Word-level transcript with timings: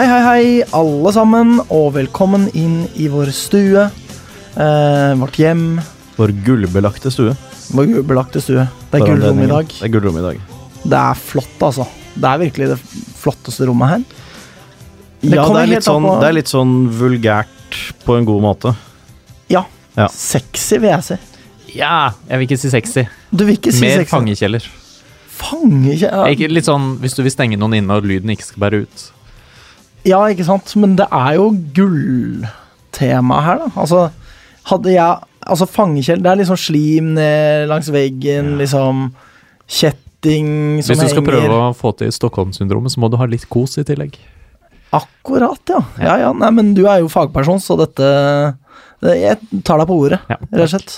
Hei, 0.00 0.06
hei, 0.08 0.20
hei, 0.24 0.44
alle 0.72 1.10
sammen, 1.12 1.58
og 1.68 1.90
velkommen 1.92 2.46
inn 2.56 2.86
i 2.96 3.10
vår 3.12 3.28
stue. 3.36 3.82
Eh, 4.56 5.10
vårt 5.20 5.36
hjem, 5.36 5.74
Vår 6.16 6.32
gullbelagte 6.46 7.12
stue. 7.12 7.34
vår 7.76 7.90
gullbelagte 7.90 8.40
stue. 8.40 8.64
Det 8.88 8.96
er 8.96 9.04
gullrom 9.04 9.42
i 9.44 9.48
dag. 9.50 9.68
Det 9.68 9.84
er 9.84 9.92
gullrom 9.92 10.16
i 10.16 10.22
dag. 10.24 10.40
Det 10.86 10.96
er 11.02 11.20
flott, 11.20 11.60
altså. 11.68 11.84
Det 12.14 12.30
er 12.30 12.40
virkelig 12.46 12.70
det 12.72 12.78
flotteste 13.20 13.68
rommet 13.68 13.92
her. 13.92 14.08
Det 15.20 15.36
ja, 15.36 15.44
det 15.44 15.66
er, 15.66 15.70
litt 15.74 15.90
sånn, 15.90 16.08
det 16.08 16.30
er 16.30 16.38
litt 16.38 16.54
sånn 16.54 16.74
vulgært 17.02 17.78
på 18.08 18.16
en 18.16 18.32
god 18.32 18.42
måte. 18.48 18.74
Ja. 19.52 19.66
Ja. 20.00 20.08
Sexy, 20.08 20.80
vil 20.80 20.94
jeg 20.94 21.08
si. 21.10 21.20
Ja, 21.76 22.14
jeg 22.24 22.38
vil 22.40 22.48
ikke 22.48 22.62
si 22.64 22.72
sexy. 22.72 23.04
Du 23.28 23.44
vil 23.44 23.60
ikke 23.60 23.76
si 23.76 23.84
Mer 23.84 24.00
sexy. 24.00 24.14
fangekjeller. 24.16 24.72
Fangekjeller? 25.44 26.32
Ikke, 26.32 26.48
litt 26.48 26.72
sånn 26.72 26.94
hvis 27.04 27.20
du 27.20 27.26
vil 27.28 27.36
stenge 27.36 27.60
noen 27.60 27.82
inne 27.84 28.00
og 28.00 28.08
lyden 28.08 28.32
ikke 28.32 28.48
skal 28.54 28.70
bære 28.70 28.86
ut. 28.88 29.10
Ja, 30.08 30.20
ikke 30.32 30.46
sant. 30.46 30.72
Men 30.80 30.96
det 30.98 31.06
er 31.12 31.34
jo 31.38 31.50
gulltema 31.76 33.40
her, 33.46 33.64
da. 33.66 33.72
Altså, 33.80 34.06
hadde 34.70 34.94
jeg 34.96 35.26
Altså, 35.50 35.64
fangekjell 35.64 36.20
Det 36.20 36.28
er 36.28 36.36
liksom 36.42 36.58
slim 36.60 37.14
ned 37.16 37.70
langs 37.70 37.88
veggen, 37.88 38.58
liksom 38.60 39.06
Kjetting 39.70 40.82
som 40.84 40.92
henger 40.92 41.00
Hvis 41.00 41.00
du 41.00 41.06
skal 41.14 41.24
henger 41.24 41.30
prøve 41.30 41.60
å 41.70 41.70
få 41.78 41.94
til 41.96 42.12
Stockholm-syndromet, 42.12 42.92
så 42.92 43.00
må 43.00 43.08
du 43.08 43.16
ha 43.16 43.28
litt 43.30 43.46
kos 43.48 43.78
i 43.80 43.84
tillegg. 43.88 44.18
Akkurat, 44.92 45.62
ja. 45.70 45.78
Ja, 46.02 46.16
ja. 46.26 46.32
Nei, 46.36 46.50
men 46.52 46.74
du 46.76 46.82
er 46.90 47.00
jo 47.00 47.08
fagperson, 47.08 47.62
så 47.62 47.78
dette 47.80 48.10
det, 49.00 49.14
Jeg 49.22 49.62
tar 49.64 49.80
deg 49.80 49.88
på 49.88 49.96
ordet, 49.96 50.18
Ja, 50.28 50.36
rett 50.50 50.66
og 50.66 50.72
slett. 50.74 50.96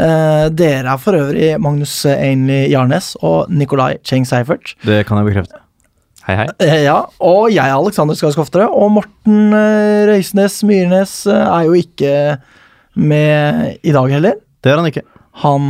Eh, 0.00 0.46
dere 0.56 0.94
er 0.94 1.02
for 1.02 1.18
øvrig 1.18 1.50
Magnus 1.60 1.98
Ainley 2.08 2.70
Jarnes 2.72 3.12
og 3.20 3.50
Nikolai 3.52 3.98
Cheng 4.08 4.24
Seifert. 4.28 4.72
Det 4.86 5.02
kan 5.08 5.20
jeg 5.20 5.32
bekrefte. 5.32 5.60
Hei, 6.22 6.36
hei. 6.38 6.46
Eh, 6.62 6.82
ja, 6.84 6.98
og 7.26 7.48
jeg 7.50 7.64
er 7.66 7.74
Alexander 7.74 8.14
Skar 8.18 8.30
Skoftere, 8.34 8.68
og 8.70 8.92
Morten 8.94 9.54
eh, 9.58 10.04
Røisnes 10.06 10.60
Myrnes 10.68 11.14
eh, 11.30 11.40
er 11.42 11.64
jo 11.66 11.74
ikke 11.78 12.12
med 13.02 13.80
i 13.82 13.94
dag 13.94 14.12
heller. 14.14 14.36
Det 14.62 14.70
er 14.70 14.78
han 14.78 14.86
ikke. 14.92 15.02
Han 15.42 15.66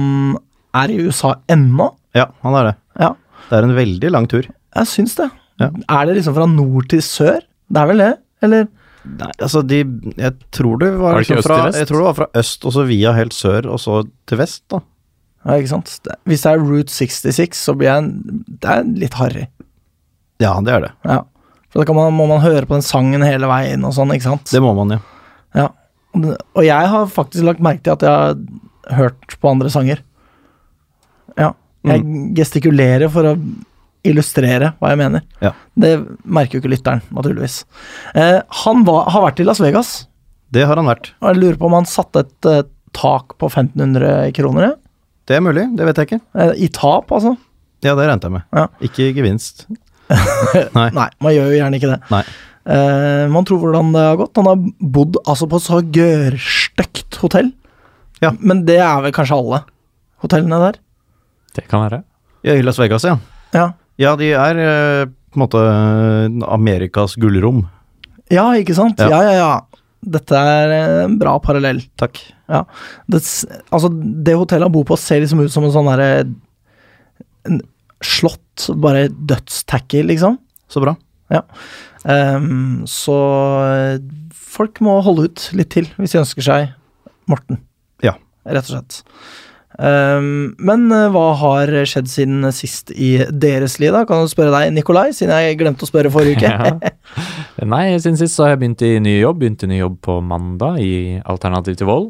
er 0.76 0.92
i 0.92 0.98
USA 1.06 1.32
ennå. 1.52 1.88
Ja, 2.18 2.26
han 2.44 2.58
er 2.58 2.68
det. 2.68 2.74
Ja, 3.00 3.10
Det 3.48 3.56
er 3.58 3.68
en 3.70 3.76
veldig 3.78 4.10
lang 4.12 4.28
tur. 4.28 4.44
jeg 4.76 4.90
syns 4.90 5.16
det. 5.16 5.30
Ja. 5.62 5.70
Er 5.88 6.06
det 6.08 6.18
liksom 6.18 6.36
fra 6.36 6.46
nord 6.50 6.88
til 6.92 7.00
sør? 7.04 7.40
Det 7.72 7.80
er 7.80 7.88
vel 7.88 8.02
det? 8.04 8.12
Eller? 8.44 8.68
Nei, 9.02 9.28
altså 9.42 9.62
de 9.66 9.80
Jeg 10.18 10.32
tror 10.54 10.78
det 10.78 10.92
var, 10.94 11.16
Var 11.16 11.16
det 11.16 11.22
liksom 11.26 11.42
fra. 11.46 11.56
Jeg 11.74 11.88
tror 11.88 11.98
det 12.02 12.06
var 12.06 12.18
fra 12.20 12.28
øst 12.38 12.64
og 12.68 12.74
så 12.76 12.84
via 12.86 13.12
helt 13.16 13.34
sør 13.34 13.66
og 13.72 13.80
så 13.82 14.02
til 14.30 14.38
vest, 14.38 14.62
da. 14.70 14.82
Ja, 15.42 15.56
ikke 15.58 15.72
sant? 15.72 15.96
Hvis 16.28 16.44
det 16.44 16.52
er 16.52 16.60
Route 16.62 16.92
66, 16.92 17.56
så 17.66 17.74
blir 17.74 17.88
jeg 17.90 18.04
en, 18.04 18.44
Det 18.62 18.70
er 18.76 18.84
litt 19.00 19.16
harry. 19.18 19.46
Ja, 20.42 20.56
det 20.64 20.74
er 20.74 20.86
det. 20.88 20.92
Ja. 21.06 21.20
For 21.72 21.80
da 21.82 21.88
kan 21.88 21.96
man, 21.96 22.12
må 22.18 22.26
man 22.28 22.42
høre 22.44 22.66
på 22.68 22.76
den 22.76 22.84
sangen 22.84 23.24
hele 23.24 23.48
veien 23.48 23.84
og 23.88 23.94
sånn, 23.96 24.12
ikke 24.12 24.28
sant? 24.28 24.50
Det 24.52 24.60
må 24.64 24.74
man, 24.76 24.96
ja. 24.98 25.00
Ja. 25.56 25.68
Og 26.18 26.64
jeg 26.66 26.88
har 26.92 27.06
faktisk 27.08 27.46
lagt 27.48 27.62
merke 27.64 27.86
til 27.86 27.94
at 27.94 28.04
jeg 28.04 28.12
har 28.90 28.98
hørt 28.98 29.36
på 29.40 29.48
andre 29.52 29.70
sanger. 29.72 30.02
Ja. 31.38 31.52
Jeg 31.88 32.04
gestikulerer 32.36 33.08
for 33.12 33.30
å 33.32 33.36
illustrere 34.06 34.72
hva 34.80 34.90
jeg 34.92 35.00
mener. 35.00 35.22
Ja. 35.42 35.52
Det 35.78 35.92
merker 36.24 36.58
jo 36.58 36.62
ikke 36.62 36.72
lytteren, 36.74 37.02
naturligvis. 37.14 37.62
Eh, 38.18 38.40
han 38.64 38.84
var, 38.86 39.08
har 39.14 39.24
vært 39.28 39.40
i 39.42 39.46
Las 39.46 39.62
Vegas, 39.62 39.92
Det 40.52 40.66
har 40.68 40.76
han 40.76 40.90
vært. 40.90 41.14
og 41.22 41.30
jeg 41.30 41.40
lurer 41.40 41.56
på 41.56 41.68
om 41.70 41.78
han 41.78 41.86
satte 41.88 42.26
et 42.26 42.48
uh, 42.50 42.62
tak 42.92 43.38
på 43.40 43.48
1500 43.48 44.34
kroner? 44.36 44.66
ja? 44.66 44.74
Det 45.24 45.38
er 45.38 45.44
mulig, 45.46 45.64
det 45.78 45.86
vet 45.86 45.96
jeg 46.02 46.10
ikke. 46.10 46.20
Eh, 46.34 46.52
I 46.66 46.68
tap, 46.68 47.08
altså? 47.14 47.36
Ja, 47.82 47.94
det 47.96 48.04
regnet 48.04 48.26
jeg 48.26 48.34
med. 48.34 48.44
Ja. 48.52 48.66
Ikke 48.84 49.08
gevinst. 49.16 49.64
Nei. 50.78 50.88
Nei, 50.96 51.08
man 51.24 51.34
gjør 51.34 51.50
jo 51.50 51.58
gjerne 51.58 51.78
ikke 51.78 51.90
det. 51.92 51.98
Nei. 52.12 52.22
Eh, 52.62 53.24
man 53.32 53.46
tror 53.48 53.58
hvordan 53.62 53.90
det 53.94 54.04
har 54.06 54.18
gått. 54.20 54.38
Han 54.38 54.50
har 54.50 54.62
bodd 54.96 55.18
altså 55.24 55.48
på 55.50 55.58
et 55.58 55.66
så 55.66 55.80
gørrstygt 55.96 57.18
hotell. 57.22 57.50
Ja. 58.22 58.32
Men 58.38 58.64
det 58.68 58.78
er 58.78 59.02
vel 59.02 59.14
kanskje 59.14 59.38
alle 59.38 59.62
hotellene 60.22 60.60
der? 60.68 60.78
Det 61.56 61.66
kan 61.70 61.82
være. 61.84 62.02
Ja, 62.46 62.54
I 62.58 62.64
Las 62.64 62.78
Vegas, 62.80 63.06
ja. 63.06 63.18
Ja, 63.54 63.72
Ja, 64.00 64.14
de 64.16 64.30
er 64.32 64.58
uh, 64.58 65.10
på 65.32 65.36
en 65.36 65.42
måte 65.42 65.60
eh, 65.60 66.38
Amerikas 66.48 67.14
gullrom. 67.20 67.66
ja 68.32 68.46
ikke 68.58 68.74
sant? 68.76 69.00
Ja. 69.00 69.10
Ja, 69.10 69.20
ja, 69.26 69.34
ja. 69.36 69.82
Dette 70.02 70.34
er 70.34 70.72
en 71.04 71.18
bra 71.20 71.36
parallell. 71.42 71.82
Takk. 72.00 72.18
Ja. 72.50 72.64
Det, 73.06 73.20
altså, 73.70 73.90
det 73.92 74.34
hotellet 74.38 74.66
han 74.66 74.74
bor 74.74 74.86
på, 74.88 74.98
ser 74.98 75.22
liksom 75.22 75.44
ut 75.44 75.52
som 75.52 75.66
en 75.66 75.74
sånn 75.74 75.90
derre 75.90 76.08
en 77.46 77.60
Slott, 78.06 78.68
bare 78.82 79.08
dødstacky, 79.10 80.02
liksom. 80.08 80.38
Så 80.72 80.82
bra. 80.82 80.96
Ehm, 81.32 82.82
så 82.90 83.16
eh, 83.62 84.02
folk 84.34 84.82
må 84.84 84.98
holde 85.06 85.28
ut 85.30 85.46
litt 85.56 85.72
til 85.74 85.88
hvis 85.96 86.14
de 86.14 86.22
ønsker 86.22 86.46
seg 86.46 86.72
Morten. 87.30 87.62
Ja. 88.02 88.16
Rett 88.48 88.66
og 88.66 88.74
slett. 88.74 89.02
Um, 89.72 90.52
men 90.60 90.84
eh, 90.92 91.06
hva 91.14 91.30
har 91.40 91.70
skjedd 91.88 92.10
siden 92.12 92.44
sist 92.52 92.90
i 92.92 93.14
deres 93.30 93.78
liv, 93.80 93.94
da? 93.94 94.02
Kan 94.08 94.20
du 94.20 94.28
spørre 94.30 94.52
deg, 94.52 94.74
Nikolai, 94.76 95.14
siden 95.16 95.32
jeg 95.32 95.56
glemte 95.62 95.86
å 95.86 95.90
spørre 95.90 96.12
forrige 96.12 96.42
uke? 96.42 96.52
Ja. 97.62 97.66
Nei, 97.68 97.98
siden 98.00 98.16
sist 98.16 98.34
så 98.34 98.46
har 98.46 98.54
jeg 98.54 98.62
begynt 98.62 98.82
i 98.86 98.94
ny 99.04 99.12
jobb. 99.20 99.42
Begynte 99.42 99.66
i 99.68 99.70
ny 99.70 99.78
jobb 99.78 99.98
på 100.02 100.16
mandag 100.24 100.78
i 100.82 101.20
Alternativ 101.28 101.76
til 101.78 101.86
vold. 101.86 102.06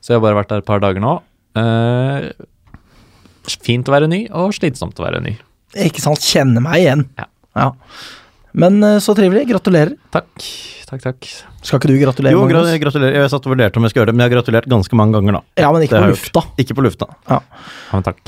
Så 0.00 0.12
jeg 0.14 0.18
har 0.18 0.24
bare 0.24 0.38
vært 0.38 0.50
der 0.50 0.62
et 0.62 0.68
par 0.68 0.80
dager 0.82 1.04
nå. 1.04 1.12
Eh, 1.60 2.28
fint 3.64 3.88
å 3.88 3.94
være 3.94 4.08
ny, 4.10 4.24
og 4.34 4.54
slitsomt 4.56 4.98
å 5.00 5.06
være 5.06 5.22
ny. 5.24 5.36
Ikke 5.86 6.02
sant? 6.02 6.22
Kjenner 6.24 6.64
meg 6.64 6.84
igjen. 6.84 7.04
Ja. 7.56 7.70
Men 8.56 8.80
eh, 8.84 8.98
så 9.04 9.14
trivelig. 9.16 9.46
Gratulerer. 9.50 9.96
Takk. 10.14 10.32
Takk, 10.86 11.02
takk. 11.02 11.28
Skal 11.66 11.80
ikke 11.80 11.90
du 11.90 11.96
gratulere? 11.98 12.36
Jo, 12.36 12.44
gra 12.46 12.62
gratulerer. 12.78 13.18
Jeg 13.24 13.32
satt 13.32 13.46
og 13.48 13.52
vurderte 13.56 13.80
om 13.80 13.86
jeg 13.86 13.92
skulle 13.92 14.04
gjøre 14.04 14.12
det, 14.12 14.16
men 14.16 14.24
jeg 14.24 14.30
har 14.30 14.36
gratulert 14.38 14.68
ganske 14.70 14.98
mange 14.98 15.18
ganger, 15.18 15.38
da. 15.40 15.62
Ja, 15.64 15.72
men 15.74 15.82
ikke 15.82 15.98
Det 15.98 16.04
på 16.06 16.12
lufta. 16.14 16.42
Ikke 16.62 16.76
på 16.78 16.84
lufta. 16.86 17.08
Ja, 17.28 17.40
men 17.90 18.06
takk. 18.06 18.22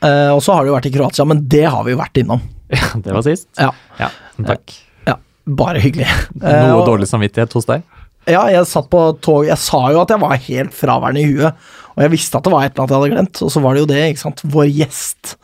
Eh, 0.00 0.30
og 0.32 0.40
så 0.42 0.56
har 0.56 0.64
du 0.64 0.72
jo 0.72 0.76
vært 0.76 0.88
i 0.90 0.94
Kroatia, 0.94 1.26
men 1.28 1.44
det 1.52 1.66
har 1.70 1.84
vi 1.86 1.94
jo 1.94 2.00
vært 2.00 2.22
innom. 2.22 2.42
Ja, 2.70 2.86
det 3.02 3.14
var 3.14 3.24
sist. 3.26 3.48
Ja. 3.58 3.72
Ja, 3.98 4.08
men 4.36 4.46
takk. 4.46 4.74
Ja, 5.08 5.16
Bare 5.58 5.80
hyggelig. 5.82 6.06
Eh, 6.40 6.66
Noe 6.70 6.84
dårlig 6.86 7.08
samvittighet 7.10 7.54
hos 7.58 7.66
deg? 7.68 7.82
Ja, 8.28 8.44
jeg 8.52 8.66
satt 8.68 8.90
på 8.92 9.00
tog 9.24 9.46
Jeg 9.48 9.56
sa 9.58 9.78
jo 9.94 10.02
at 10.02 10.10
jeg 10.12 10.20
var 10.20 10.36
helt 10.44 10.74
fraværende 10.76 11.22
i 11.22 11.30
huet, 11.30 11.70
og 12.00 12.06
jeg 12.06 12.14
visste 12.14 12.38
at 12.38 12.46
det 12.46 12.50
var 12.54 12.64
et 12.64 12.70
eller 12.72 12.86
annet 12.86 12.94
jeg 12.94 13.00
hadde 13.02 13.12
glemt, 13.12 13.40
og 13.44 13.50
så 13.52 13.60
var 13.60 13.76
det 13.76 13.80
jo 13.82 13.88
det, 13.90 13.98
ikke 14.08 14.22
sant. 14.22 14.38
Vår 14.54 14.70
gjest. 14.72 15.34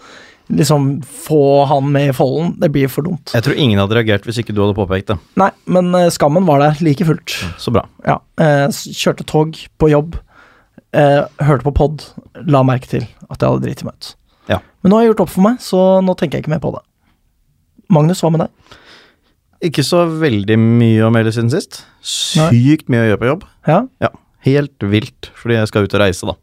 Liksom, 0.57 0.87
få 1.05 1.41
han 1.69 1.91
med 1.93 2.09
i 2.09 2.15
folden. 2.17 2.55
Det 2.63 2.71
blir 2.73 2.89
for 2.89 3.05
dumt. 3.05 3.35
Jeg 3.37 3.45
tror 3.45 3.59
ingen 3.61 3.83
hadde 3.83 3.99
reagert 3.99 4.25
hvis 4.25 4.39
ikke 4.41 4.55
du 4.57 4.63
hadde 4.63 4.77
påpekt 4.79 5.11
det. 5.13 5.19
Nei, 5.37 5.51
men 5.69 5.91
eh, 5.99 6.07
skammen 6.15 6.47
var 6.49 6.63
der 6.65 6.81
like 6.87 7.05
fullt. 7.05 7.35
Så 7.61 7.75
bra. 7.77 7.83
Ja. 8.09 8.17
eh, 8.41 8.65
kjørte 8.73 9.27
tog 9.29 9.59
på 9.77 9.91
jobb, 9.93 10.17
eh, 10.97 11.27
hørte 11.45 11.67
på 11.69 11.75
pod, 11.77 12.07
la 12.49 12.65
merke 12.65 12.89
til 12.89 13.05
at 13.05 13.37
jeg 13.37 13.45
hadde 13.51 13.67
driti 13.67 13.85
meg 13.91 13.99
ut. 14.01 14.13
Ja. 14.55 14.63
Men 14.81 14.95
nå 14.95 14.97
har 14.97 15.05
jeg 15.05 15.13
gjort 15.13 15.25
opp 15.27 15.35
for 15.37 15.45
meg, 15.51 15.61
så 15.61 15.85
nå 16.07 16.17
tenker 16.17 16.39
jeg 16.41 16.47
ikke 16.47 16.55
mer 16.57 16.65
på 16.65 16.73
det. 16.79 16.85
Magnus, 17.93 18.25
hva 18.25 18.33
med 18.33 18.47
deg? 18.47 18.79
Ikke 19.69 19.85
så 19.85 20.07
veldig 20.09 20.57
mye 20.63 21.05
å 21.05 21.13
melde 21.13 21.37
siden 21.37 21.53
sist. 21.53 21.83
Nei. 22.41 22.49
Sykt 22.55 22.89
mye 22.93 23.05
å 23.05 23.11
gjøre 23.11 23.21
på 23.27 23.35
jobb. 23.35 23.45
Ja? 23.69 23.83
Ja, 24.01 24.15
Helt 24.47 24.85
vilt, 24.87 25.33
fordi 25.35 25.57
jeg 25.59 25.67
skal 25.73 25.87
ut 25.89 25.95
og 25.97 26.03
reise, 26.05 26.27
da. 26.29 26.37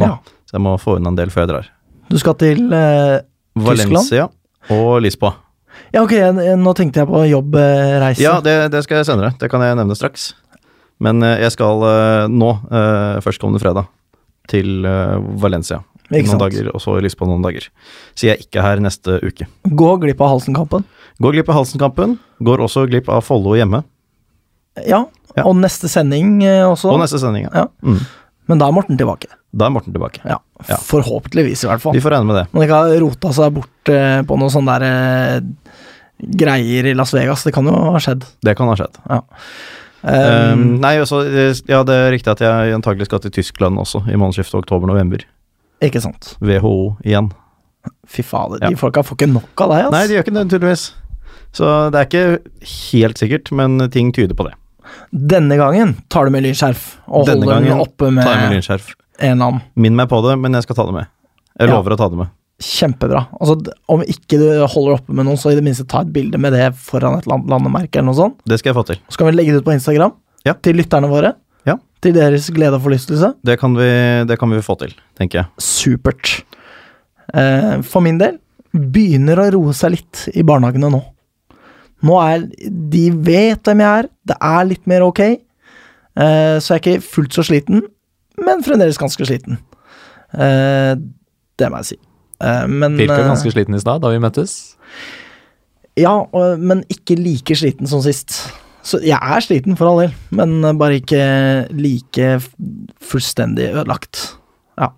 Nå. 0.00 0.08
ja. 0.10 0.38
Så 0.50 0.56
jeg 0.58 0.64
må 0.64 0.74
få 0.82 0.96
unna 0.98 1.12
en 1.12 1.18
del 1.18 1.30
før 1.30 1.44
jeg 1.44 1.52
drar. 1.52 1.68
Du 2.10 2.18
skal 2.18 2.34
til 2.40 2.72
eh, 2.74 3.20
Valencia 3.54 4.26
og 4.74 4.96
Lisboa. 5.04 5.36
Ja, 5.94 6.02
ok, 6.02 6.12
nå 6.58 6.72
tenkte 6.76 7.00
jeg 7.04 7.08
på 7.10 7.20
jobbreise. 7.30 8.22
Ja, 8.22 8.38
det, 8.44 8.56
det 8.74 8.82
skal 8.84 9.00
jeg 9.00 9.06
senere. 9.08 9.30
Det 9.38 9.48
kan 9.50 9.62
jeg 9.64 9.78
nevne 9.78 9.94
straks. 9.98 10.32
Men 11.00 11.22
eh, 11.24 11.38
jeg 11.46 11.54
skal 11.54 11.84
eh, 11.86 12.26
nå, 12.28 12.50
uh, 12.68 13.20
førstkommende 13.24 13.62
fredag, 13.62 13.86
til 14.50 14.84
eh, 14.84 15.14
Valencia. 15.40 15.80
Noen 16.10 16.40
dager, 16.42 16.72
og 16.74 16.82
så 16.82 16.96
Lisboa 16.98 17.30
noen 17.30 17.44
dager. 17.46 17.68
Så 18.18 18.26
jeg 18.26 18.34
er 18.34 18.42
ikke 18.42 18.64
her 18.66 18.80
neste 18.82 19.20
uke. 19.22 19.46
Gå 19.78 19.90
glipp 20.02 20.20
av 20.26 20.32
Halsenkampen. 20.34 20.82
Går 21.22 21.36
glipp 21.36 21.52
av 21.52 21.60
Halsenkampen. 21.60 22.16
Går 22.42 22.64
også 22.66 22.82
glipp 22.90 23.08
av 23.14 23.22
Follo 23.22 23.54
hjemme. 23.54 23.84
Ja, 24.82 25.04
Ja. 25.36 25.44
og 25.46 25.54
neste 25.62 25.86
sending 25.86 26.40
eh, 26.42 26.64
også. 26.66 26.90
Og 26.90 26.98
neste 26.98 27.20
sending. 27.22 27.46
Ja. 27.46 27.68
Ja. 27.68 27.68
Mm. 27.86 28.00
Men 28.50 28.58
da 28.58 28.66
er 28.66 28.74
Morten 28.74 28.98
tilbake. 28.98 29.30
Da 29.52 29.66
er 29.66 29.72
Morten 29.74 29.92
tilbake. 29.94 30.20
Ja, 30.24 30.38
Ja. 30.68 30.76
Forhåpentligvis, 30.76 31.64
i 31.64 31.68
hvert 31.70 31.80
fall. 31.82 31.94
Vi 31.96 32.00
får 32.04 32.12
regne 32.14 32.26
med 32.28 32.36
det. 32.36 32.46
Man 32.52 32.62
ikke 32.66 32.76
har 32.84 33.00
rota 33.00 33.32
seg 33.32 33.54
bort 33.56 33.88
eh, 33.90 34.20
på 34.28 34.36
noen 34.38 34.52
sånne 34.52 34.74
der 34.78 34.84
eh, 34.86 35.76
greier 36.20 36.86
i 36.90 36.94
Las 36.94 37.14
Vegas. 37.16 37.42
Det 37.46 37.52
kan 37.56 37.66
jo 37.66 37.72
ha 37.94 37.98
skjedd. 38.02 38.26
Det 38.44 38.54
kan 38.58 38.68
ha 38.70 38.76
skjedd. 38.78 39.00
Um, 39.10 39.22
Um, 40.00 40.60
nei, 40.80 40.94
også, 40.96 41.18
eh, 41.28 41.50
ja, 41.68 41.82
det 41.84 41.92
er 41.92 42.06
riktig 42.14 42.30
at 42.32 42.40
jeg 42.40 42.72
antagelig 42.72 43.04
skal 43.10 43.20
til 43.20 43.34
Tyskland 43.36 43.76
også, 43.76 44.00
i 44.08 44.16
månedsskiftet 44.16 44.56
oktober-november. 44.62 45.26
ikke 45.82 46.00
sant. 46.00 46.36
WHO 46.40 46.96
igjen. 47.04 47.30
Fy 48.08 48.22
fader, 48.22 48.58
Ja. 48.62 48.68
de 48.70 48.76
folka 48.76 49.02
får 49.04 49.16
ikke 49.18 49.32
nok 49.32 49.60
av 49.60 49.68
deg, 49.68 49.84
altså. 49.84 49.90
Nei, 49.92 50.06
de 50.06 50.14
gjør 50.14 50.24
ikke 50.24 50.34
det, 50.38 50.48
tydeligvis. 50.54 50.92
Så 51.52 51.90
det 51.92 52.00
er 52.00 52.06
ikke 52.08 52.38
helt 52.92 53.18
sikkert, 53.18 53.52
men 53.52 53.90
ting 53.90 54.12
tyder 54.12 54.34
på 54.34 54.44
det. 54.48 54.54
Denne 55.12 55.56
gangen 55.56 55.96
tar 56.08 56.24
du 56.24 56.30
med 56.30 56.44
lynskjerf 56.44 56.96
og 57.08 57.26
Denne 57.26 57.44
holder 57.44 57.60
den 57.60 57.68
gangen 57.68 57.80
oppe 57.84 58.10
med, 58.10 58.24
Ta 58.24 58.34
med 58.36 58.52
lynskjerf. 58.56 58.94
En 59.20 59.38
annen. 59.42 59.62
Minn 59.76 59.96
meg 59.98 60.08
på 60.10 60.20
det, 60.26 60.36
men 60.40 60.52
jeg 60.56 60.64
skal 60.66 60.76
ta 60.80 60.86
det 60.88 60.94
med. 60.96 61.06
Jeg 61.60 61.68
Ja. 61.68 61.74
lover 61.76 61.94
å 61.96 61.98
ta 62.00 62.08
det 62.08 62.18
med. 62.18 62.28
kjempebra. 62.60 63.22
Altså, 63.40 63.54
om 63.88 64.02
ikke 64.02 64.36
du 64.36 64.66
holder 64.68 64.98
oppe 64.98 65.14
med 65.16 65.24
noen, 65.24 65.38
så 65.40 65.48
i 65.50 65.54
det 65.56 65.64
minste 65.64 65.86
ta 65.88 66.02
et 66.02 66.10
bilde 66.12 66.36
med 66.38 66.52
det 66.52 66.74
foran 66.76 67.16
et 67.16 67.24
land 67.26 67.48
landemerke 67.48 67.96
eller 67.96 68.10
noe 68.12 68.18
sånt. 68.18 68.34
Det 68.44 68.58
skal 68.60 68.74
jeg 68.74 68.76
få 68.76 68.84
til. 68.90 68.98
Så 69.08 69.16
kan 69.16 69.26
vi 69.30 69.32
legge 69.32 69.52
det 69.54 69.62
ut 69.62 69.64
på 69.64 69.72
Instagram 69.72 70.12
Ja. 70.44 70.52
til 70.52 70.76
lytterne 70.76 71.08
våre. 71.08 71.34
Ja. 71.64 71.76
Til 72.02 72.12
deres 72.12 72.50
glede 72.50 72.74
og 72.76 72.82
forlystelse. 72.82 73.34
Det 73.42 73.58
kan 73.58 73.72
vi, 73.74 73.88
det 74.28 74.38
kan 74.38 74.50
vi 74.50 74.58
få 74.60 74.76
til, 74.78 74.92
tenker 75.18 75.38
jeg. 75.40 75.46
Supert. 75.58 76.42
Eh, 77.32 77.80
for 77.80 78.02
min 78.02 78.18
del 78.18 78.38
begynner 78.74 79.38
å 79.40 79.52
roe 79.54 79.72
seg 79.72 79.92
litt 79.96 80.28
i 80.36 80.42
barnehagene 80.42 80.90
nå. 80.92 81.00
Nå 82.02 82.16
er 82.20 82.46
De 82.68 83.10
vet 83.10 83.62
hvem 83.62 83.80
jeg 83.80 84.04
er, 84.04 84.08
det 84.26 84.36
er 84.40 84.64
litt 84.68 84.86
mer 84.86 85.00
ok. 85.08 85.20
Eh, 85.20 86.58
så 86.60 86.74
jeg 86.76 86.76
er 86.76 86.84
ikke 86.84 87.02
fullt 87.08 87.32
så 87.32 87.42
sliten, 87.46 87.82
men 88.44 88.64
fremdeles 88.66 89.00
ganske 89.00 89.26
sliten. 89.28 89.60
Eh, 90.34 90.94
det 91.60 91.68
må 91.70 91.82
jeg 91.82 91.92
si. 91.92 92.00
Eh, 92.40 92.66
men 92.70 92.98
Virka 92.98 93.20
eh, 93.20 93.28
ganske 93.28 93.52
sliten 93.52 93.76
i 93.76 93.82
stad 93.82 94.02
da 94.04 94.12
vi 94.12 94.22
møttes. 94.22 94.56
Ja, 95.98 96.14
og, 96.24 96.60
men 96.62 96.84
ikke 96.92 97.18
like 97.18 97.56
sliten 97.58 97.90
som 97.90 98.02
sist. 98.04 98.42
Så 98.86 99.02
jeg 99.04 99.18
er 99.18 99.44
sliten, 99.44 99.76
for 99.76 99.90
all 99.90 100.06
del, 100.06 100.12
men 100.32 100.62
bare 100.80 101.02
ikke 101.02 101.24
like 101.76 102.36
fullstendig 103.04 103.68
ødelagt. 103.74 104.22
Ja. 104.80 104.88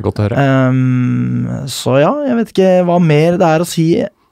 Godt 0.00 0.20
å 0.22 0.24
høre. 0.24 0.44
Um, 0.70 1.66
så 1.68 1.98
ja, 2.00 2.12
jeg 2.24 2.38
vet 2.38 2.52
ikke 2.54 2.70
hva 2.88 2.96
mer 3.02 3.36
det 3.40 3.50
er 3.50 3.64
å 3.64 3.68
si 3.68 3.90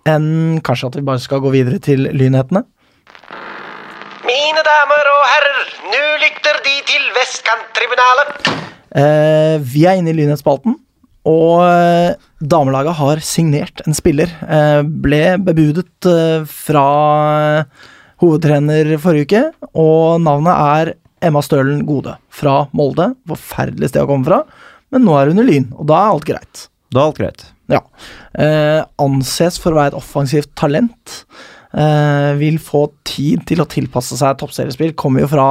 enn 0.09 0.61
kanskje 0.65 0.89
at 0.89 0.97
vi 0.99 1.05
bare 1.05 1.21
skal 1.21 1.43
gå 1.45 1.53
videre 1.53 1.81
til 1.83 2.09
lynhetene. 2.13 2.65
Mine 4.25 4.63
damer 4.65 5.09
og 5.13 5.23
herrer, 5.29 5.67
nå 5.93 6.01
lytter 6.23 6.57
De 6.65 6.75
til 6.89 7.05
Vestkanttribunalet. 7.17 8.49
Eh, 8.97 9.57
vi 9.61 9.83
er 9.85 9.99
inne 10.01 10.13
i 10.13 10.17
lynhetsspalten, 10.17 10.79
og 11.29 11.61
eh, 11.67 12.15
damelaget 12.41 12.97
har 13.01 13.21
signert 13.27 13.83
en 13.85 13.97
spiller. 13.97 14.33
Eh, 14.49 14.81
ble 15.05 15.23
bebudet 15.45 16.09
eh, 16.09 16.47
fra 16.49 16.87
eh, 17.61 17.89
hovedtrener 18.25 18.95
forrige 19.03 19.29
uke, 19.29 19.71
og 19.77 20.23
navnet 20.25 20.55
er 20.55 20.95
Emma 21.25 21.43
Stølen 21.45 21.83
Gode 21.89 22.17
fra 22.33 22.63
Molde. 22.77 23.11
Forferdelig 23.29 23.93
sted 23.93 24.07
å 24.07 24.09
komme 24.09 24.29
fra, 24.29 24.41
men 24.95 25.05
nå 25.05 25.19
er 25.21 25.33
hun 25.33 25.43
i 25.43 25.49
Lyn, 25.51 25.69
og 25.77 25.91
da 25.91 26.01
er 26.01 26.15
alt 26.15 26.29
greit. 26.31 26.69
Da 26.95 27.03
er 27.03 27.11
alt 27.11 27.21
greit. 27.21 27.45
Ja. 27.73 27.83
Eh, 28.41 28.81
anses 29.05 29.61
for 29.61 29.75
å 29.75 29.83
være 29.83 29.93
et 29.93 30.01
offensivt 30.01 30.53
talent. 30.57 31.21
Eh, 31.75 32.33
vil 32.39 32.59
få 32.63 32.85
tid 33.03 33.43
til 33.49 33.59
å 33.59 33.67
tilpasse 33.67 34.15
seg 34.21 34.37
toppseriespill. 34.39 34.93
Kommer 34.95 35.25
jo 35.25 35.31
fra 35.33 35.47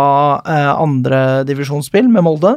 eh, 0.47 0.69
andredivisjonsspill 0.79 2.07
med 2.07 2.23
Molde. 2.23 2.53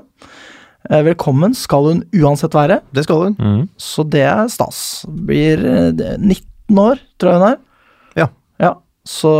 Eh, 0.86 1.02
velkommen 1.02 1.54
skal 1.58 1.88
hun 1.90 2.02
uansett 2.14 2.54
være, 2.54 2.80
Det 2.94 3.02
skal 3.08 3.24
hun. 3.24 3.34
Mm. 3.42 3.62
så 3.76 4.04
det 4.08 4.22
er 4.22 4.46
stas. 4.54 4.78
Blir 5.08 5.64
eh, 5.66 5.90
19 6.22 6.78
år, 6.78 7.02
tror 7.18 7.32
jeg 7.32 7.40
hun 7.42 7.48
er. 7.48 7.58
Ja. 8.22 8.28
ja. 8.62 8.72
Så 9.06 9.32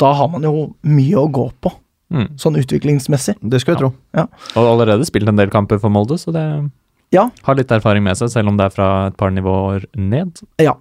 da 0.00 0.12
har 0.16 0.28
man 0.32 0.44
jo 0.48 0.70
mye 0.84 1.20
å 1.26 1.28
gå 1.32 1.50
på, 1.60 1.74
Mm. 2.06 2.36
sånn 2.38 2.54
utviklingsmessig. 2.54 3.32
Det 3.42 3.58
skal 3.60 3.74
jeg 3.74 3.80
tro. 3.80 3.88
Ja. 4.14 4.28
Og 4.54 4.62
allerede 4.70 5.02
spilt 5.08 5.26
en 5.26 5.40
del 5.40 5.50
kamper 5.50 5.80
for 5.82 5.90
Molde, 5.90 6.14
så 6.22 6.30
det 6.32 6.70
Ja. 7.10 7.24
har 7.42 7.54
litt 7.58 7.68
erfaring 7.74 8.04
med 8.04 8.14
seg, 8.16 8.30
selv 8.30 8.46
om 8.48 8.56
det 8.56 8.66
er 8.66 8.70
fra 8.70 9.06
et 9.08 9.16
par 9.18 9.30
nivåer 9.34 9.84
ned. 9.96 10.38
Ja. 10.62 10.74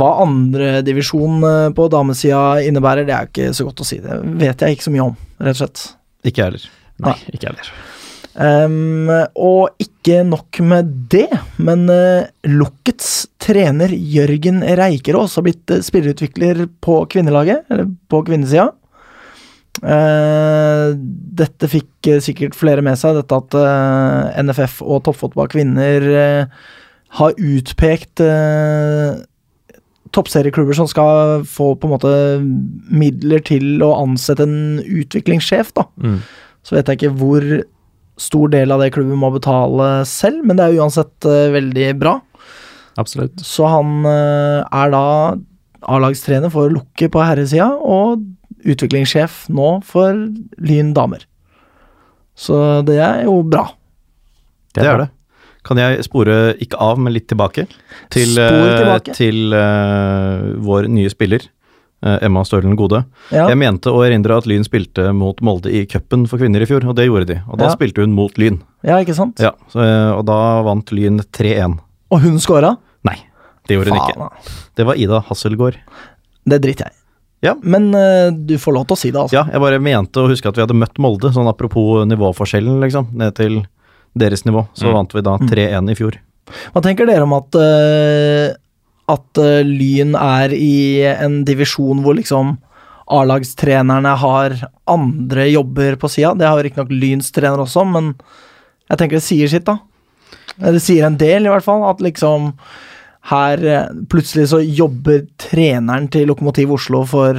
Hva 0.00 0.12
andredivisjon 0.24 1.44
eh, 1.46 1.66
på 1.76 1.88
damesida 1.92 2.62
innebærer, 2.66 3.06
det 3.08 3.14
er 3.16 3.26
jo 3.26 3.32
ikke 3.32 3.58
så 3.58 3.66
godt 3.68 3.82
å 3.82 3.88
si. 3.88 4.00
Det 4.04 4.20
vet 4.40 4.64
jeg 4.64 4.76
ikke 4.76 4.88
så 4.88 4.94
mye 4.94 5.10
om, 5.10 5.18
rett 5.42 5.58
og 5.58 5.62
slett. 5.64 5.84
Ikke 6.26 6.42
jeg 6.42 6.50
heller. 6.50 6.70
Nei, 7.06 7.18
ikke 7.34 7.50
heller. 7.50 7.74
Um, 8.36 9.08
og 9.40 9.80
ikke 9.80 10.20
nok 10.28 10.58
med 10.68 10.90
det, 11.12 11.28
men 11.56 11.86
uh, 11.88 12.28
Lukkets 12.52 13.30
trener 13.40 13.92
Jørgen 13.96 14.60
Reikerås 14.76 15.38
har 15.38 15.46
blitt 15.46 15.72
eh, 15.72 15.84
spillerutvikler 15.84 16.66
på 16.84 16.98
kvinnelaget, 17.12 17.64
eller 17.72 17.88
på 18.12 18.20
kvinnesida. 18.26 18.68
Uh, 19.80 20.96
dette 21.36 21.68
fikk 21.68 22.08
eh, 22.08 22.22
sikkert 22.24 22.56
flere 22.56 22.84
med 22.84 22.98
seg, 23.00 23.16
dette 23.18 23.40
at 23.40 23.56
uh, 23.56 24.42
NFF 24.44 24.82
og 24.84 25.04
toppfotball 25.08 25.48
kvinner 25.52 26.06
eh, 26.12 26.60
har 27.16 27.36
utpekt 27.36 28.20
eh, 28.24 29.16
toppserieklubber 30.16 30.76
som 30.78 30.88
skal 30.90 31.44
få 31.46 31.74
på 31.76 31.88
en 31.88 31.94
måte 31.94 32.12
midler 32.90 33.42
til 33.44 33.84
å 33.84 33.92
ansette 34.00 34.46
en 34.46 34.82
utviklingssjef, 34.82 35.72
da. 35.76 35.86
Mm. 36.02 36.20
Så 36.66 36.76
vet 36.76 36.90
jeg 36.90 37.00
ikke 37.00 37.16
hvor 37.20 37.46
stor 38.20 38.50
del 38.52 38.72
av 38.72 38.80
det 38.82 38.92
klubben 38.96 39.20
må 39.20 39.30
betale 39.34 40.06
selv, 40.08 40.42
men 40.46 40.58
det 40.58 40.66
er 40.66 40.80
uansett 40.80 41.28
uh, 41.28 41.52
veldig 41.54 41.90
bra. 42.00 42.16
Absolutt. 42.96 43.42
Så 43.44 43.68
han 43.68 44.00
uh, 44.08 44.64
er 44.64 44.94
da 44.94 45.06
A-lagstrener 45.86 46.50
for 46.50 46.72
Lukke 46.72 47.10
på 47.12 47.22
herresida, 47.22 47.68
og 47.76 48.24
utviklingssjef 48.66 49.44
nå 49.52 49.76
for 49.86 50.16
Lyn 50.58 50.94
damer. 50.96 51.26
Så 52.36 52.82
det 52.88 52.98
er 53.00 53.26
jo 53.28 53.40
bra. 53.46 53.68
Det 54.76 54.84
er 54.84 55.04
det. 55.04 55.10
Kan 55.66 55.80
jeg 55.80 56.04
spore 56.06 56.54
ikke 56.62 56.78
av, 56.78 56.98
men 57.02 57.12
litt 57.16 57.26
tilbake? 57.30 57.66
Til, 58.14 58.36
eh, 58.38 58.78
tilbake. 58.78 59.14
til 59.18 59.52
uh, 59.56 60.52
vår 60.62 60.86
nye 60.92 61.10
spiller, 61.10 61.42
eh, 62.06 62.18
Emma 62.28 62.44
Stølen 62.46 62.76
Gode. 62.78 63.00
Ja, 63.34 63.48
Jeg 63.50 63.58
mente 63.58 63.90
å 63.90 64.04
erindre 64.06 64.36
at 64.38 64.46
Lyn 64.46 64.62
spilte 64.66 65.08
mot 65.16 65.40
Molde 65.42 65.72
i 65.74 65.84
cupen 65.90 66.28
for 66.30 66.38
kvinner 66.38 66.62
i 66.62 66.68
fjor, 66.70 66.86
og 66.86 66.94
det 66.98 67.08
gjorde 67.08 67.26
de. 67.32 67.40
Og 67.50 67.58
da 67.58 67.66
Ja. 67.66 67.74
spilte 67.74 68.04
hun 68.04 68.14
mot 68.14 68.30
Lyn. 68.38 68.60
ja 68.84 69.00
ikke 69.02 69.16
sant? 69.18 69.40
Ja, 69.42 69.52
så, 69.72 69.82
og 70.16 70.24
da 70.26 70.62
vant 70.62 70.92
Lyn 70.94 71.18
3-1. 71.32 71.80
Og 72.12 72.20
hun 72.22 72.38
scora? 72.38 72.76
Nei, 73.04 73.18
det 73.66 73.76
gjorde 73.76 73.90
hun 73.90 73.98
ikke. 73.98 74.14
Faen. 74.16 74.54
Det 74.76 74.86
var 74.86 74.94
Ida 74.94 75.20
Hasselgaard. 75.26 75.76
Det 76.46 76.62
driter 76.62 76.86
jeg. 76.86 76.92
Ja. 77.42 77.54
Men 77.60 77.90
uh, 77.94 78.30
du 78.30 78.56
får 78.56 78.72
lov 78.72 78.86
til 78.86 78.94
å 78.94 78.98
si 78.98 79.10
det, 79.10 79.18
altså. 79.20 79.34
Ja, 79.34 79.44
jeg 79.50 79.60
bare 79.60 79.78
mente 79.82 80.22
å 80.22 80.28
huske 80.30 80.48
at 80.48 80.54
vi 80.56 80.62
hadde 80.62 80.78
møtt 80.78 80.96
Molde, 81.02 81.32
sånn 81.34 81.50
apropos 81.50 82.06
nivåforskjellen, 82.06 82.78
liksom, 82.86 83.10
ned 83.18 83.34
til 83.34 83.66
deres 84.16 84.44
nivå. 84.46 84.66
Så 84.74 84.86
Mm. 84.88 84.94
vant 84.94 85.12
vi 85.14 85.22
da 85.22 85.36
3-1 85.38 85.90
i 85.92 85.94
fjor. 85.98 86.18
Hva 86.72 86.82
tenker 86.82 87.06
dere 87.06 87.22
om 87.26 87.32
at 87.36 87.54
eh, 87.58 88.54
At 89.08 89.38
eh, 89.38 89.62
Lyn 89.62 90.16
er 90.18 90.50
i 90.50 91.02
en 91.06 91.44
divisjon 91.46 92.00
hvor 92.02 92.16
liksom 92.18 92.56
A-lagstrenerne 93.08 94.16
har 94.18 94.56
andre 94.90 95.44
jobber 95.52 95.94
på 95.96 96.08
sida? 96.10 96.32
Det 96.34 96.48
har 96.48 96.62
riktignok 96.66 96.90
Lyns 96.90 97.30
trener 97.30 97.62
også, 97.62 97.84
men 97.86 98.14
jeg 98.90 98.98
tenker 98.98 99.20
det 99.20 99.22
sier 99.22 99.48
sitt, 99.52 99.64
da. 99.68 99.78
Det 100.58 100.80
sier 100.82 101.06
en 101.06 101.16
del, 101.20 101.46
i 101.46 101.52
hvert 101.52 101.62
fall. 101.62 101.84
At 101.86 102.02
liksom 102.02 102.52
her 103.30 103.62
eh, 103.66 103.88
plutselig 104.10 104.48
så 104.50 104.58
jobber 104.64 105.24
treneren 105.38 106.08
til 106.10 106.26
Lokomotiv 106.26 106.72
Oslo 106.74 107.04
for 107.06 107.38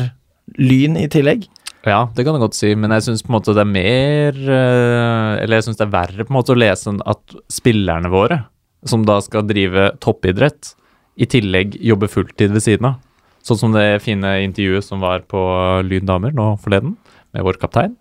Lyn 0.58 0.96
i 1.00 1.08
tillegg. 1.12 1.50
Ja, 1.88 2.02
det 2.12 2.26
kan 2.28 2.36
du 2.36 2.42
godt 2.42 2.58
si, 2.58 2.74
men 2.76 2.92
jeg 2.92 3.06
syns 3.06 3.24
på 3.24 3.32
en 3.32 3.38
måte 3.38 3.54
det 3.56 3.64
er 3.64 3.70
mer 3.70 4.36
eh, 4.36 5.34
Eller 5.44 5.60
jeg 5.60 5.68
syns 5.70 5.80
det 5.80 5.86
er 5.86 5.94
verre 5.94 6.26
på 6.26 6.34
en 6.34 6.38
måte 6.40 6.52
å 6.52 6.60
lese 6.60 6.92
enn 6.92 7.00
at 7.08 7.36
spillerne 7.54 8.12
våre, 8.12 8.42
som 8.88 9.06
da 9.08 9.22
skal 9.24 9.48
drive 9.48 9.94
toppidrett, 10.04 10.74
i 11.18 11.26
tillegg 11.26 11.80
jobber 11.82 12.12
fulltid 12.12 12.52
ved 12.54 12.62
siden 12.66 12.92
av. 12.92 13.00
Sånn 13.48 13.60
som 13.62 13.74
det 13.74 14.04
fine 14.04 14.36
intervjuet 14.44 14.86
som 14.86 15.02
var 15.02 15.24
på 15.32 15.40
Lyn 15.88 16.06
damer 16.10 16.36
nå 16.36 16.52
forleden, 16.62 16.98
med 17.34 17.48
vår 17.48 17.58
kaptein. 17.62 17.96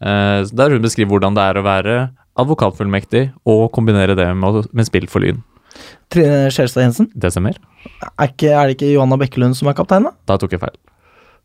Eh, 0.00 0.40
der 0.48 0.74
hun 0.74 0.82
beskriver 0.84 1.14
hvordan 1.14 1.36
det 1.36 1.44
er 1.44 1.60
å 1.60 1.66
være 1.66 2.00
advokatfullmektig 2.38 3.28
og 3.50 3.68
kombinere 3.74 4.16
det 4.18 4.30
med, 4.38 4.64
med 4.72 4.88
spill 4.88 5.08
for 5.10 5.22
Lyn. 5.24 5.42
Trine 6.10 6.48
Skjelstad 6.54 6.86
Jensen. 6.86 7.10
Det 7.14 7.30
ser 7.34 7.44
mer. 7.44 7.58
Er, 8.08 8.30
ikke, 8.30 8.54
er 8.54 8.70
det 8.70 8.78
ikke 8.78 8.94
Johanna 8.94 9.18
Bekkelund 9.20 9.58
som 9.58 9.68
er 9.70 9.76
kaptein, 9.78 10.08
da? 10.08 10.14
Da 10.30 10.38
tok 10.40 10.56
jeg 10.56 10.62
feil. 10.62 10.78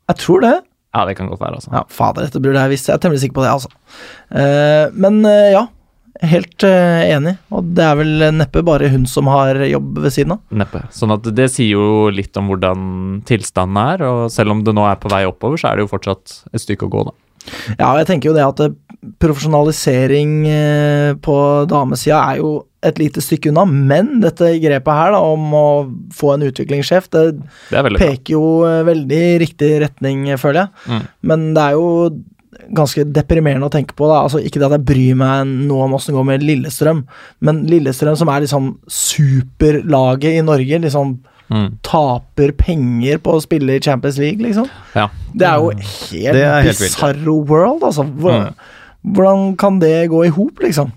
Jeg 0.09 0.21
tror 0.23 0.43
det. 0.45 0.55
Ja, 0.93 1.05
det 1.09 1.15
kan 1.17 1.29
godt 1.31 1.41
være, 1.41 1.57
altså. 1.57 1.71
Ja, 1.73 1.85
fader, 1.89 2.27
dette 2.27 2.41
burde 2.43 2.61
jeg 2.61 2.75
visst. 2.75 2.89
Jeg 2.89 2.99
er 2.99 3.01
temmelig 3.01 3.23
sikker 3.23 3.39
på 3.39 3.45
det, 3.45 3.53
altså. 3.55 3.71
Uh, 4.29 4.93
men 4.93 5.23
uh, 5.25 5.49
ja, 5.49 5.63
helt 6.29 6.65
uh, 6.67 7.01
enig. 7.07 7.33
Og 7.49 7.71
det 7.73 7.87
er 7.87 7.97
vel 7.97 8.27
neppe 8.37 8.61
bare 8.65 8.91
hun 8.93 9.07
som 9.09 9.31
har 9.33 9.57
jobb 9.65 10.03
ved 10.03 10.13
siden 10.13 10.35
av. 10.35 10.43
Neppe. 10.63 10.83
Sånn 10.93 11.15
at 11.15 11.25
det 11.33 11.49
sier 11.49 11.73
jo 11.73 12.11
litt 12.13 12.37
om 12.37 12.51
hvordan 12.51 12.85
tilstanden 13.29 13.81
er, 13.81 14.05
og 14.05 14.21
selv 14.33 14.53
om 14.53 14.61
det 14.67 14.75
nå 14.77 14.85
er 14.85 15.01
på 15.01 15.09
vei 15.13 15.23
oppover, 15.29 15.57
så 15.57 15.71
er 15.71 15.79
det 15.79 15.87
jo 15.87 15.93
fortsatt 15.95 16.37
et 16.53 16.65
stykke 16.65 16.85
å 16.85 16.93
gå, 16.93 17.07
da. 17.09 17.17
Ja, 17.77 17.93
jeg 17.99 18.07
tenker 18.09 18.31
jo 18.31 18.35
det 18.37 18.45
at 18.45 18.61
eh, 18.65 18.75
profesjonalisering 19.23 20.35
eh, 20.49 21.09
på 21.23 21.37
damesida 21.69 22.21
er 22.31 22.41
jo 22.41 22.53
et 22.83 22.99
lite 22.99 23.23
stykke 23.23 23.51
unna, 23.51 23.63
men 23.67 24.17
dette 24.23 24.49
grepet 24.59 24.97
her 24.99 25.13
da, 25.15 25.21
om 25.23 25.55
å 25.55 25.67
få 26.15 26.33
en 26.33 26.45
utviklingssjef, 26.49 27.07
det 27.15 27.23
Det 27.71 27.79
er 27.79 27.89
peker 27.95 28.35
jo 28.35 28.45
eh, 28.67 28.83
veldig 28.87 29.23
riktig 29.43 29.71
retning, 29.85 30.27
føler 30.39 30.65
jeg. 30.65 30.91
Mm. 30.91 31.09
Men 31.31 31.49
det 31.55 31.65
er 31.65 31.77
jo 31.79 31.89
ganske 32.73 33.05
deprimerende 33.11 33.67
å 33.67 33.73
tenke 33.73 33.95
på. 33.97 34.07
da, 34.07 34.23
altså 34.23 34.41
Ikke 34.43 34.61
det 34.61 34.69
at 34.69 34.77
jeg 34.77 34.87
bryr 34.87 35.19
meg 35.19 35.53
noe 35.67 35.87
om 35.87 35.95
åssen 35.97 36.13
det 36.13 36.19
går 36.19 36.27
med 36.29 36.45
Lillestrøm, 36.47 37.03
men 37.43 37.63
Lillestrøm, 37.69 38.17
som 38.19 38.31
er 38.31 38.45
liksom 38.45 38.73
superlaget 38.87 40.39
i 40.39 40.45
Norge, 40.45 40.83
liksom 40.85 41.17
Mm. 41.53 41.67
taper 41.85 42.51
penger 42.57 43.19
på 43.21 43.35
å 43.37 43.41
spille 43.43 43.75
i 43.77 43.83
Champions 43.83 44.17
League, 44.17 44.41
liksom. 44.41 44.65
Ja. 44.95 45.07
Det 45.37 45.45
er 45.45 45.59
jo 45.61 45.69
Det 45.69 46.25
er 46.25 46.33
helt 46.33 46.65
helt 46.65 46.79
vilt. 46.79 46.79
bizarro 46.87 47.35
world, 47.45 47.83
altså. 47.83 48.03
Hvordan, 48.09 48.47
Mm. 48.49 49.13
hvordan 49.13 49.55
kan 49.57 49.79
det 49.79 50.09
gå 50.09 50.25
i 50.25 50.29
hop, 50.33 50.59
liksom? 50.65 50.91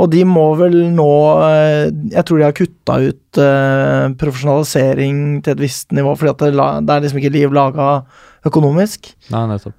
Og 0.00 0.08
de 0.14 0.22
må 0.24 0.56
vel 0.56 0.72
nå 0.96 1.06
eh, 1.44 1.90
Jeg 2.16 2.24
tror 2.24 2.38
de 2.38 2.44
har 2.46 2.54
kutta 2.56 2.94
ut 3.10 3.36
eh, 3.42 4.08
profesjonalisering 4.16 5.42
til 5.44 5.52
et 5.52 5.60
visst 5.60 5.92
nivå, 5.92 6.14
fordi 6.16 6.30
at 6.30 6.38
det, 6.86 6.94
er 6.94 7.00
liksom 7.04 7.20
ikke 7.20 7.32
liv 7.34 7.52
laga 7.52 8.04
økonomisk. 8.48 9.12
Nei, 9.30 9.42
nettopp. 9.50 9.74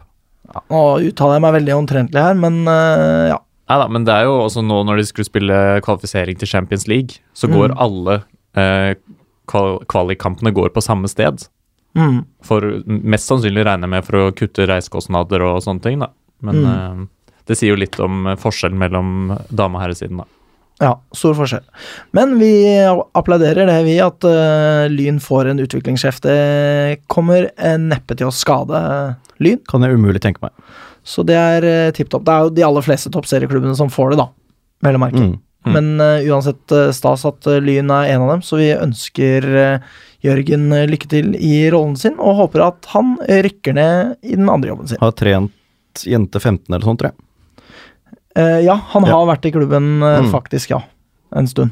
Ja, 0.53 0.61
nå 0.69 0.81
uttaler 1.09 1.37
jeg 1.39 1.41
meg 1.45 1.55
veldig 1.57 1.75
omtrentlig 1.79 2.21
her, 2.21 2.35
men 2.37 2.61
eh, 2.67 3.31
ja. 3.31 3.39
Nei 3.71 3.77
da, 3.79 3.87
men 3.87 4.03
det 4.03 4.13
er 4.13 4.25
jo 4.27 4.33
også 4.43 4.61
nå 4.67 4.81
når 4.85 4.97
de 4.99 5.03
skulle 5.07 5.25
spille 5.29 5.57
kvalifisering 5.85 6.37
til 6.41 6.49
Champions 6.51 6.87
League, 6.91 7.21
så 7.33 7.47
går 7.47 7.71
Mm. 7.71 7.77
alle 7.79 8.17
eh, 8.59 8.95
kvalikkampene 9.51 10.53
går 10.55 10.71
på 10.75 10.83
samme 10.85 11.09
sted. 11.11 11.45
Mm. 11.97 12.21
For 12.47 12.63
mest 12.87 13.27
sannsynlig 13.29 13.65
regner 13.67 13.87
jeg 13.89 13.93
med 13.97 14.05
for 14.07 14.19
å 14.21 14.31
kutte 14.35 14.67
reisekostnader 14.69 15.43
og 15.43 15.61
sånne 15.65 15.83
ting, 15.83 15.99
da. 15.99 16.07
Men 16.41 16.55
Mm. 16.63 16.67
eh, 17.03 17.33
det 17.47 17.57
sier 17.59 17.73
jo 17.75 17.79
litt 17.81 17.99
om 17.99 18.27
eh, 18.27 18.35
forskjellen 18.39 18.77
mellom 18.79 19.37
dame- 19.51 19.75
og 19.77 19.83
herresiden, 19.83 20.17
da. 20.23 20.25
Ja, 20.81 20.95
stor 21.13 21.35
forskjell. 21.37 21.61
Men 22.17 22.39
vi 22.39 22.49
applauderer 23.13 23.67
det, 23.69 23.83
vi, 23.85 23.99
at 24.01 24.23
uh, 24.25 24.87
Lyn 24.89 25.19
får 25.21 25.51
en 25.51 25.59
utviklingssjef. 25.61 26.17
Det 26.23 27.03
kommer 27.07 27.51
eh, 27.55 27.75
neppe 27.77 28.15
til 28.17 28.31
å 28.31 28.33
skade 28.33 28.79
Lyn, 29.39 29.59
Kan 29.69 29.83
jeg 29.85 29.93
umulig 29.93 30.21
tenke 30.23 30.41
meg. 30.41 30.49
så 31.05 31.21
det 31.25 31.35
er 31.37 31.61
uh, 31.87 31.91
tipp 31.93 32.09
topp. 32.09 32.25
Det 32.25 32.33
er 32.33 32.41
jo 32.47 32.49
de 32.57 32.63
aller 32.65 32.81
fleste 32.81 33.11
toppserieklubbene 33.13 33.75
som 33.77 33.89
får 33.93 34.15
det, 34.15 34.17
da. 34.23 34.27
Vel 34.81 34.97
å 34.97 35.03
merke. 35.03 35.21
Mm. 35.21 35.35
Mm. 35.65 35.73
Men 35.75 35.89
uh, 36.01 36.23
uansett 36.33 36.71
eh, 36.73 36.87
stas 36.95 37.21
at 37.29 37.45
uh, 37.45 37.59
Lyn 37.61 37.91
er 37.93 38.07
en 38.15 38.23
av 38.25 38.31
dem, 38.33 38.41
så 38.41 38.57
vi 38.57 38.71
ønsker 38.73 39.45
Jørgen 40.25 40.67
lykke 40.89 41.07
til 41.09 41.35
i 41.37 41.69
rollen 41.73 41.95
sin, 41.97 42.13
og 42.21 42.35
håper 42.37 42.63
at 42.67 42.85
han 42.93 43.15
rykker 43.25 43.73
ned 43.73 44.15
i 44.21 44.35
den 44.37 44.49
andre 44.53 44.69
jobben 44.69 44.89
sin. 44.89 44.99
Har 45.01 45.13
trent 45.17 46.03
jente 46.05 46.37
15 46.41 46.69
eller 46.69 46.85
sånt, 46.85 47.01
tror 47.01 47.09
jeg. 47.11 47.17
Ja, 48.67 48.75
han 48.93 49.05
Ja. 49.05 49.15
har 49.17 49.25
vært 49.31 49.45
i 49.49 49.51
klubben 49.51 49.97
Mm. 49.99 50.29
faktisk, 50.31 50.69
ja. 50.69 50.81
En 51.35 51.47
stund. 51.49 51.71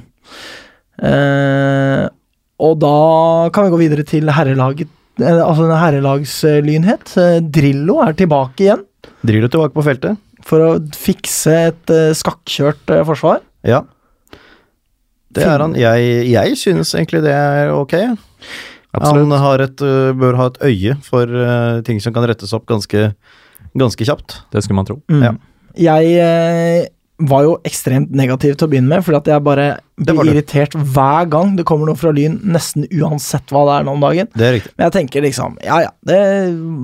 Og 2.60 2.80
da 2.82 3.50
kan 3.54 3.66
vi 3.66 3.74
gå 3.74 3.80
videre 3.86 4.04
til 4.04 4.26
herrelaget. 4.34 4.90
altså 5.20 5.70
herrelagslynhet. 5.70 7.14
Drillo 7.52 8.00
er 8.02 8.14
tilbake 8.14 8.64
igjen 8.66 8.84
Drillo 9.26 9.48
tilbake 9.48 9.74
på 9.76 9.84
feltet. 9.84 10.18
for 10.44 10.60
å 10.60 10.70
fikse 10.96 11.54
et 11.68 11.86
skakkjørt 12.18 13.06
forsvar. 13.06 13.42
Ja. 13.68 13.84
Det 15.30 15.46
er 15.46 15.62
han. 15.62 15.76
Jeg, 15.78 16.30
jeg 16.32 16.58
synes 16.58 16.94
egentlig 16.98 17.22
det 17.26 17.34
er 17.36 17.74
ok. 17.76 17.94
Han 18.98 19.32
har 19.32 19.62
et, 19.62 19.82
øh, 19.86 20.16
bør 20.18 20.38
ha 20.40 20.48
et 20.50 20.62
øye 20.66 20.96
for 21.06 21.30
uh, 21.30 21.84
ting 21.86 22.02
som 22.02 22.16
kan 22.16 22.26
rettes 22.26 22.54
opp 22.58 22.66
ganske, 22.70 23.12
ganske 23.78 24.08
kjapt. 24.08 24.40
Det 24.54 24.64
skulle 24.66 24.80
man 24.82 24.90
tro. 24.90 24.98
Mm. 25.12 25.22
Ja. 25.22 25.34
Jeg 25.80 26.16
eh, 26.18 26.88
var 27.20 27.44
jo 27.44 27.56
ekstremt 27.68 28.14
negativ 28.16 28.56
til 28.56 28.68
å 28.68 28.72
begynne 28.72 28.90
med, 28.94 29.04
fordi 29.04 29.18
at 29.20 29.30
jeg 29.34 29.44
bare 29.44 29.66
blir 30.00 30.32
irritert 30.32 30.76
hver 30.78 31.28
gang 31.32 31.52
det 31.58 31.66
kommer 31.68 31.90
noe 31.90 32.00
fra 32.00 32.14
Lyn, 32.16 32.38
nesten 32.48 32.86
uansett 32.96 33.52
hva 33.52 33.66
det 33.68 33.74
er 33.76 33.88
nå 33.88 33.96
om 33.98 34.06
dagen. 34.06 34.30
Det 34.32 34.48
er 34.48 34.56
riktig. 34.56 34.72
Men 34.78 34.88
jeg 34.88 34.96
tenker 34.96 35.26
liksom, 35.28 35.58
ja 35.66 35.82
ja, 35.84 35.92
det, 36.08 36.22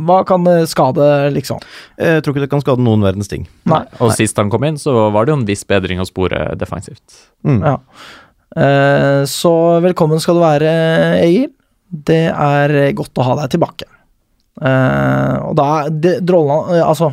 hva 0.07 0.19
kan 0.27 0.43
det 0.47 0.57
skade, 0.71 1.07
liksom? 1.37 1.63
Jeg 2.01 2.25
tror 2.25 2.35
ikke 2.35 2.43
det 2.43 2.51
kan 2.51 2.65
skade 2.65 2.83
noen 2.83 3.05
verdens 3.05 3.31
ting. 3.31 3.47
Nei. 3.71 3.85
Og 4.03 4.11
sist 4.17 4.39
han 4.41 4.51
kom 4.51 4.67
inn, 4.67 4.79
så 4.81 5.07
var 5.15 5.25
det 5.25 5.35
jo 5.35 5.39
en 5.39 5.47
viss 5.47 5.63
bedring 5.67 6.03
å 6.03 6.09
spore 6.09 6.49
defensivt. 6.59 7.21
Mm. 7.47 7.61
Ja. 7.63 7.75
Eh, 8.55 9.23
så 9.31 9.55
velkommen 9.83 10.19
skal 10.23 10.39
du 10.39 10.43
være, 10.43 10.77
Egil. 11.23 11.51
Det 11.85 12.25
er 12.27 12.79
godt 12.97 13.23
å 13.23 13.29
ha 13.29 13.39
deg 13.43 13.55
tilbake. 13.55 13.87
Eh, 14.55 15.37
og 15.43 15.55
da 15.59 15.65
er 15.83 15.89
det, 15.91 16.13
drollen, 16.23 16.75
eh, 16.77 16.83
altså 16.83 17.11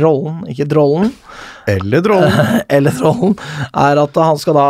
rollen, 0.00 0.42
ikke 0.50 0.66
drollen, 0.70 1.12
Eller 1.70 2.02
Trollen. 2.04 2.32
eller 2.76 2.90
trollen, 2.96 3.34
er 3.86 4.00
at 4.02 4.20
han 4.24 4.38
skal 4.42 4.56
da 4.58 4.66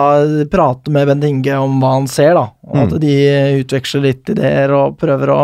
prate 0.53 0.93
med 0.95 1.09
Bent 1.11 1.25
Inge 1.29 1.57
om 1.63 1.79
hva 1.83 1.95
han 1.99 2.09
ser, 2.11 2.35
da. 2.39 2.47
Og 2.71 2.77
at 2.85 2.95
Mm. 2.97 3.01
de 3.03 3.15
utveksler 3.65 4.03
litt 4.09 4.31
ideer 4.35 4.73
og 4.77 4.97
prøver 5.01 5.33
å 5.35 5.43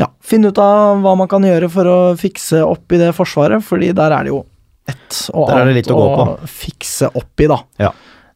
ja, 0.00 0.06
finne 0.24 0.48
ut 0.52 0.58
av 0.62 1.02
hva 1.04 1.12
man 1.18 1.28
kan 1.28 1.44
gjøre 1.44 1.68
for 1.70 1.84
å 1.90 1.98
fikse 2.18 2.62
opp 2.64 2.92
i 2.96 3.00
det 3.02 3.10
forsvaret, 3.16 3.62
fordi 3.66 3.92
der 3.94 4.14
er 4.16 4.24
det 4.28 4.32
jo 4.32 4.40
ett 4.88 5.18
og 5.34 5.48
Der 5.50 5.60
er 5.60 5.68
det 5.68 5.74
annet 5.84 5.90
å 5.94 5.98
gå 6.00 6.06
på. 6.16 6.48
fikse 6.48 7.10
opp 7.14 7.40
i, 7.44 7.46
da. 7.52 7.58
Ja. 7.78 7.90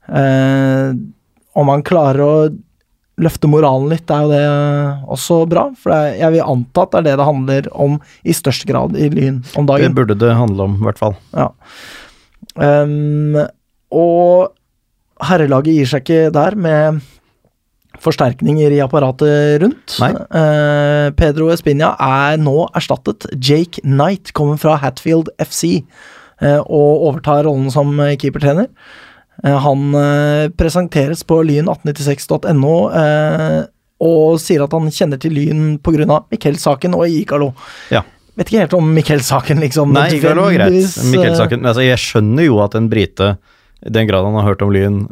Eh, 0.06 0.92
om 1.56 1.66
man 1.66 1.82
klarer 1.82 2.20
å 2.22 2.34
løfte 3.22 3.48
moralen 3.48 3.88
litt, 3.92 4.10
er 4.12 4.24
jo 4.24 4.32
det 4.32 4.42
også 5.16 5.40
bra. 5.48 5.66
For 5.80 5.94
jeg 6.16 6.34
vil 6.34 6.44
anta 6.44 6.84
at 6.84 6.92
det 6.92 7.00
er 7.00 7.06
det 7.08 7.16
det 7.20 7.28
handler 7.30 7.70
om 7.86 7.98
i 8.24 8.36
størst 8.36 8.66
grad 8.68 8.98
i 8.98 9.08
Lyn 9.12 9.40
om 9.56 9.68
dagen. 9.68 9.88
Det 9.88 9.96
burde 9.96 10.18
det 10.20 10.34
handle 10.36 10.68
om, 10.68 10.78
i 10.80 10.88
hvert 10.88 11.00
fall. 11.00 11.16
Ja. 11.36 11.50
Um, 12.56 13.38
og 13.92 14.52
herrelaget 15.24 15.78
gir 15.78 15.88
seg 15.88 16.04
ikke 16.04 16.32
der 16.34 16.56
med 16.60 17.04
forsterkninger 18.02 18.74
i 18.76 18.82
apparatet 18.84 19.62
rundt. 19.62 19.96
Eh, 20.04 21.08
Pedro 21.16 21.48
Espinia 21.52 21.94
er 22.02 22.36
nå 22.40 22.66
erstattet. 22.76 23.28
Jake 23.36 23.82
Knight 23.84 24.34
kommer 24.36 24.60
fra 24.60 24.76
Hatfield 24.82 25.30
FC 25.42 25.80
uh, 26.42 26.60
og 26.60 27.06
overtar 27.08 27.46
rollen 27.46 27.72
som 27.72 27.94
eh, 28.04 28.16
keepertrener. 28.20 28.68
Eh, 29.44 29.58
han 29.58 29.94
eh, 29.94 30.48
presenteres 30.56 31.24
på 31.28 31.40
lyn1896.no 31.44 32.74
eh, 32.96 33.62
og 34.06 34.36
sier 34.40 34.64
at 34.64 34.74
han 34.76 34.90
kjenner 34.92 35.20
til 35.20 35.32
Lyn 35.36 35.78
pga. 35.84 36.20
Mikkel-saken 36.32 36.96
og 36.96 37.08
Ikalo. 37.08 37.52
Ja. 37.92 38.02
Vet 38.36 38.50
ikke 38.50 38.66
helt 38.66 38.76
om 38.76 38.90
Mikkel-saken, 38.92 39.62
liksom. 39.64 39.94
Nei, 39.96 40.10
IKALO 40.18 40.50
er 40.50 40.58
greit. 40.58 40.98
Mikkel-saken 41.08 41.64
Altså, 41.64 41.86
jeg 41.86 42.02
skjønner 42.02 42.44
jo 42.44 42.58
at 42.60 42.76
en 42.76 42.90
brite, 42.92 43.30
i 43.80 43.92
den 43.96 44.08
grad 44.10 44.28
han 44.28 44.36
har 44.36 44.50
hørt 44.50 44.64
om 44.64 44.72
Lyn, 44.74 45.06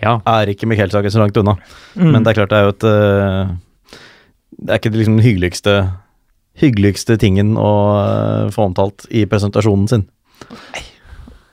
Ja, 0.00 0.18
er 0.28 0.52
ikke 0.52 0.68
Mikkel-saken 0.68 1.12
så 1.12 1.22
langt 1.22 1.40
unna. 1.40 1.56
Mm. 1.94 2.12
Men 2.12 2.20
det 2.20 2.34
er 2.34 2.38
klart 2.42 2.52
det 2.52 2.60
er 2.60 2.68
jo 2.68 2.74
et 2.74 2.84
Det 4.60 4.68
er 4.68 4.82
ikke 4.82 4.92
liksom 4.98 5.16
den 5.16 5.24
hyggeligste 5.24 5.74
Hyggeligste 6.60 7.16
tingen 7.16 7.54
å 7.56 7.72
få 8.52 8.68
omtalt 8.68 9.06
i 9.08 9.24
presentasjonen 9.24 9.88
sin. 9.88 10.08
Er 10.76 10.89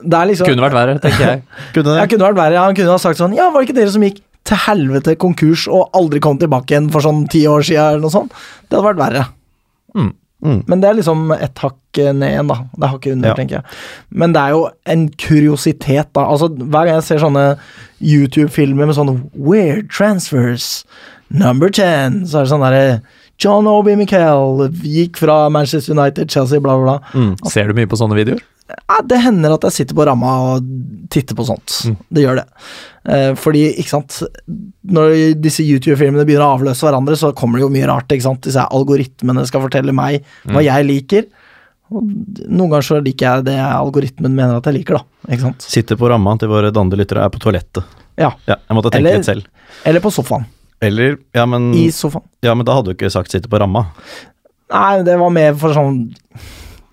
liksom 0.00 0.46
kunne 0.46 0.64
vært 0.64 0.76
verre, 0.76 0.98
tenker 1.02 1.24
jeg. 1.24 1.42
Kunne 1.74 1.94
det? 1.94 2.00
det? 2.00 2.08
kunne 2.12 2.28
vært 2.28 2.38
verre. 2.38 2.62
Han 2.62 2.76
kunne 2.78 2.94
ha 2.94 2.98
sagt 3.02 3.18
sånn 3.18 3.34
Ja, 3.36 3.50
var 3.50 3.62
det 3.62 3.68
ikke 3.70 3.80
dere 3.80 3.94
som 3.94 4.04
gikk 4.06 4.22
til 4.48 4.60
helvete 4.64 5.16
konkurs 5.20 5.66
og 5.68 5.90
aldri 5.98 6.20
kom 6.24 6.38
tilbake 6.40 6.72
igjen 6.72 6.86
for 6.92 7.04
sånn 7.04 7.26
ti 7.28 7.42
år 7.50 7.66
siden, 7.66 7.84
eller 7.98 8.06
noe 8.06 8.14
sånt? 8.14 8.32
Det 8.68 8.78
hadde 8.78 8.86
vært 8.86 9.02
verre. 9.02 9.26
Mm. 9.98 10.12
Mm. 10.38 10.60
Men 10.70 10.80
det 10.80 10.88
er 10.88 10.96
liksom 11.00 11.32
et 11.34 11.58
hakk 11.64 11.98
ned 11.98 12.28
igjen, 12.30 12.48
da. 12.48 12.56
Det 12.76 12.86
er 12.86 12.92
hakket 12.94 13.12
under, 13.16 13.28
Ja. 13.28 13.34
tenker 13.34 13.56
jeg. 13.58 13.64
Men 14.22 14.32
det 14.32 14.40
er 14.40 14.54
jo 14.54 14.62
en 14.86 15.08
kuriositet, 15.10 16.12
da. 16.14 16.24
Altså, 16.30 16.48
hver 16.48 16.86
gang 16.86 16.94
jeg 16.94 17.06
ser 17.08 17.18
sånne 17.18 17.46
YouTube-filmer 18.00 18.86
med 18.86 18.94
sånne 18.96 19.16
weird 19.34 19.90
transfers, 19.90 20.84
number 21.28 21.68
10, 21.68 22.22
så 22.24 22.38
er 22.40 22.46
det 22.46 22.52
sånn 22.52 22.64
derre 22.64 23.00
John 23.38 23.66
Obi 23.70 23.94
Michael 23.98 24.68
gikk 24.82 25.18
fra 25.20 25.48
Manchester 25.52 25.94
United, 25.94 26.30
Chelsea, 26.30 26.60
bla, 26.60 26.76
bla, 26.78 26.98
bla. 26.98 27.20
Mm. 27.20 27.36
Ser 27.50 27.68
du 27.68 27.74
mye 27.74 27.86
på 27.90 27.98
sånne 27.98 28.16
videoer? 28.18 28.40
Ja, 28.68 28.98
det 29.02 29.18
hender 29.24 29.54
at 29.54 29.62
jeg 29.64 29.72
sitter 29.72 29.96
på 29.96 30.04
ramma 30.04 30.32
og 30.54 30.66
titter 31.10 31.34
på 31.38 31.44
sånt. 31.48 31.72
Mm. 31.88 31.96
Det 32.12 32.22
gjør 32.26 32.36
det. 32.42 32.44
Eh, 33.08 33.30
fordi, 33.40 33.62
ikke 33.80 33.88
sant 33.94 34.18
Når 34.84 35.14
disse 35.40 35.64
YouTube-filmene 35.64 36.26
begynner 36.28 36.44
å 36.44 36.58
avløse 36.58 36.84
hverandre, 36.84 37.16
så 37.16 37.30
kommer 37.32 37.56
det 37.58 37.64
jo 37.64 37.70
mye 37.72 37.86
rart. 37.88 38.08
ikke 38.12 38.26
sant 38.26 38.42
Disse 38.44 38.60
algoritmene 38.68 39.46
skal 39.48 39.62
fortelle 39.64 39.92
meg 39.96 40.22
hva 40.44 40.60
Mm. 40.60 40.64
jeg 40.68 40.86
liker. 40.86 41.24
Og 41.90 42.02
noen 42.04 42.68
ganger 42.68 42.84
så 42.84 43.00
liker 43.02 43.24
jeg 43.38 43.44
det 43.46 43.56
algoritmen 43.58 44.34
mener 44.36 44.56
at 44.58 44.64
jeg 44.68 44.74
liker, 44.74 44.98
da. 44.98 45.32
Ikke 45.32 45.40
sant 45.46 45.62
Sitter 45.62 45.96
på 45.96 46.08
ramma 46.12 46.36
til 46.38 46.48
våre 46.52 46.70
danne 46.70 46.92
lyttere, 47.00 47.24
er 47.24 47.30
på 47.32 47.40
toalettet. 47.40 47.84
Ja. 48.18 48.34
Ja, 48.46 48.56
jeg 48.68 48.76
måtte 48.76 48.90
tenke 48.92 49.06
Eller- 49.08 49.16
litt 49.16 49.24
selv. 49.24 49.46
Eller 49.86 50.00
på 50.00 50.10
sofaen. 50.12 50.44
Eller 50.82 51.16
Ja, 51.34 51.46
men, 51.46 51.72
I 51.72 51.88
sofaen. 51.88 52.22
ja, 52.42 52.52
men 52.54 52.66
da 52.66 52.74
hadde 52.74 52.92
du 52.92 52.94
ikke 52.94 53.10
sagt 53.10 53.30
'sitte 53.32 53.48
på 53.48 53.58
ramma'. 53.58 53.86
Nei, 54.70 55.02
det 55.02 55.18
var 55.18 55.30
mer 55.30 55.54
for 55.54 55.72
sånn 55.72 56.14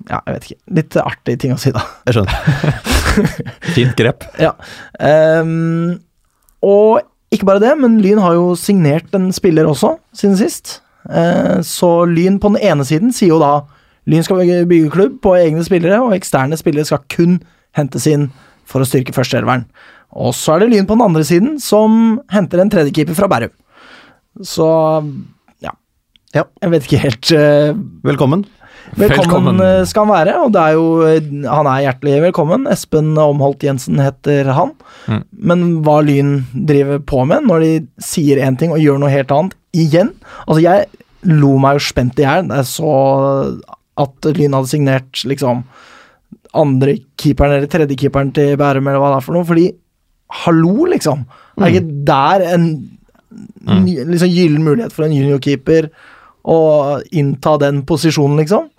Ja, 0.10 0.20
jeg 0.28 0.36
vet 0.36 0.48
ikke. 0.48 0.60
Litt 0.78 0.98
artig 1.02 1.36
ting 1.42 1.54
å 1.56 1.60
si, 1.62 1.72
da. 1.74 1.82
Jeg 2.06 2.18
skjønner. 2.18 2.80
Fint 3.76 3.96
grep. 3.98 4.26
Ja. 4.42 4.54
Um, 5.00 5.98
og 6.66 7.02
ikke 7.34 7.48
bare 7.50 7.64
det, 7.64 7.74
men 7.82 7.98
Lyn 8.04 8.22
har 8.22 8.36
jo 8.38 8.54
signert 8.60 9.14
en 9.18 9.32
spiller 9.36 9.68
også, 9.70 9.96
siden 10.16 10.38
sist. 10.40 10.80
Uh, 11.10 11.62
så 11.66 12.06
Lyn 12.10 12.40
på 12.42 12.54
den 12.54 12.62
ene 12.66 12.86
siden 12.88 13.14
sier 13.16 13.34
jo 13.36 13.42
da 13.42 13.60
Lyn 14.10 14.26
skal 14.26 14.44
bygge, 14.70 14.92
klubb 14.94 15.18
på 15.24 15.34
egne 15.40 15.64
spillere, 15.66 15.98
og 16.04 16.14
eksterne 16.14 16.58
spillere 16.60 16.86
skal 16.86 17.02
kun 17.10 17.40
hentes 17.76 18.06
inn 18.10 18.30
for 18.70 18.84
å 18.84 18.88
styrke 18.88 19.14
førsteelveren. 19.16 19.66
Og 20.16 20.36
så 20.38 20.56
er 20.56 20.64
det 20.64 20.72
Lyn 20.74 20.86
på 20.88 20.98
den 20.98 21.06
andre 21.08 21.26
siden 21.26 21.56
som 21.62 22.20
henter 22.32 22.62
en 22.62 22.70
tredjekeeper 22.72 23.18
fra 23.18 23.30
Bærum. 23.32 23.54
Så 24.46 24.68
ja. 25.64 25.74
Ja. 26.36 26.46
Jeg 26.62 26.72
vet 26.76 26.86
ikke 26.86 27.02
helt 27.02 27.34
uh, 27.34 27.74
Velkommen. 28.06 28.46
Velkommen, 28.94 29.58
Velkommen. 29.58 29.62
eh, 29.66 29.86
skal 29.90 30.06
han 30.06 30.14
være, 30.14 30.34
og 30.46 30.52
det 30.54 30.62
er 30.62 30.74
jo 30.78 30.86
eh, 31.08 31.30
Han 31.50 31.68
er 31.68 31.86
hjertelig 31.88 32.20
velkommen. 32.28 32.68
Espen 32.72 33.18
Omholt 33.18 33.64
Jensen 33.66 34.00
heter 34.00 34.52
han. 34.54 34.76
Mm. 35.10 35.24
Men 35.52 35.64
hva 35.86 35.98
Lyn 36.06 36.36
driver 36.54 37.02
på 37.02 37.26
med 37.26 37.50
når 37.50 37.66
de 37.66 37.72
sier 38.04 38.40
én 38.46 38.58
ting 38.60 38.72
og 38.72 38.80
gjør 38.84 39.02
noe 39.02 39.12
helt 39.14 39.34
annet 39.34 39.58
igjen 39.76 40.14
Altså, 40.46 40.62
jeg 40.64 40.86
lo 41.26 41.58
meg 41.60 41.80
jo 41.80 41.84
spent 41.88 42.20
i 42.22 42.26
hjel 42.26 42.48
da 42.48 42.62
jeg 42.62 42.70
så 42.70 42.94
at 44.06 44.28
Lyn 44.38 44.56
hadde 44.56 44.70
signert 44.70 45.24
liksom 45.28 45.64
andre 46.56 46.98
keeperen 47.20 47.58
eller 47.58 47.72
tredje 47.72 47.98
keeperen 48.00 48.32
til 48.36 48.54
Bærum, 48.60 48.88
eller 48.88 49.02
hva 49.02 49.14
det 49.14 49.18
er 49.20 49.26
for 49.26 49.36
noe. 49.36 49.48
Fordi 49.48 49.66
hallo, 50.46 50.86
liksom. 50.92 51.26
Er 51.60 51.74
ikke 51.74 52.04
der 52.08 52.46
en 52.54 52.68
mm. 53.36 53.88
liksom 54.12 54.32
gyllen 54.32 54.64
mulighet 54.64 54.96
for 54.96 55.08
en 55.08 55.16
juniorkeeper 55.16 55.90
å 56.46 56.60
innta 57.16 57.58
den 57.62 57.84
posisjonen, 57.88 58.40
liksom? 58.44 58.70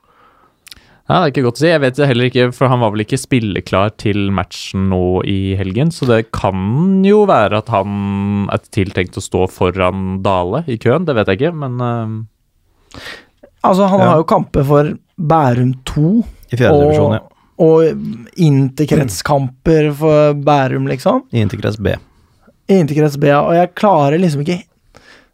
Ja, 1.06 1.20
Det 1.20 1.26
er 1.26 1.32
ikke 1.34 1.44
godt 1.46 1.60
å 1.60 1.62
si. 1.62 1.68
Jeg 1.70 1.80
vet 1.84 1.98
det 2.00 2.06
heller 2.10 2.26
ikke, 2.26 2.46
for 2.56 2.66
han 2.72 2.80
var 2.82 2.90
vel 2.90 3.04
ikke 3.04 3.18
spilleklar 3.20 3.92
til 4.02 4.24
matchen 4.34 4.88
nå 4.90 5.22
i 5.28 5.54
helgen. 5.58 5.92
Så 5.94 6.08
det 6.08 6.32
kan 6.34 7.04
jo 7.06 7.20
være 7.30 7.60
at 7.62 7.70
han 7.70 8.48
er 8.50 8.58
tiltenkt 8.74 9.14
å 9.20 9.22
stå 9.22 9.44
foran 9.54 10.18
Dale 10.24 10.64
i 10.66 10.78
køen. 10.82 11.06
Det 11.06 11.14
vet 11.14 11.30
jeg 11.30 11.40
ikke, 11.40 11.54
men 11.62 11.78
uh... 11.78 12.98
Altså, 13.62 13.86
han 13.90 14.02
Ja. 14.02 14.08
har 14.10 14.20
jo 14.22 14.26
kamper 14.30 14.66
for 14.66 14.90
Bærum 15.18 15.72
2. 15.86 16.10
I 16.52 16.58
fjerde 16.58 16.82
divisjon, 16.82 17.16
ja. 17.16 17.22
Og 17.62 18.36
interkretskamper 18.42 19.92
for 19.96 20.34
Bærum, 20.46 20.86
liksom. 20.90 21.22
I 21.32 21.40
interkrets 21.46 21.78
B. 21.78 21.94
Interkrets 22.68 23.16
B, 23.18 23.30
ja. 23.30 23.40
og 23.46 23.54
jeg 23.54 23.70
klarer 23.78 24.18
liksom 24.18 24.42
ikke 24.42 24.58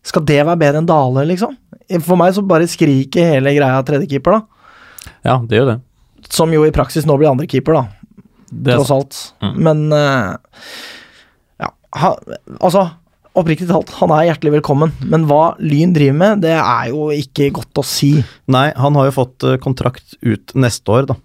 Skal 0.04 0.24
det 0.26 0.40
være 0.44 0.58
bedre 0.58 0.80
enn 0.82 0.88
Dale, 0.88 1.22
liksom? 1.30 1.54
For 2.02 2.18
meg 2.18 2.32
så 2.34 2.42
bare 2.46 2.66
skriker 2.70 3.36
hele 3.36 3.52
greia 3.54 3.82
tredjekeeper, 3.86 4.38
da. 4.40 4.61
Ja, 5.26 5.38
det 5.48 5.58
gjør 5.58 5.70
det. 5.72 5.78
Som 6.32 6.54
jo 6.54 6.64
i 6.66 6.72
praksis 6.74 7.06
nå 7.08 7.16
blir 7.18 7.32
andrekeeper, 7.32 7.76
da. 7.76 8.16
det 8.50 8.74
er, 8.74 8.80
tross 8.80 8.92
alt. 8.94 9.20
Mm. 9.44 9.54
Men 9.68 9.84
uh, 9.92 10.72
Ja, 11.62 11.72
ha, 12.02 12.16
altså 12.60 12.88
Oppriktig 13.32 13.64
talt, 13.70 13.88
han 13.96 14.12
er 14.12 14.26
hjertelig 14.26 14.58
velkommen, 14.58 14.90
men 15.08 15.22
hva 15.24 15.54
Lyn 15.56 15.94
driver 15.96 16.16
med, 16.18 16.42
det 16.44 16.52
er 16.52 16.90
jo 16.90 17.06
ikke 17.16 17.46
godt 17.56 17.80
å 17.80 17.84
si. 17.86 18.10
Nei, 18.52 18.66
han 18.76 18.98
har 18.98 19.06
jo 19.08 19.14
fått 19.16 19.46
eh, 19.48 19.56
kontrakt 19.56 20.18
ut 20.20 20.52
neste 20.52 20.92
år, 20.92 21.06
da. 21.08 21.16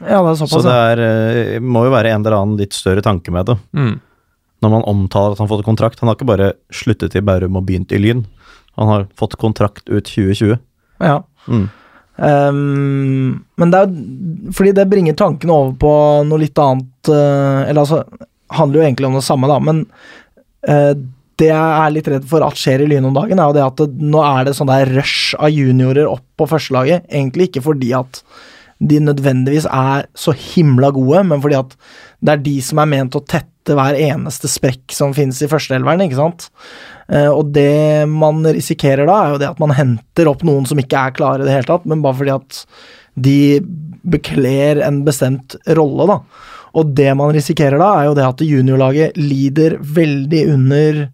Ja, 0.00 0.24
det 0.26 0.32
er 0.32 0.40
såpass. 0.40 0.56
Så 0.56 0.64
det 0.66 0.74
er, 0.74 1.02
eh, 1.04 1.60
må 1.62 1.84
jo 1.86 1.92
være 1.94 2.10
en 2.10 2.26
eller 2.26 2.40
annen 2.40 2.58
litt 2.58 2.74
større 2.74 3.04
tanke 3.04 3.30
med 3.30 3.46
det. 3.46 3.56
mm. 3.78 3.94
Når 4.64 4.72
man 4.72 4.86
omtaler 4.88 5.36
at 5.36 5.38
han 5.38 5.46
har 5.46 5.52
fått 5.52 5.66
kontrakt. 5.66 6.00
Han 6.00 6.08
har 6.08 6.16
ikke 6.16 6.30
bare 6.30 6.46
sluttet 6.72 7.14
i 7.14 7.20
Bærum 7.20 7.58
og 7.60 7.66
begynt 7.68 7.92
i 7.92 7.98
Lyn. 8.00 8.22
Han 8.80 8.88
har 8.88 9.02
fått 9.14 9.36
kontrakt 9.38 9.84
ut 9.86 10.08
2020. 10.08 10.56
ja. 11.04 11.18
Mm. 11.46 11.68
Ehm, 12.16 13.44
men 13.60 13.72
det 13.72 13.80
er 13.82 13.90
Fordi 14.56 14.72
det 14.72 14.86
bringer 14.88 15.16
tankene 15.18 15.52
over 15.52 15.74
på 15.76 15.90
noe 16.24 16.40
litt 16.40 16.56
annet 16.56 17.10
uh, 17.12 17.66
Eller 17.66 17.82
altså 17.82 17.98
handler 18.56 18.80
jo 18.80 18.86
egentlig 18.86 19.08
om 19.10 19.16
det 19.18 19.26
samme, 19.26 19.48
da, 19.50 19.56
men 19.60 19.82
uh, 20.70 20.92
det 21.36 21.48
jeg 21.50 21.72
er 21.82 21.90
litt 21.92 22.06
redd 22.08 22.28
for 22.30 22.44
at 22.46 22.56
skjer 22.56 22.84
i 22.84 22.86
Lyn 22.88 23.08
om 23.08 23.16
dagen, 23.16 23.40
er 23.42 23.50
jo 23.50 23.56
det 23.56 23.64
at 23.64 23.80
det, 23.82 24.04
nå 24.06 24.20
er 24.22 24.46
det 24.46 24.54
sånn 24.56 24.70
der 24.70 24.88
rush 24.94 25.34
av 25.34 25.50
juniorer 25.50 26.06
opp 26.08 26.22
på 26.38 26.46
førstelaget. 26.48 27.08
Egentlig 27.10 27.50
ikke 27.50 27.64
fordi 27.66 27.90
at 27.98 28.22
de 28.78 29.00
nødvendigvis 29.00 29.68
er 29.72 30.06
så 30.16 30.34
himla 30.36 30.90
gode, 30.92 31.22
men 31.30 31.40
fordi 31.42 31.58
at 31.58 31.76
det 32.24 32.34
er 32.34 32.42
de 32.44 32.56
som 32.64 32.80
er 32.82 32.90
ment 32.90 33.16
å 33.16 33.24
tette 33.24 33.74
hver 33.76 33.96
eneste 33.98 34.50
sprekk 34.50 34.92
som 34.94 35.14
finnes 35.16 35.40
i 35.42 35.48
førsteelveren, 35.50 36.04
ikke 36.04 36.18
sant. 36.18 36.48
Eh, 37.08 37.30
og 37.30 37.54
det 37.56 38.06
man 38.10 38.44
risikerer 38.44 39.08
da, 39.08 39.16
er 39.22 39.34
jo 39.34 39.40
det 39.42 39.50
at 39.50 39.62
man 39.62 39.74
henter 39.76 40.30
opp 40.30 40.44
noen 40.46 40.68
som 40.68 40.80
ikke 40.80 41.00
er 41.08 41.16
klare 41.16 41.42
i 41.42 41.48
det 41.48 41.56
hele 41.56 41.70
tatt, 41.70 41.88
men 41.88 42.04
bare 42.04 42.20
fordi 42.20 42.34
at 42.36 42.62
de 43.16 43.38
bekler 44.06 44.82
en 44.84 45.00
bestemt 45.06 45.56
rolle, 45.78 46.06
da. 46.12 46.20
Og 46.76 46.92
det 46.96 47.08
man 47.16 47.32
risikerer 47.34 47.80
da, 47.80 47.90
er 47.96 48.10
jo 48.10 48.16
det 48.18 48.26
at 48.26 48.44
juniorlaget 48.44 49.16
lider 49.18 49.78
veldig 49.80 50.42
under 50.52 51.06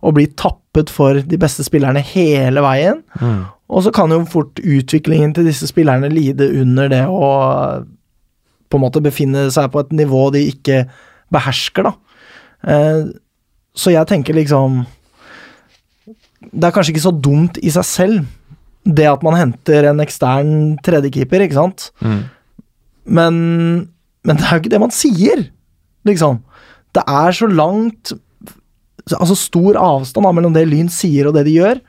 å 0.00 0.12
bli 0.16 0.28
tappet 0.38 0.92
for 0.92 1.18
de 1.26 1.38
beste 1.40 1.66
spillerne 1.66 2.02
hele 2.12 2.62
veien. 2.64 3.02
Mm. 3.20 3.42
Og 3.70 3.84
så 3.86 3.92
kan 3.94 4.10
jo 4.10 4.24
fort 4.28 4.58
utviklingen 4.58 5.32
til 5.36 5.46
disse 5.46 5.68
spillerne 5.70 6.10
lide 6.10 6.48
under 6.60 6.90
det 6.90 7.04
å 7.06 7.30
på 8.70 8.78
en 8.78 8.84
måte 8.84 9.02
befinne 9.02 9.48
seg 9.50 9.70
på 9.72 9.82
et 9.82 9.92
nivå 9.98 10.28
de 10.34 10.44
ikke 10.52 10.84
behersker, 11.34 11.88
da. 11.88 11.94
Eh, 12.70 13.10
så 13.74 13.92
jeg 13.94 14.04
tenker 14.10 14.36
liksom 14.36 14.82
Det 16.50 16.66
er 16.66 16.74
kanskje 16.74 16.92
ikke 16.92 17.04
så 17.06 17.12
dumt 17.14 17.56
i 17.64 17.70
seg 17.72 17.86
selv, 17.86 18.26
det 18.84 19.06
at 19.08 19.22
man 19.24 19.36
henter 19.38 19.86
en 19.90 20.02
ekstern 20.02 20.52
tredjekeeper, 20.84 21.44
ikke 21.44 21.58
sant? 21.58 21.90
Mm. 22.00 22.20
Men, 23.04 23.34
men 24.24 24.38
det 24.40 24.46
er 24.46 24.56
jo 24.56 24.62
ikke 24.62 24.72
det 24.72 24.82
man 24.82 24.94
sier, 24.94 25.44
liksom. 26.08 26.40
Det 26.96 27.04
er 27.06 27.36
så 27.36 27.48
langt 27.50 28.14
Altså 29.16 29.34
stor 29.34 29.74
avstand 29.80 30.26
da, 30.26 30.30
mellom 30.36 30.52
det 30.54 30.66
Lyn 30.68 30.90
sier 30.92 31.26
og 31.26 31.34
det 31.34 31.42
de 31.48 31.56
gjør, 31.56 31.80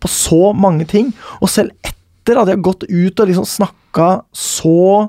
på 0.00 0.10
så 0.10 0.52
mange 0.56 0.86
ting. 0.88 1.12
Og 1.42 1.50
selv 1.52 1.74
etter 1.82 2.38
at 2.38 2.50
jeg 2.50 2.58
har 2.58 2.66
gått 2.66 2.86
ut 2.88 3.20
og 3.20 3.30
liksom 3.30 3.46
snakka 3.48 4.08
så 4.36 5.08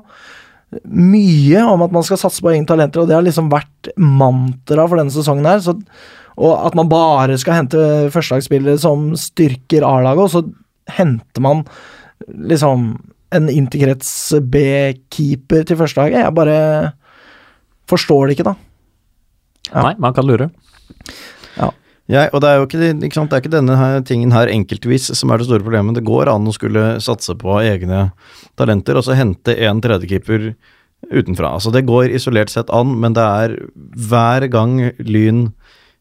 mye 0.86 1.64
om 1.66 1.82
at 1.82 1.92
man 1.94 2.04
skal 2.06 2.20
satse 2.20 2.42
på 2.42 2.52
egne 2.52 2.68
talenter, 2.68 3.02
og 3.02 3.10
det 3.10 3.16
har 3.16 3.26
liksom 3.26 3.50
vært 3.50 3.90
mantra 3.98 4.86
for 4.86 5.00
denne 5.00 5.12
sesongen 5.14 5.48
her, 5.48 5.62
så, 5.64 5.74
og 6.38 6.52
at 6.68 6.76
man 6.78 6.90
bare 6.90 7.38
skal 7.42 7.58
hente 7.58 7.80
førstelagsspillere 8.14 8.78
som 8.80 9.10
styrker 9.18 9.86
A-laget, 9.86 10.28
og 10.28 10.30
så 10.30 10.94
henter 10.94 11.42
man 11.44 11.64
liksom 12.50 12.92
en 13.34 13.50
interkrets 13.50 14.32
B-keeper 14.52 15.66
til 15.66 15.78
førstelaget. 15.78 16.24
Jeg 16.24 16.36
bare 16.38 16.58
forstår 17.90 18.30
det 18.30 18.38
ikke, 18.38 18.50
da. 18.50 18.54
Ja. 19.70 19.84
Nei, 19.84 19.94
man 20.02 20.14
kan 20.16 20.26
lure. 20.26 20.50
Ja, 22.10 22.24
og 22.34 22.42
det 22.42 22.48
er 22.50 22.58
jo 22.58 22.66
ikke, 22.66 22.88
ikke, 23.06 23.22
det 23.22 23.36
er 23.36 23.42
ikke 23.44 23.52
denne 23.52 23.76
her 23.78 24.00
tingen 24.06 24.34
her 24.34 24.50
enkeltvis 24.50 25.12
som 25.14 25.30
er 25.30 25.38
det 25.38 25.46
store 25.46 25.62
problemet. 25.62 25.94
Det 25.94 26.06
går 26.08 26.32
an 26.32 26.48
å 26.50 26.54
skulle 26.56 26.96
satse 27.04 27.36
på 27.38 27.60
egne 27.62 28.08
talenter 28.58 28.98
og 28.98 29.06
så 29.06 29.14
hente 29.18 29.54
en 29.54 29.82
tredjekeeper 29.84 30.50
utenfra. 31.08 31.54
Altså 31.54 31.70
Det 31.70 31.86
går 31.86 32.10
isolert 32.16 32.50
sett 32.50 32.72
an, 32.74 32.96
men 33.00 33.14
det 33.14 33.22
er 33.22 33.54
hver 34.10 34.48
gang 34.50 34.90
Lyn 34.98 35.52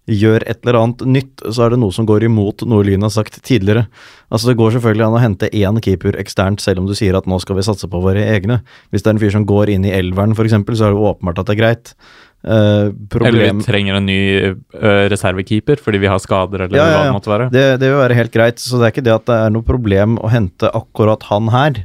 gjør 0.09 0.41
et 0.49 0.63
eller 0.63 0.79
annet 0.79 1.03
nytt, 1.05 1.43
så 1.53 1.67
er 1.67 1.73
det 1.73 1.79
noe 1.83 1.93
som 1.93 2.07
går 2.09 2.25
imot 2.25 2.63
noe 2.65 2.85
Lyn 2.87 3.05
har 3.05 3.13
sagt 3.13 3.37
tidligere. 3.45 3.85
Altså 4.33 4.49
Det 4.49 4.57
går 4.57 4.73
selvfølgelig 4.75 5.05
an 5.05 5.17
å 5.17 5.21
hente 5.21 5.51
én 5.53 5.77
keeper 5.85 6.17
eksternt, 6.17 6.63
selv 6.63 6.81
om 6.81 6.89
du 6.89 6.95
sier 6.97 7.17
at 7.17 7.29
nå 7.29 7.37
skal 7.43 7.59
vi 7.59 7.67
satse 7.67 7.89
på 7.89 8.01
våre 8.01 8.23
egne. 8.33 8.63
Hvis 8.89 9.05
det 9.05 9.11
er 9.11 9.17
en 9.17 9.21
fyr 9.21 9.35
som 9.37 9.45
går 9.49 9.75
inn 9.75 9.85
i 9.85 9.93
elveren, 9.93 10.33
f.eks., 10.33 10.57
så 10.57 10.89
er 10.89 10.95
det 10.95 11.09
åpenbart 11.11 11.43
at 11.43 11.51
det 11.51 11.57
er 11.57 11.61
greit. 11.61 11.93
Uh, 12.39 12.93
Eller 13.19 13.49
vi 13.51 13.65
trenger 13.65 13.97
en 13.97 14.05
ny 14.07 14.19
ø, 14.47 14.91
reservekeeper 15.11 15.81
fordi 15.83 15.99
vi 15.99 16.07
har 16.07 16.21
skader, 16.23 16.61
eller 16.65 16.77
Ja, 16.79 16.85
ja, 16.87 16.93
hva 16.95 17.07
det 17.09 17.15
måtte 17.17 17.31
være. 17.33 17.47
Det, 17.51 17.63
det 17.81 17.89
vil 17.91 17.99
være 17.99 18.15
helt 18.15 18.31
greit, 18.31 18.61
så 18.63 18.79
det 18.79 18.87
er 18.87 18.93
ikke 18.93 19.03
det 19.09 19.15
at 19.17 19.25
det 19.27 19.39
er 19.43 19.51
noe 19.51 19.67
problem 19.67 20.15
å 20.23 20.31
hente 20.31 20.71
akkurat 20.71 21.25
han 21.27 21.51
her. 21.51 21.81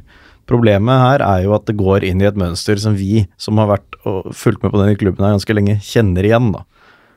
Problemet 0.47 1.01
her 1.01 1.23
er 1.25 1.43
jo 1.43 1.55
at 1.57 1.65
det 1.67 1.75
går 1.75 2.05
inn 2.07 2.21
i 2.23 2.29
et 2.29 2.37
mønster 2.39 2.79
som 2.79 2.95
vi, 2.95 3.25
som 3.41 3.59
har 3.59 3.67
vært 3.73 3.99
og 4.05 4.31
fulgt 4.37 4.63
med 4.63 4.71
på 4.71 4.79
denne 4.79 4.95
klubben 4.99 5.25
her 5.25 5.35
ganske 5.35 5.57
lenge, 5.57 5.79
kjenner 5.83 6.23
igjen. 6.29 6.51
da. 6.55 6.63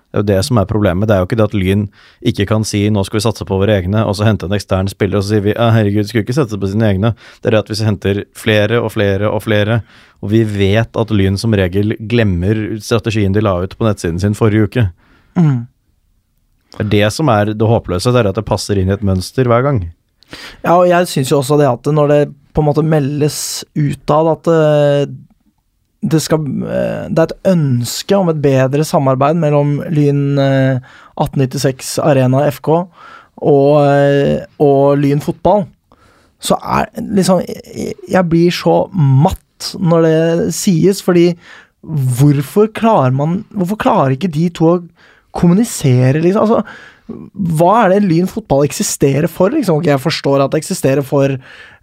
Det 0.09 0.17
er 0.17 0.23
jo 0.23 0.29
det 0.31 0.39
som 0.47 0.57
er 0.57 0.69
problemet. 0.69 1.09
Det 1.09 1.15
er 1.15 1.21
jo 1.21 1.27
ikke 1.29 1.37
det 1.37 1.47
at 1.51 1.55
Lyn 1.57 1.83
ikke 2.31 2.47
kan 2.49 2.63
si 2.65 2.81
nå 2.89 3.03
skal 3.05 3.19
vi 3.19 3.25
satse 3.27 3.45
på 3.45 3.59
våre 3.61 3.75
egne, 3.77 4.07
og 4.09 4.17
så 4.17 4.25
hente 4.25 4.49
en 4.49 4.57
ekstern 4.57 4.89
spiller, 4.89 5.21
og 5.21 5.27
så 5.27 5.35
sier 5.35 5.45
vi 5.45 5.53
ja, 5.53 5.67
herregud, 5.75 6.09
skulle 6.09 6.25
ikke 6.25 6.37
satse 6.39 6.57
på 6.61 6.71
sine 6.73 6.89
egne. 6.89 7.11
Det 7.43 7.51
er 7.51 7.57
det 7.57 7.61
at 7.61 7.73
hvis 7.73 7.83
vi 7.83 7.89
henter 7.91 8.23
flere 8.37 8.81
og 8.81 8.95
flere 8.95 9.29
og 9.29 9.43
flere, 9.45 9.83
og 10.25 10.33
vi 10.33 10.41
vet 10.49 10.97
at 10.97 11.13
Lyn 11.13 11.37
som 11.41 11.57
regel 11.61 11.93
glemmer 12.09 12.79
strategien 12.85 13.37
de 13.37 13.45
la 13.45 13.59
ut 13.61 13.77
på 13.77 13.85
nettsiden 13.85 14.23
sin 14.23 14.39
forrige 14.39 14.71
uke. 14.71 14.87
Mm. 15.37 15.69
Det 16.79 16.87
er 16.87 16.91
det 16.97 17.13
som 17.13 17.29
er 17.33 17.53
det 17.53 17.69
håpløse, 17.69 18.13
det 18.15 18.25
er 18.25 18.33
at 18.33 18.41
det 18.41 18.49
passer 18.49 18.81
inn 18.81 18.89
i 18.89 18.97
et 18.97 19.05
mønster 19.05 19.49
hver 19.49 19.65
gang. 19.67 19.85
Ja, 20.65 20.75
og 20.79 20.89
jeg 20.89 21.09
syns 21.09 21.31
jo 21.33 21.43
også 21.43 21.61
det 21.61 21.69
at 21.69 21.89
når 21.93 22.13
det 22.13 22.21
på 22.57 22.65
en 22.65 22.69
måte 22.69 22.85
meldes 22.85 23.63
utad 23.77 24.33
at 24.33 24.51
eh, 24.51 25.11
det 26.03 26.21
skal 26.23 26.45
eh, 26.63 27.07
Det 27.11 27.23
er 27.23 27.27
et 27.27 27.49
ønske 27.53 28.19
om 28.19 28.31
et 28.31 28.43
bedre 28.43 28.85
samarbeid 28.87 29.39
mellom 29.41 29.79
Lyn 29.91 30.39
eh, 30.39 30.79
1896 31.19 31.99
Arena 32.05 32.45
FK 32.53 32.71
og, 32.75 33.73
eh, 33.83 34.45
og 34.63 34.99
Lyn 34.99 35.23
fotball, 35.23 35.67
så 36.43 36.59
er 36.59 36.89
liksom 37.03 37.43
jeg 37.43 38.25
blir 38.31 38.55
så 38.55 38.81
matt 38.95 39.73
når 39.79 40.07
det 40.07 40.55
sies, 40.55 41.03
fordi 41.03 41.33
hvorfor 41.83 42.71
klarer 42.75 43.15
man 43.15 43.41
Hvorfor 43.51 43.79
klarer 43.79 44.15
ikke 44.15 44.31
de 44.31 44.49
to 44.55 44.69
å 44.71 44.79
kommunisere, 45.35 46.23
liksom? 46.23 46.47
Altså, 46.47 46.63
hva 47.09 47.73
er 47.85 47.95
det 47.95 48.05
Lyn 48.05 48.29
fotball 48.29 48.67
eksisterer 48.67 49.29
for? 49.33 49.53
Liksom? 49.55 49.81
Jeg 49.87 50.01
forstår 50.03 50.45
at 50.45 50.53
det 50.53 50.61
eksisterer 50.61 51.05
for, 51.07 51.39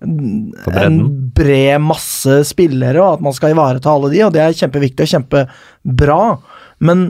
en 0.05 0.97
bred 1.35 1.81
masse 1.81 2.39
spillere, 2.51 3.01
og 3.01 3.17
at 3.17 3.25
man 3.25 3.35
skal 3.35 3.55
ivareta 3.55 3.89
alle 3.91 4.11
de, 4.13 4.21
og 4.25 4.33
det 4.35 4.43
er 4.43 4.57
kjempeviktig 4.59 5.07
og 5.07 5.13
kjempebra, 5.15 6.19
men 6.85 7.07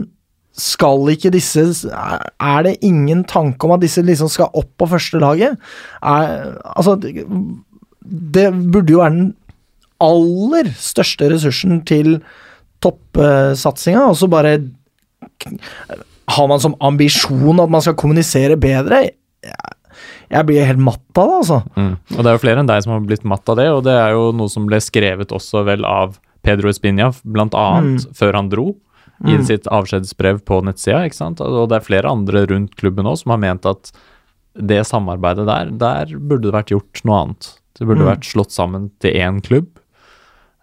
skal 0.56 1.10
ikke 1.12 1.28
disse 1.34 1.60
Er 1.92 2.62
det 2.64 2.78
ingen 2.80 3.26
tanke 3.28 3.66
om 3.66 3.74
at 3.74 3.82
disse 3.82 4.00
liksom 4.00 4.30
skal 4.32 4.54
opp 4.56 4.70
på 4.80 4.88
første 4.88 5.20
laget? 5.20 5.58
Er, 6.00 6.56
altså, 6.72 6.94
det, 6.96 7.26
det 8.00 8.46
burde 8.72 8.94
jo 8.94 9.02
være 9.02 9.16
den 9.18 9.34
aller 10.00 10.72
største 10.80 11.28
ressursen 11.32 11.82
til 11.88 12.16
toppsatsinga, 12.84 14.08
og 14.08 14.16
så 14.16 14.28
bare 14.32 14.56
har 16.28 16.48
man 16.50 16.60
som 16.62 16.74
ambisjon 16.80 17.60
at 17.62 17.70
man 17.70 17.82
skal 17.84 17.94
kommunisere 17.98 18.56
bedre? 18.60 19.02
Jeg, 20.30 20.42
blir 20.48 20.66
helt 20.66 20.82
matt 20.82 21.18
av 21.20 21.28
det, 21.28 21.36
altså. 21.42 21.58
Mm. 21.76 21.92
Og 22.16 22.18
det 22.18 22.26
er 22.30 22.34
jo 22.34 22.42
flere 22.42 22.62
enn 22.62 22.70
deg 22.70 22.82
som 22.82 22.92
har 22.96 23.04
blitt 23.06 23.24
matt 23.28 23.48
av 23.52 23.60
det, 23.60 23.68
og 23.70 23.84
det 23.86 23.94
er 23.94 24.16
jo 24.16 24.32
noe 24.34 24.50
som 24.50 24.66
ble 24.66 24.80
skrevet 24.82 25.30
også 25.34 25.62
vel 25.68 25.86
av 25.86 26.16
Pedro 26.46 26.70
Espinia, 26.70 27.12
blant 27.22 27.54
annet, 27.58 28.08
før 28.14 28.34
han 28.40 28.50
dro. 28.52 28.72
I 29.24 29.38
sitt 29.48 29.64
avskjedsbrev 29.72 30.42
på 30.44 30.58
nettsida, 30.66 31.06
ikke 31.08 31.16
sant. 31.16 31.40
Og 31.40 31.70
det 31.70 31.78
er 31.78 31.86
flere 31.86 32.10
andre 32.10 32.42
rundt 32.50 32.74
klubben 32.76 33.06
òg 33.08 33.16
som 33.22 33.32
har 33.32 33.40
ment 33.40 33.64
at 33.70 33.88
det 34.56 34.82
samarbeidet 34.88 35.46
der, 35.48 35.70
der 35.80 36.12
burde 36.18 36.50
det 36.50 36.52
vært 36.52 36.72
gjort 36.74 37.00
noe 37.08 37.22
annet. 37.22 37.48
Det 37.78 37.86
burde 37.88 38.04
Mm. 38.04 38.10
vært 38.10 38.28
slått 38.28 38.52
sammen 38.52 38.90
til 39.00 39.16
én 39.16 39.40
klubb. 39.44 39.68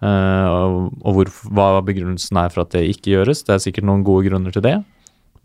Uh, 0.03 0.45
og 0.51 0.93
og 1.07 1.13
hvor, 1.15 1.29
hva 1.49 1.81
begrunnelsen 1.85 2.37
er 2.37 2.49
for 2.53 2.61
at 2.65 2.71
det 2.75 2.83
ikke 2.91 3.13
gjøres, 3.15 3.43
det 3.47 3.55
er 3.55 3.63
sikkert 3.63 3.85
noen 3.87 4.03
gode 4.03 4.27
grunner 4.29 4.51
til 4.51 4.61
det. 4.65 4.83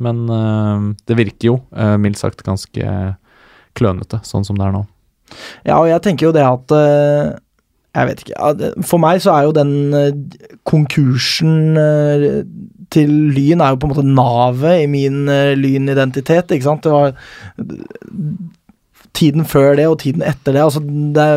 Men 0.04 0.28
eh, 0.30 0.86
det 1.10 1.18
virker 1.18 1.52
jo 1.52 1.56
uh, 1.74 1.96
mildt 2.00 2.20
sagt 2.20 2.44
ganske 2.46 2.92
klønete, 3.78 4.22
sånn 4.26 4.46
som 4.46 4.58
det 4.58 4.68
er 4.68 4.74
nå. 4.74 4.84
Ja, 5.66 5.76
og 5.78 5.88
jeg 5.90 6.02
tenker 6.04 6.28
jo 6.28 6.34
det 6.34 6.44
at 6.46 6.72
eh, 6.72 7.34
Jeg 7.98 8.08
vet 8.08 8.22
ikke. 8.22 8.68
For 8.88 9.02
meg 9.02 9.20
så 9.20 9.34
er 9.34 9.48
jo 9.48 9.56
den 9.56 9.74
eh, 9.96 10.46
konkursen 10.68 11.76
eh, 11.76 12.28
til 12.94 13.10
Lyn 13.36 13.60
er 13.60 13.74
jo 13.74 13.80
på 13.82 13.88
en 13.88 13.92
måte 13.92 14.06
navet 14.08 14.86
i 14.86 14.88
min 14.88 15.26
Lyn-identitet, 15.28 16.54
ikke 16.56 16.64
sant. 16.64 16.86
Det 16.86 16.94
var 16.94 17.12
tiden 19.18 19.44
før 19.48 19.76
det 19.78 19.86
og 19.90 19.98
tiden 20.02 20.24
etter 20.24 20.54
det. 20.56 20.64
Altså, 20.64 20.80
det 20.80 21.28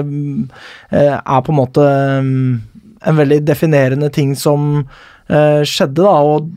eh, 0.95 1.17
er 1.19 1.43
på 1.43 1.54
en 1.54 1.60
måte 1.60 1.88
mm, 2.24 2.52
en 3.10 3.17
veldig 3.17 3.41
definerende 3.47 4.12
ting 4.13 4.36
som 4.38 4.86
eh, 5.28 5.62
skjedde, 5.67 6.04
da. 6.04 6.15
Og 6.21 6.52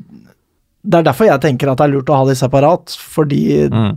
det 0.85 0.99
er 1.01 1.07
derfor 1.09 1.27
jeg 1.31 1.41
tenker 1.41 1.71
at 1.73 1.79
det 1.81 1.87
er 1.89 1.93
lurt 1.95 2.11
å 2.13 2.19
ha 2.21 2.25
de 2.29 2.35
separat, 2.37 2.93
fordi 3.15 3.69
Mm. 3.73 3.95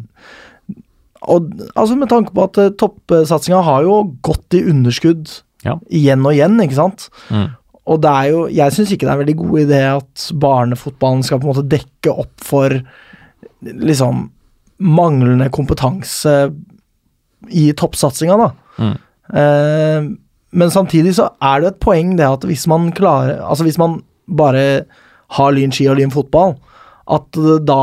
og 1.27 1.49
altså 1.75 1.97
med 1.97 2.09
tanke 2.09 2.31
på 2.33 2.43
at 2.45 2.57
uh, 2.61 2.69
toppsatsinga 2.79 3.61
har 3.65 3.83
jo 3.83 3.97
gått 4.23 4.53
i 4.55 4.63
underskudd 4.71 5.41
Ja. 5.65 5.73
igjen 5.89 6.23
og 6.25 6.33
igjen, 6.37 6.59
ikke 6.63 6.77
sant. 6.77 7.09
Mm. 7.33 7.47
Og 7.87 8.01
det 8.03 8.09
er 8.11 8.29
jo 8.31 8.45
Jeg 8.47 8.71
syns 8.75 8.91
ikke 8.93 9.07
det 9.07 9.09
er 9.09 9.17
en 9.17 9.25
veldig 9.25 9.37
god 9.37 9.59
idé 9.65 9.81
at 9.97 10.27
barnefotballen 10.39 11.23
skal 11.23 11.39
på 11.39 11.47
en 11.49 11.53
måte 11.55 11.67
dekke 11.71 12.13
opp 12.13 12.33
for 12.45 12.69
liksom 13.63 14.29
manglende 14.79 15.49
kompetanse 15.49 16.53
i 17.49 17.71
toppsatsinga, 17.73 18.37
da. 18.37 18.49
Mm. 18.77 18.97
Eh, 19.33 20.07
men 20.57 20.69
samtidig 20.71 21.15
så 21.17 21.31
er 21.43 21.61
det 21.63 21.67
et 21.73 21.79
poeng 21.83 22.15
det 22.17 22.27
at 22.27 22.45
hvis 22.47 22.67
man 22.71 22.91
klarer 22.95 23.41
Altså 23.43 23.65
hvis 23.67 23.77
man 23.81 23.97
bare 24.29 24.85
har 25.35 25.51
Lyn 25.51 25.73
ski 25.75 25.87
og 25.91 25.97
Lyn 25.99 26.11
fotball, 26.13 26.55
at 27.07 27.27
det 27.37 27.59
da 27.69 27.81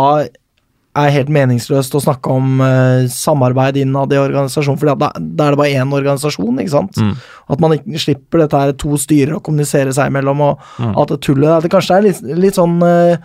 er 0.95 1.11
helt 1.11 1.31
meningsløst 1.35 1.95
å 1.99 2.01
snakke 2.05 2.31
om 2.31 2.61
uh, 2.63 3.03
samarbeid 3.11 3.81
innad 3.81 4.13
i 4.15 4.19
organisasjonen, 4.21 4.79
for 4.79 4.93
da, 4.95 5.09
da 5.19 5.49
er 5.49 5.57
det 5.57 5.59
bare 5.59 5.81
én 5.81 5.91
organisasjon, 5.97 6.61
ikke 6.63 6.71
sant? 6.77 7.01
Mm. 7.03 7.17
At 7.51 7.65
man 7.65 7.75
ikke 7.75 7.99
slipper 7.99 8.45
dette 8.45 8.61
her 8.61 8.75
to 8.79 8.95
styrer 9.03 9.35
å 9.35 9.41
kommunisere 9.43 9.91
seg 9.97 10.13
imellom, 10.13 10.45
og 10.53 10.63
Mm. 10.79 10.93
alt 10.99 11.11
det 11.11 11.21
tullet 11.27 11.51
At 11.57 11.63
Det 11.67 11.71
kanskje 11.73 11.97
er 11.97 12.03
litt, 12.07 12.21
litt 12.45 12.55
sånn 12.59 12.77
uh, 12.83 13.17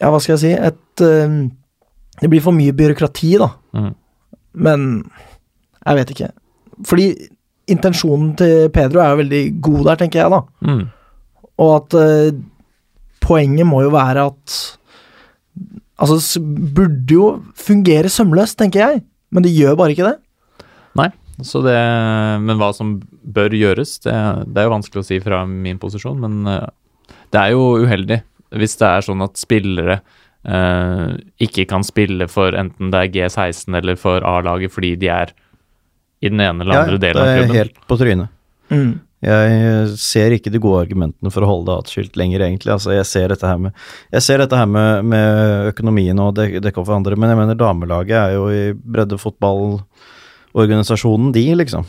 Ja, 0.00 0.10
hva 0.10 0.18
skal 0.22 0.36
jeg 0.36 0.40
si 0.42 0.52
Et 0.54 1.02
uh, 1.02 1.34
Det 2.22 2.30
blir 2.30 2.42
for 2.42 2.54
mye 2.54 2.72
byråkrati, 2.78 3.32
da. 3.42 3.48
Mm. 3.74 3.90
Men 4.54 4.86
jeg 5.86 5.98
vet 5.98 6.10
ikke. 6.14 6.30
Fordi 6.86 7.06
intensjonen 7.74 8.36
til 8.38 8.68
Pedro 8.74 9.00
er 9.02 9.10
jo 9.16 9.20
veldig 9.24 9.42
god 9.66 9.84
der, 9.90 9.96
tenker 10.04 10.22
jeg, 10.22 10.30
da. 10.30 10.42
Mm. 10.66 10.82
Og 11.62 11.74
at 11.80 11.96
poenget 13.22 13.66
må 13.66 13.82
jo 13.84 13.90
være 13.94 14.26
at 14.30 14.56
Altså, 16.02 16.40
det 16.42 16.74
burde 16.76 17.14
jo 17.14 17.26
fungere 17.54 18.10
sømløst, 18.10 18.58
tenker 18.58 18.82
jeg. 18.82 19.02
Men 19.32 19.44
det 19.46 19.54
gjør 19.54 19.78
bare 19.78 19.94
ikke 19.94 20.10
det. 20.10 20.16
Nei, 20.98 21.08
så 21.46 21.62
det 21.64 21.78
Men 22.44 22.58
hva 22.60 22.72
som 22.76 22.98
bør 23.22 23.54
gjøres, 23.56 23.96
det, 24.04 24.16
det 24.50 24.60
er 24.60 24.68
jo 24.68 24.74
vanskelig 24.74 25.04
å 25.04 25.08
si 25.08 25.20
fra 25.22 25.44
min 25.48 25.80
posisjon, 25.80 26.20
men 26.20 26.50
eh, 26.50 26.66
det 27.32 27.40
er 27.40 27.54
jo 27.54 27.86
uheldig 27.86 28.20
hvis 28.52 28.76
det 28.80 28.88
er 28.88 29.04
sånn 29.06 29.24
at 29.24 29.40
spillere 29.40 29.94
eh, 30.44 31.06
ikke 31.46 31.64
kan 31.70 31.86
spille 31.86 32.28
for 32.28 32.52
enten 32.58 32.92
det 32.92 33.00
er 33.00 33.14
G16 33.14 33.78
eller 33.78 33.96
for 34.00 34.24
A-laget 34.28 34.74
fordi 34.74 34.92
de 35.00 35.08
er 35.12 35.32
i 36.22 36.30
den 36.30 36.42
ene 36.44 36.66
eller 36.66 36.82
andre 36.84 37.00
delen 37.00 37.22
av 37.22 37.30
det 37.30 37.46
er 37.46 37.56
helt 37.62 37.80
på 37.88 37.98
trynet. 37.98 38.32
Mm. 38.68 38.92
Jeg 39.22 39.92
ser 40.02 40.34
ikke 40.34 40.50
de 40.50 40.58
gode 40.62 40.80
argumentene 40.82 41.30
for 41.30 41.42
å 41.44 41.50
holde 41.50 41.70
det 41.70 41.78
atskilt 41.84 42.16
lenger, 42.18 42.40
egentlig. 42.42 42.72
Altså, 42.74 42.90
jeg 42.96 43.06
ser 43.06 43.28
dette 43.30 43.46
her 43.46 43.58
med, 43.62 43.70
jeg 44.10 44.22
ser 44.26 44.38
dette 44.42 44.58
her 44.58 44.66
med, 44.66 45.06
med 45.06 45.70
økonomien 45.70 46.18
og 46.24 46.34
det, 46.38 46.58
dekke 46.64 46.78
opp 46.82 46.88
for 46.88 46.98
andre, 46.98 47.14
men 47.14 47.30
jeg 47.30 47.38
mener 47.38 47.54
damelaget 47.60 48.18
er 48.18 48.30
jo 48.34 48.44
i 48.50 48.74
breddefotballorganisasjonen, 48.74 51.30
de, 51.36 51.44
liksom. 51.62 51.84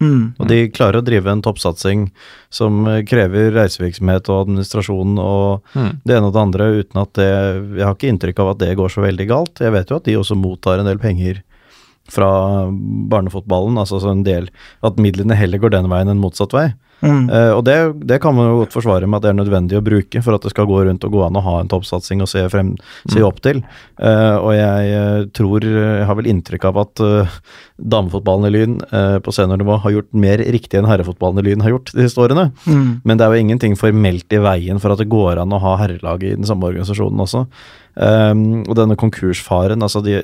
Mm. 0.00 0.40
Og 0.40 0.48
de 0.48 0.72
klarer 0.72 0.96
å 1.02 1.04
drive 1.04 1.28
en 1.28 1.44
toppsatsing 1.44 2.08
som 2.48 2.88
eh, 2.88 3.04
krever 3.04 3.52
reisevirksomhet 3.52 4.24
og 4.32 4.46
administrasjon 4.46 5.18
og 5.20 5.60
Mm. 5.76 6.00
det 6.08 6.16
ene 6.16 6.24
og 6.30 6.32
det 6.32 6.40
andre, 6.40 6.64
uten 6.80 6.96
at 7.02 7.12
det 7.20 7.28
Jeg 7.76 7.84
har 7.84 7.92
ikke 7.94 8.08
inntrykk 8.08 8.38
av 8.40 8.48
at 8.54 8.62
det 8.64 8.72
går 8.80 8.88
så 8.88 9.04
veldig 9.04 9.26
galt. 9.28 9.60
Jeg 9.60 9.72
vet 9.76 9.84
jo 9.90 9.96
at 10.00 10.06
de 10.08 10.16
også 10.16 10.32
mottar 10.40 10.80
en 10.80 10.88
del 10.88 10.96
penger 10.98 11.44
fra 12.10 12.30
barnefotballen, 13.12 13.78
altså 13.80 14.00
en 14.10 14.24
del 14.26 14.50
At 14.86 14.98
midlene 15.00 15.36
heller 15.38 15.62
går 15.62 15.74
den 15.76 15.90
veien 15.92 16.10
enn 16.10 16.22
motsatt 16.22 16.54
vei. 16.56 16.70
Mm. 17.00 17.30
Uh, 17.30 17.52
og 17.56 17.62
det, 17.64 17.76
det 18.08 18.20
kan 18.22 18.34
man 18.36 18.50
jo 18.50 18.58
godt 18.62 18.74
forsvare 18.76 19.08
med 19.08 19.20
at 19.20 19.24
det 19.24 19.32
er 19.32 19.38
nødvendig 19.38 19.78
å 19.78 19.84
bruke 19.84 20.22
for 20.24 20.36
at 20.36 20.44
det 20.44 20.52
skal 20.52 20.68
gå 20.68 20.82
rundt 20.86 21.06
og 21.06 21.14
gå 21.14 21.22
an 21.26 21.38
å 21.38 21.44
ha 21.44 21.56
en 21.60 21.70
toppsatsing 21.72 22.24
og 22.24 22.30
se, 22.30 22.44
frem, 22.52 22.74
se 23.10 23.24
opp 23.24 23.40
til. 23.44 23.62
Uh, 24.00 24.36
og 24.40 24.52
jeg 24.56 24.92
eh, 24.96 25.24
tror 25.36 25.64
Jeg 25.64 26.06
har 26.08 26.16
vel 26.16 26.28
inntrykk 26.30 26.64
av 26.70 26.78
at 26.80 27.02
uh, 27.04 27.34
damefotballen 27.80 28.48
i 28.48 28.52
Lyn 28.54 28.78
på 29.24 29.32
seniornivå 29.32 29.78
har 29.84 29.94
gjort 29.94 30.10
mer 30.20 30.42
riktig 30.52 30.78
enn 30.78 30.88
herrefotballen 30.88 31.40
i 31.40 31.44
Lyn 31.46 31.64
har 31.64 31.72
gjort 31.74 31.92
de 31.94 32.04
siste 32.04 32.20
årene. 32.20 32.50
Mm. 32.66 33.00
Men 33.08 33.20
det 33.20 33.24
er 33.24 33.32
jo 33.32 33.44
ingenting 33.44 33.76
formelt 33.80 34.36
i 34.36 34.40
veien 34.42 34.80
for 34.82 34.92
at 34.92 35.00
det 35.00 35.08
går 35.12 35.40
an 35.40 35.54
å 35.56 35.60
ha 35.62 35.76
herrelag 35.80 36.26
i 36.26 36.34
den 36.34 36.48
samme 36.48 36.68
organisasjonen 36.68 37.24
også. 37.24 37.46
Um, 37.94 38.62
og 38.70 38.76
denne 38.78 38.94
konkursfaren, 38.98 39.82
altså 39.82 40.00
de, 40.04 40.14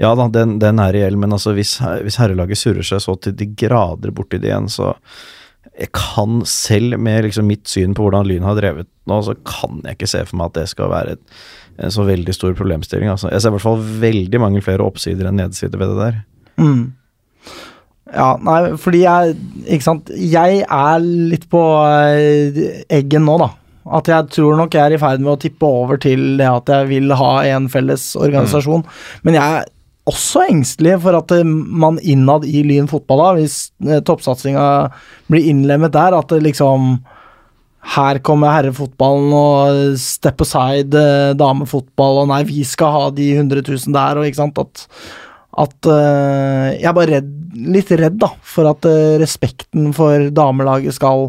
ja 0.00 0.14
da, 0.16 0.26
den, 0.32 0.56
den 0.62 0.80
er 0.82 0.94
reell, 0.96 1.18
men 1.20 1.34
altså 1.36 1.52
hvis, 1.54 1.76
hvis 2.06 2.16
herrelaget 2.18 2.58
surrer 2.58 2.86
seg 2.86 3.02
så 3.04 3.14
til 3.20 3.36
de 3.36 3.50
grader 3.58 4.14
borti 4.16 4.40
det 4.40 4.48
igjen, 4.48 4.70
så 4.72 4.94
jeg 5.78 5.88
kan 5.96 6.42
selv 6.48 6.98
med 7.00 7.24
liksom 7.26 7.46
mitt 7.48 7.68
syn 7.70 7.94
på 7.96 8.04
hvordan 8.04 8.28
Lyn 8.28 8.44
har 8.44 8.58
drevet 8.58 8.88
nå, 9.08 9.18
så 9.24 9.34
kan 9.48 9.80
jeg 9.86 9.96
ikke 9.96 10.10
se 10.10 10.20
for 10.28 10.38
meg 10.38 10.50
at 10.50 10.58
det 10.60 10.66
skal 10.70 10.92
være 10.92 11.16
et, 11.16 11.22
en 11.82 11.94
så 11.94 12.04
veldig 12.06 12.34
stor 12.36 12.52
problemstilling. 12.58 13.08
Altså. 13.08 13.30
Jeg 13.32 13.42
ser 13.42 13.52
i 13.52 13.56
hvert 13.56 13.64
fall 13.64 13.86
veldig 14.02 14.42
mange 14.42 14.62
flere 14.64 14.84
oppsider 14.84 15.30
enn 15.30 15.40
nedsider 15.40 15.80
ved 15.80 15.94
det 15.94 16.02
der. 16.02 16.20
Mm. 16.60 16.84
Ja, 18.12 18.28
nei, 18.44 18.58
fordi 18.76 19.06
jeg 19.06 19.36
Ikke 19.72 19.86
sant. 19.86 20.10
Jeg 20.12 20.62
er 20.66 20.98
litt 21.00 21.46
på 21.50 21.62
eh, 21.88 22.82
eggen 22.92 23.24
nå, 23.24 23.38
da. 23.40 23.48
At 23.98 24.10
jeg 24.12 24.28
tror 24.36 24.58
nok 24.60 24.76
jeg 24.76 24.84
er 24.84 24.94
i 24.94 25.00
ferd 25.00 25.22
med 25.24 25.32
å 25.32 25.40
tippe 25.40 25.66
over 25.66 25.98
til 25.98 26.36
det 26.38 26.46
at 26.46 26.68
jeg 26.70 26.90
vil 26.92 27.14
ha 27.18 27.32
en 27.56 27.70
felles 27.72 28.12
organisasjon. 28.20 28.84
Men 29.26 29.40
jeg 29.40 29.64
også 30.10 30.46
engstelig 30.50 30.96
for 31.04 31.16
at 31.18 31.32
eh, 31.34 31.46
man 31.46 32.00
innad 32.02 32.46
i 32.48 32.64
Lyn 32.66 32.90
fotball, 32.90 33.22
da, 33.22 33.32
hvis 33.38 33.56
eh, 33.86 34.02
toppsatsinga 34.04 34.68
blir 35.30 35.50
innlemmet 35.52 35.94
der, 35.94 36.16
at 36.18 36.32
det 36.32 36.42
liksom 36.46 36.96
her 37.92 38.20
kommer 38.22 38.54
herrefotballen 38.54 39.32
og 39.34 39.98
step 39.98 40.44
aside 40.44 40.98
eh, 40.98 41.34
damefotball, 41.38 42.22
og 42.22 42.32
nei, 42.32 42.42
vi 42.48 42.62
skal 42.66 42.94
ha 42.94 43.04
de 43.14 43.32
100 43.36 43.66
000 43.66 43.94
der, 43.96 44.18
og 44.18 44.28
ikke 44.28 44.42
sant, 44.42 44.62
at 44.62 44.86
at 45.60 45.88
eh, 45.90 46.80
Jeg 46.80 46.88
er 46.88 46.94
bare 46.96 47.18
redd, 47.18 47.32
litt 47.74 47.90
redd 47.92 48.16
da, 48.22 48.30
for 48.40 48.70
at 48.70 48.86
eh, 48.88 49.18
respekten 49.20 49.90
for 49.96 50.30
damelaget 50.32 50.96
skal 50.96 51.28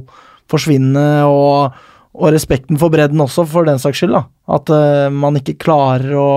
forsvinne, 0.51 1.03
og, 1.27 1.75
og 2.15 2.31
respekten 2.31 2.79
for 2.79 2.93
bredden 2.93 3.19
også, 3.23 3.45
for 3.49 3.67
den 3.67 3.81
saks 3.83 3.99
skyld. 3.99 4.15
da. 4.15 4.23
At 4.55 4.71
eh, 4.71 5.09
man 5.11 5.39
ikke 5.39 5.57
klarer 5.59 6.15
å 6.15 6.31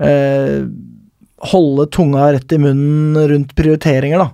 eh, 0.00 0.64
holde 1.52 1.86
tunga 1.94 2.32
rett 2.34 2.52
i 2.52 2.58
munnen 2.60 3.30
rundt 3.30 3.54
prioriteringer, 3.58 4.22
da. 4.22 4.30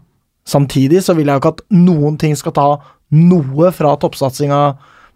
Samtidig 0.48 1.05
så 1.07 1.14
vil 1.14 1.29
jeg 1.29 1.38
jo 1.38 1.42
ikke 1.42 1.55
at 1.55 1.62
noen 1.75 2.18
ting 2.18 2.35
skal 2.38 2.55
ta 2.57 2.66
noe 3.12 3.70
fra 3.77 3.94
toppsatsinga 4.01 4.61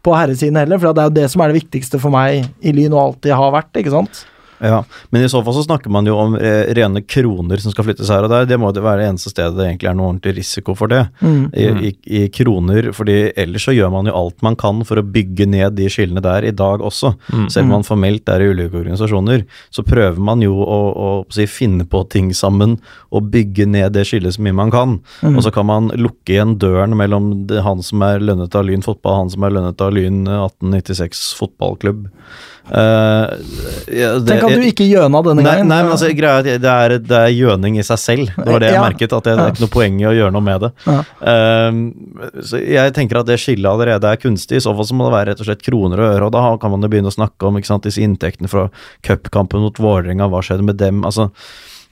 på 0.07 0.15
herresiden 0.15 0.59
heller, 0.61 0.79
for 0.79 0.95
det 0.95 1.03
er 1.03 1.11
jo 1.11 1.17
det 1.17 1.29
som 1.33 1.43
er 1.43 1.51
det 1.51 1.63
viktigste 1.63 1.99
for 2.03 2.15
meg 2.15 2.47
i 2.63 2.75
Lyn 2.77 2.95
og 2.95 3.03
alltid 3.03 3.35
har 3.35 3.55
vært, 3.55 3.73
ikke 3.81 3.95
sant? 3.95 4.23
Ja, 4.63 4.83
men 5.11 5.25
i 5.25 5.29
så 5.31 5.43
fall 5.45 5.57
så 5.57 5.65
snakker 5.67 5.93
man 5.93 6.09
jo 6.09 6.17
om 6.21 6.37
eh, 6.39 6.73
rene 6.77 7.03
kroner 7.03 7.61
som 7.63 7.75
skal 7.75 7.89
flyttes 7.89 8.11
her 8.13 8.27
og 8.27 8.33
der. 8.33 8.49
Det 8.49 8.59
må 8.61 8.71
jo 8.75 8.85
være 8.85 9.03
det 9.03 9.11
eneste 9.13 9.33
stedet 9.33 9.57
det 9.59 9.69
egentlig 9.69 9.91
er 9.91 9.99
noe 9.99 10.11
ordentlig 10.13 10.37
risiko 10.39 10.77
for 10.79 10.93
det. 10.93 11.03
I, 11.57 11.67
i, 11.89 11.93
I 12.21 12.23
kroner, 12.33 12.91
fordi 12.97 13.17
ellers 13.39 13.67
så 13.69 13.75
gjør 13.77 13.93
man 13.93 14.09
jo 14.11 14.17
alt 14.17 14.45
man 14.47 14.57
kan 14.59 14.83
for 14.87 15.01
å 15.01 15.05
bygge 15.05 15.49
ned 15.51 15.77
de 15.79 15.89
skillene 15.93 16.23
der 16.25 16.47
i 16.49 16.55
dag 16.57 16.85
også. 16.85 17.15
Selv 17.53 17.67
om 17.67 17.75
man 17.77 17.87
formelt 17.87 18.29
er 18.33 18.45
i 18.45 18.51
ulike 18.51 18.81
organisasjoner, 18.81 19.45
så 19.75 19.85
prøver 19.87 20.21
man 20.23 20.45
jo 20.45 20.57
å, 20.63 20.81
å 20.93 21.11
si, 21.35 21.49
finne 21.51 21.87
på 21.89 22.03
ting 22.13 22.33
sammen 22.37 22.79
og 23.15 23.31
bygge 23.33 23.69
ned 23.71 23.95
det 23.97 24.07
skillet 24.09 24.37
så 24.37 24.45
mye 24.45 24.57
man 24.57 24.73
kan. 24.75 24.99
Og 25.35 25.43
så 25.45 25.53
kan 25.55 25.69
man 25.69 25.91
lukke 25.97 26.37
igjen 26.37 26.57
døren 26.63 26.97
mellom 26.99 27.33
det, 27.51 27.63
han 27.67 27.83
som 27.85 28.05
er 28.07 28.25
lønnet 28.25 28.55
av 28.57 28.67
Lyn 28.67 28.85
fotball, 28.85 29.23
han 29.25 29.33
som 29.33 29.47
er 29.47 29.57
lønnet 29.57 29.83
av 29.83 29.95
Lyn 29.95 30.25
1896 30.27 31.33
fotballklubb. 31.39 32.07
Uh, 32.67 33.31
ja, 33.95 34.17
det, 34.19 34.41
At 34.47 34.55
du 34.57 34.65
ikke 34.67 34.87
gjøna 34.89 35.23
denne 35.27 35.43
Nei, 35.45 35.53
gangen. 35.57 35.69
nei, 35.69 35.79
men 35.85 35.93
altså, 35.95 36.09
greia 36.17 36.39
er 36.41 36.59
det 36.63 36.73
er, 36.73 36.95
det 36.99 37.19
er 37.21 37.35
gjøning 37.35 37.79
i 37.79 37.85
seg 37.87 38.01
selv. 38.03 38.33
Det 38.37 38.47
var 38.49 38.63
det 38.65 38.71
jeg 38.73 38.79
Ja. 38.79 38.85
merket, 38.87 39.13
at 39.13 39.25
det, 39.29 39.37
det 39.37 39.45
er 39.45 39.53
ikke 39.55 39.65
noe 39.67 39.75
poeng 39.77 40.01
i 40.01 40.09
å 40.09 40.15
gjøre 40.17 40.33
noe 40.37 40.47
med 40.47 40.61
det. 40.67 40.73
Ja. 40.87 40.99
Um, 41.69 41.81
så 42.43 42.63
jeg 42.63 42.95
tenker 42.97 43.21
at 43.21 43.27
det 43.31 43.39
skillet 43.43 43.69
allerede 43.71 44.11
er 44.11 44.17
kunstig. 44.23 44.59
I 44.61 44.65
så 44.67 44.75
fall 44.77 44.89
så 44.89 44.97
må 44.99 45.07
det 45.09 45.15
være 45.17 45.31
rett 45.33 45.45
og 45.45 45.51
slett 45.51 45.65
kroner 45.67 46.03
og 46.03 46.11
øre, 46.17 46.27
og 46.31 46.35
da 46.37 46.45
kan 46.63 46.71
man 46.75 46.83
jo 46.87 46.93
begynne 46.93 47.13
å 47.13 47.17
snakke 47.17 47.49
om 47.49 47.61
sant, 47.67 47.87
disse 47.89 48.03
inntektene 48.03 48.49
fra 48.51 48.69
cupkampen 49.07 49.61
mot 49.65 49.79
Vålerenga, 49.83 50.29
hva 50.33 50.43
skjedde 50.45 50.65
med 50.67 50.79
dem? 50.83 51.05
altså 51.05 51.31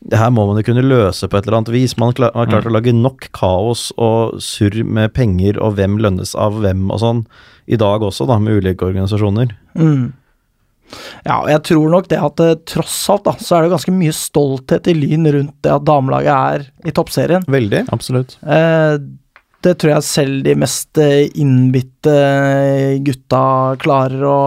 det 0.05 0.19
her 0.21 0.29
må 0.35 0.43
man 0.45 0.59
jo 0.61 0.67
kunne 0.67 0.83
løse 0.85 1.25
på 1.31 1.39
et 1.39 1.47
eller 1.47 1.63
annet 1.63 1.71
vis. 1.73 1.95
Man 1.97 2.11
har 2.13 2.49
klart 2.51 2.67
å 2.69 2.73
lage 2.75 2.93
nok 2.93 3.31
kaos 3.33 3.87
og 3.97 4.35
surr 4.45 4.83
med 4.85 5.15
penger 5.17 5.57
og 5.63 5.79
hvem 5.79 5.97
lønnes 6.03 6.35
av 6.37 6.59
hvem 6.61 6.91
og 6.93 7.01
sånn, 7.01 7.23
i 7.65 7.79
dag 7.81 8.03
også, 8.05 8.27
da, 8.29 8.37
med 8.43 8.59
ulike 8.61 8.85
organisasjoner. 8.85 9.55
Mm. 9.81 10.13
Ja, 11.25 11.41
og 11.43 11.49
jeg 11.53 11.63
tror 11.71 11.91
nok 11.93 12.09
det 12.13 12.19
at 12.23 12.41
eh, 12.45 12.55
tross 12.71 12.97
alt, 13.15 13.25
da, 13.27 13.35
så 13.41 13.57
er 13.59 13.67
det 13.67 13.75
ganske 13.75 13.95
mye 13.97 14.15
stolthet 14.17 14.89
i 14.93 14.95
Lyn 14.99 15.27
rundt 15.35 15.55
det 15.65 15.73
at 15.75 15.85
damelaget 15.89 16.33
er 16.35 16.67
i 16.89 16.95
toppserien. 16.97 17.45
Veldig. 17.51 17.85
Absolutt. 17.95 18.37
Eh, 18.45 18.97
det 19.65 19.79
tror 19.81 19.95
jeg 19.95 20.05
selv 20.05 20.43
de 20.45 20.55
mest 20.61 20.99
eh, 21.01 21.25
innbitte 21.41 22.15
gutta 23.07 23.43
klarer 23.81 24.25
å 24.29 24.39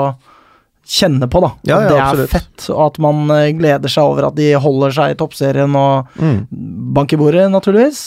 kjenne 0.87 1.27
på, 1.27 1.41
da. 1.43 1.49
Ja, 1.67 1.77
ja, 1.81 1.87
det 1.89 1.95
det 1.95 2.01
absolutt. 2.03 2.27
er 2.29 2.39
fett, 2.39 2.67
og 2.71 2.81
at 2.85 2.99
man 3.03 3.23
eh, 3.35 3.49
gleder 3.57 3.91
seg 3.91 4.07
over 4.07 4.29
at 4.29 4.37
de 4.37 4.51
holder 4.63 4.93
seg 4.95 5.15
i 5.15 5.17
toppserien 5.19 5.73
og 5.75 6.13
Mm. 6.21 6.37
bank 6.95 7.11
i 7.13 7.19
bordet, 7.19 7.49
naturligvis. 7.51 7.99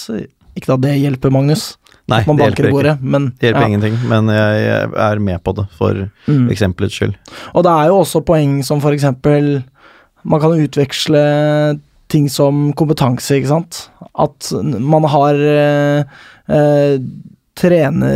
Ikke 0.57 0.75
at 0.75 0.81
det 0.83 0.95
hjelper 0.99 1.31
Magnus, 1.35 1.75
Nei, 2.11 2.21
man 2.27 2.37
banker 2.41 2.67
i 2.69 2.73
bordet, 2.75 2.97
men 3.03 3.31
Det 3.39 3.49
hjelper 3.49 3.63
ja. 3.65 3.69
ingenting, 3.71 3.97
men 4.11 4.29
jeg, 4.35 4.65
jeg 4.67 4.91
er 5.07 5.19
med 5.31 5.43
på 5.47 5.55
det 5.57 5.67
for 5.79 6.03
Mm. 6.27 6.49
eksempelets 6.53 6.95
skyld. 6.99 7.15
Og 7.55 7.65
det 7.65 7.71
er 7.73 7.87
jo 7.93 8.01
også 8.03 8.25
poeng 8.27 8.59
som 8.67 8.81
for 8.83 8.93
eksempel 8.97 9.63
Man 10.25 10.41
kan 10.43 10.53
utveksle 10.53 11.21
ting 12.13 12.27
som 12.29 12.73
kompetanse, 12.77 13.39
ikke 13.39 13.49
sant. 13.49 13.79
At 14.19 14.51
man 14.85 15.07
har 15.09 15.35
eh, 15.35 16.03
eh, 16.53 16.99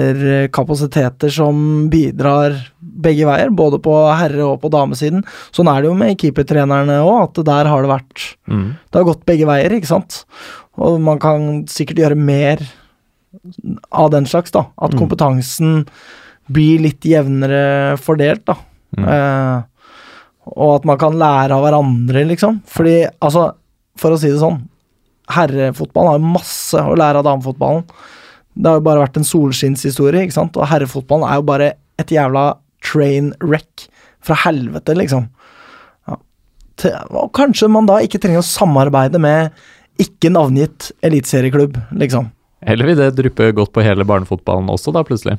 trenerkapasiteter 0.04 1.30
som 1.32 1.88
bidrar 1.90 2.54
begge 2.80 3.26
veier, 3.26 3.50
både 3.50 3.78
på 3.82 3.94
herre- 4.16 4.44
og 4.46 4.60
på 4.62 4.70
damesiden. 4.72 5.24
Sånn 5.54 5.68
er 5.70 5.82
det 5.82 5.88
jo 5.90 5.96
med 5.98 6.16
keepertrenerne 6.20 7.00
òg, 7.02 7.30
at 7.30 7.44
der 7.44 7.64
har 7.70 7.82
det 7.82 7.90
vært 7.90 8.36
Mm. 8.46 8.76
Det 8.92 8.98
har 9.00 9.04
gått 9.04 9.24
begge 9.24 9.46
veier, 9.46 9.70
ikke 9.72 9.86
sant. 9.88 10.24
Og 10.76 11.00
man 11.00 11.18
kan 11.18 11.64
sikkert 11.66 11.96
gjøre 11.96 12.16
mer 12.16 12.58
av 13.92 14.10
den 14.10 14.26
slags, 14.26 14.50
da. 14.54 14.66
At 14.78 14.92
Mm. 14.94 15.00
kompetansen 15.00 15.86
blir 16.50 16.78
litt 16.80 17.00
jevnere 17.00 17.96
fordelt, 17.98 18.44
da. 18.44 18.56
Mm. 18.96 19.04
Eh, 19.08 19.62
og 20.56 20.74
at 20.76 20.84
man 20.84 20.98
kan 20.98 21.12
lære 21.12 21.52
av 21.56 21.62
hverandre, 21.64 22.24
liksom. 22.28 22.62
Fordi, 22.66 23.06
altså, 23.22 23.54
for 23.96 24.10
å 24.12 24.18
si 24.18 24.28
det 24.30 24.40
sånn, 24.40 24.62
herrefotballen 25.30 26.10
har 26.12 26.18
masse 26.34 26.74
å 26.74 26.96
lære 26.96 27.16
av 27.22 27.24
damefotballen. 27.24 27.84
Det 28.56 28.66
har 28.68 28.76
jo 28.78 28.84
bare 28.84 29.00
vært 29.06 29.16
en 29.16 29.24
solskinnshistorie, 29.24 30.26
ikke 30.26 30.32
sant. 30.36 30.56
Og 30.56 30.68
herrefotballen 30.68 31.28
er 31.30 31.36
jo 31.40 31.42
bare 31.48 31.72
et 31.98 32.06
jævla 32.08 32.58
train 32.82 33.32
wreck 33.42 33.88
fra 34.20 34.36
helvete, 34.44 34.94
liksom. 34.94 35.28
Ja. 36.08 36.16
Og 37.10 37.32
kanskje 37.32 37.70
man 37.70 37.86
da 37.86 37.94
ikke 38.04 38.20
trenger 38.20 38.42
å 38.42 38.46
samarbeide 38.46 39.18
med 39.18 39.50
ikke 39.98 40.30
navngitt 40.30 40.92
eliteserieklubb, 41.02 41.76
liksom. 41.98 42.30
Eller 42.66 42.88
vil 42.88 42.98
det 42.98 43.12
dryppe 43.18 43.50
godt 43.56 43.72
på 43.74 43.84
hele 43.84 44.06
barnefotballen 44.08 44.70
også, 44.72 44.92
da, 44.94 45.02
plutselig? 45.06 45.36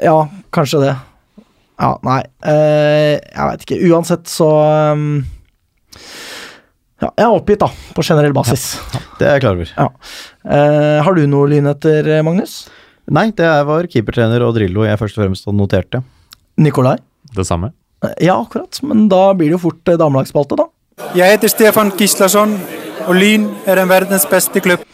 Ja, 0.00 0.16
kanskje 0.54 0.80
det. 0.86 0.92
Ja, 1.82 1.96
nei 2.06 2.20
eh, 2.46 3.16
Jeg 3.18 3.48
veit 3.48 3.64
ikke. 3.66 3.78
Uansett 3.90 4.30
så 4.30 4.48
um, 4.94 5.06
Ja, 7.02 7.08
jeg 7.10 7.24
er 7.26 7.34
oppgitt, 7.34 7.62
da, 7.64 7.68
på 7.96 8.04
generell 8.06 8.34
basis. 8.36 8.76
Det 9.18 9.26
er 9.26 9.36
jeg 9.36 9.44
klar 9.44 9.58
over. 9.58 9.72
Eh, 10.46 10.98
har 11.02 11.18
du 11.18 11.24
noe 11.26 11.50
lynheter, 11.50 12.02
etter, 12.04 12.22
Magnus? 12.26 12.62
Nei, 13.12 13.28
det 13.34 13.48
var 13.66 13.88
keepertrener 13.90 14.44
og 14.46 14.54
Drillo 14.56 14.86
jeg 14.86 15.00
først 15.00 15.18
og 15.18 15.24
fremst 15.24 15.48
noterte. 15.50 16.02
Nikolai? 16.62 16.96
Det 17.34 17.46
samme? 17.48 17.72
Eh, 18.04 18.14
Ja, 18.28 18.38
akkurat. 18.40 18.78
Men 18.86 19.08
da 19.10 19.32
blir 19.34 19.50
det 19.50 19.58
jo 19.58 19.64
fort 19.66 19.90
eh, 19.90 19.98
damelagsspalte, 19.98 20.60
da. 20.62 20.68
Jeg 21.18 21.34
heter 21.34 21.50
Stefan 21.50 21.90
Gislason, 21.98 22.54
og 23.08 23.14
Lyn 23.18 23.48
er 23.66 23.82
en 23.82 23.90
verdens 23.90 24.26
beste 24.30 24.62
klubb. 24.62 24.84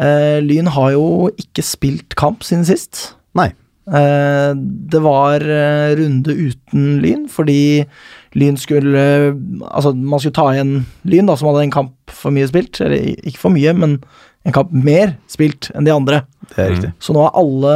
Eh, 0.00 0.38
Lyn 0.44 0.70
har 0.72 0.94
jo 0.94 1.30
ikke 1.40 1.64
spilt 1.66 2.16
kamp 2.18 2.44
siden 2.46 2.64
sist. 2.68 3.10
Nei. 3.36 3.50
Eh, 3.90 4.52
det 4.92 5.02
var 5.02 5.42
eh, 5.42 5.92
runde 5.98 6.36
uten 6.36 7.00
Lyn, 7.02 7.26
fordi 7.32 7.84
Lyn 8.38 8.58
skulle 8.60 9.02
Altså, 9.66 9.92
man 9.96 10.20
skulle 10.22 10.36
ta 10.36 10.46
igjen 10.52 10.84
Lyn, 11.08 11.26
da, 11.26 11.34
som 11.36 11.50
hadde 11.50 11.66
en 11.66 11.74
kamp 11.74 12.14
for 12.14 12.34
mye 12.34 12.48
spilt. 12.50 12.80
Eller 12.84 13.12
ikke 13.18 13.44
for 13.44 13.56
mye, 13.56 13.74
men 13.76 13.98
en 14.48 14.56
kamp 14.56 14.72
mer 14.72 15.16
spilt 15.28 15.68
enn 15.74 15.88
de 15.88 15.92
andre. 15.94 16.22
Det 16.54 16.62
er 16.62 16.70
riktig. 16.74 16.92
Så 17.02 17.16
nå 17.16 17.26
er 17.26 17.36
alle 17.36 17.74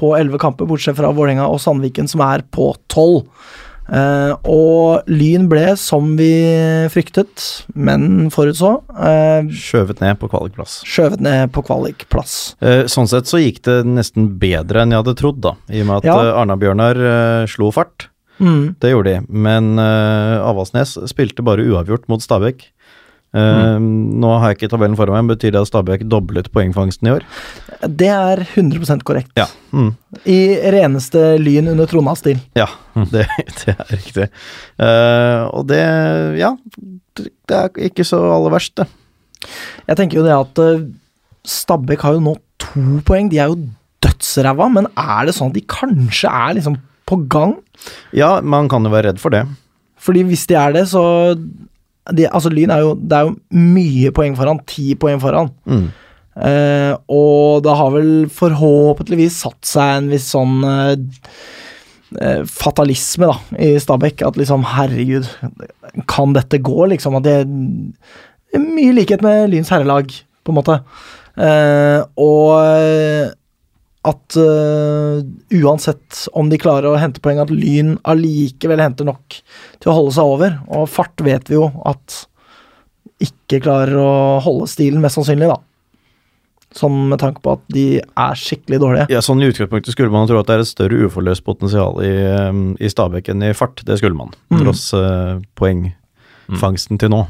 på 0.00 0.14
elleve 0.16 0.40
kamper, 0.40 0.68
bortsett 0.68 0.96
fra 0.96 1.10
Vålerenga 1.12 1.44
og 1.50 1.60
Sandviken, 1.60 2.08
som 2.08 2.22
er 2.24 2.46
på 2.54 2.72
tolv. 2.92 3.26
Eh, 3.90 4.32
og 4.46 5.08
Lyn 5.10 5.48
ble, 5.50 5.72
som 5.80 6.12
vi 6.18 6.28
fryktet, 6.92 7.64
men 7.74 8.28
forutså, 8.30 8.76
uh, 8.94 9.48
Skjøvet 9.50 9.98
ned 10.04 10.18
på 10.20 10.28
kvalikplass. 10.30 10.76
skjøvet 10.86 11.20
ned 11.26 11.50
på 11.54 11.64
kvalikplass. 11.66 12.54
Uh, 12.62 12.84
sånn 12.86 13.08
sett 13.10 13.26
så 13.26 13.40
gikk 13.42 13.62
det 13.66 13.80
nesten 13.88 14.38
bedre 14.38 14.84
enn 14.84 14.94
jeg 14.94 15.02
hadde 15.02 15.16
trodd, 15.18 15.40
da. 15.42 15.56
I 15.68 15.82
og 15.82 15.86
med 15.90 15.96
at 15.98 16.04
Ja. 16.10 16.16
eh, 16.22 16.38
Arna-Bjørnar 16.44 17.02
eh, 17.10 17.46
slo 17.50 17.72
fart. 17.74 18.06
Mm. 18.40 18.76
Det 18.80 18.92
gjorde 18.94 19.10
de. 19.10 19.26
Men 19.28 19.74
eh, 19.78 20.38
Avaldsnes 20.40 20.94
spilte 21.10 21.42
bare 21.44 21.66
uavgjort 21.66 22.06
mot 22.08 22.22
Stabæk. 22.24 22.62
Eh, 23.30 23.76
Nå 23.78 24.30
har 24.42 24.50
jeg 24.50 24.58
ikke 24.58 24.70
tabellen 24.72 24.96
foran 24.98 25.14
meg, 25.14 25.24
men 25.24 25.34
betyr 25.36 25.54
det 25.54 25.62
at 25.62 25.70
Stabæk 25.70 26.02
doblet 26.10 26.50
poengfangsten 26.54 27.06
i 27.06 27.12
år? 27.14 27.26
Det 27.86 28.10
er 28.10 28.42
100 28.42 29.04
korrekt. 29.06 29.30
Ja. 29.38 29.46
Mm. 29.70 29.92
I 30.26 30.40
reneste 30.74 31.36
Lyn 31.40 31.70
under 31.70 31.86
Trondheim-stil. 31.90 32.40
Ja, 32.58 32.66
det, 33.14 33.26
det 33.62 33.76
er 33.76 33.92
riktig. 33.94 34.30
Uh, 34.80 35.46
og 35.54 35.68
det 35.70 35.82
Ja, 36.40 36.54
det 37.20 37.56
er 37.56 37.70
ikke 37.90 38.06
så 38.06 38.22
aller 38.34 38.56
verst, 38.56 38.74
det. 38.80 38.88
Jeg 39.88 39.96
tenker 40.00 40.20
jo 40.20 40.26
det 40.26 40.36
at 40.36 40.62
uh, 40.62 40.88
Stabæk 41.46 42.02
har 42.04 42.18
jo 42.18 42.24
nå 42.24 42.36
to 42.60 43.00
poeng. 43.06 43.30
De 43.30 43.38
er 43.40 43.52
jo 43.52 43.62
dødsræva, 44.04 44.68
men 44.72 44.90
er 44.98 45.28
det 45.28 45.36
sånn 45.36 45.52
at 45.52 45.56
de 45.56 45.66
kanskje 45.70 46.28
er 46.28 46.58
liksom 46.58 46.76
på 47.08 47.18
gang? 47.30 47.56
Ja, 48.16 48.38
man 48.42 48.68
kan 48.70 48.84
jo 48.86 48.92
være 48.92 49.10
redd 49.10 49.22
for 49.22 49.34
det. 49.34 49.46
Fordi 50.00 50.22
hvis 50.28 50.46
de 50.48 50.56
er 50.56 50.74
det, 50.76 50.86
så 50.92 51.02
de, 52.16 52.26
Altså, 52.30 52.52
Lyn 52.52 52.72
er 52.74 52.84
jo 52.84 52.94
Det 52.98 53.16
er 53.16 53.28
jo 53.28 53.36
mye 53.56 54.12
poeng 54.16 54.36
foran. 54.38 54.62
Ti 54.68 54.94
poeng 55.00 55.20
foran. 55.22 55.50
Mm. 55.66 55.88
Eh, 56.40 56.92
og 57.10 57.64
det 57.66 57.76
har 57.76 57.90
vel 57.94 58.12
forhåpentligvis 58.32 59.40
satt 59.44 59.66
seg 59.66 59.96
en 59.96 60.10
viss 60.12 60.30
sånn 60.32 60.62
eh, 60.64 60.94
eh, 62.22 62.42
fatalisme 62.48 63.30
da, 63.32 63.36
i 63.58 63.72
Stabæk. 63.82 64.24
At 64.28 64.38
liksom, 64.40 64.66
herregud, 64.76 65.28
kan 66.10 66.36
dette 66.36 66.62
gå? 66.62 66.78
Liksom 66.94 67.18
at 67.18 67.26
det 67.26 67.36
er 67.42 68.62
mye 68.62 68.94
likhet 68.96 69.24
med 69.26 69.50
Lyns 69.52 69.72
herrelag, 69.74 70.14
på 70.44 70.54
en 70.54 70.60
måte. 70.60 70.80
Eh, 71.40 72.00
og 72.20 73.36
at 74.08 74.36
uh, 74.40 75.20
uansett 75.60 76.22
om 76.32 76.48
de 76.48 76.56
klarer 76.60 76.88
å 76.88 76.98
hente 77.00 77.20
poeng, 77.20 77.40
at 77.42 77.50
Lyn 77.52 77.98
allikevel 78.08 78.80
henter 78.80 79.04
nok 79.04 79.40
til 79.82 79.90
å 79.92 79.96
holde 79.98 80.14
seg 80.16 80.30
over. 80.36 80.54
Og 80.72 80.86
fart 80.88 81.20
vet 81.26 81.50
vi 81.52 81.58
jo 81.58 81.66
at 81.88 82.22
ikke 83.20 83.58
klarer 83.60 83.98
å 84.00 84.12
holde 84.40 84.70
stilen, 84.72 85.02
mest 85.04 85.18
sannsynlig, 85.18 85.50
da. 85.50 85.58
Sånn 86.72 87.10
med 87.10 87.18
tanke 87.20 87.42
på 87.44 87.56
at 87.56 87.62
de 87.74 87.84
er 87.98 88.38
skikkelig 88.38 88.78
dårlige. 88.80 89.06
Ja, 89.12 89.20
sånn 89.26 89.42
I 89.42 89.48
utgangspunktet 89.50 89.92
skulle 89.92 90.12
man 90.14 90.28
tro 90.30 90.38
at 90.40 90.48
det 90.48 90.54
er 90.56 90.62
et 90.64 90.70
større 90.70 91.00
uforløst 91.08 91.44
potensial 91.44 91.98
i, 92.06 92.12
um, 92.46 92.62
i 92.80 92.88
Stabæk 92.88 93.28
enn 93.34 93.42
i 93.48 93.52
fart. 93.58 93.82
Det 93.84 93.98
skulle 94.00 94.16
man, 94.16 94.30
Mm. 94.54 94.62
tross 94.62 94.86
uh, 94.94 95.42
poengfangsten 95.58 96.98
til 97.02 97.10
nå. 97.12 97.24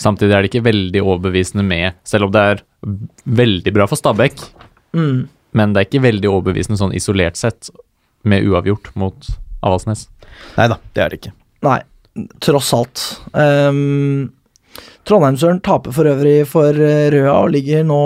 Samtidig 0.00 0.32
er 0.36 0.42
det 0.44 0.52
ikke 0.52 0.64
veldig 0.68 1.02
overbevisende 1.02 1.64
med, 1.66 1.98
selv 2.04 2.28
om 2.28 2.34
det 2.36 2.40
er 2.52 2.62
veldig 3.26 3.74
bra 3.74 3.88
for 3.90 3.98
Stabæk, 3.98 4.38
Mm. 4.94 5.28
Men 5.56 5.74
det 5.74 5.80
er 5.82 5.88
ikke 5.88 6.04
veldig 6.06 6.30
overbevisende 6.30 6.78
sånn 6.80 6.96
isolert 6.96 7.38
sett 7.40 7.70
med 8.22 8.44
uavgjort 8.46 8.92
mot 9.00 9.30
Avaldsnes. 9.64 10.06
Nei 10.56 10.68
da, 10.72 10.78
det 10.94 11.02
er 11.02 11.12
det 11.12 11.20
ikke. 11.20 11.32
Nei, 11.66 11.80
tross 12.44 12.70
alt. 12.76 13.02
Um, 13.32 14.30
Trondheimsøren 15.08 15.60
taper 15.64 15.94
for 15.94 16.08
øvrig 16.10 16.38
for 16.48 16.76
eh, 16.76 17.10
Røa 17.12 17.34
og 17.42 17.52
ligger 17.56 17.84
nå 17.86 18.00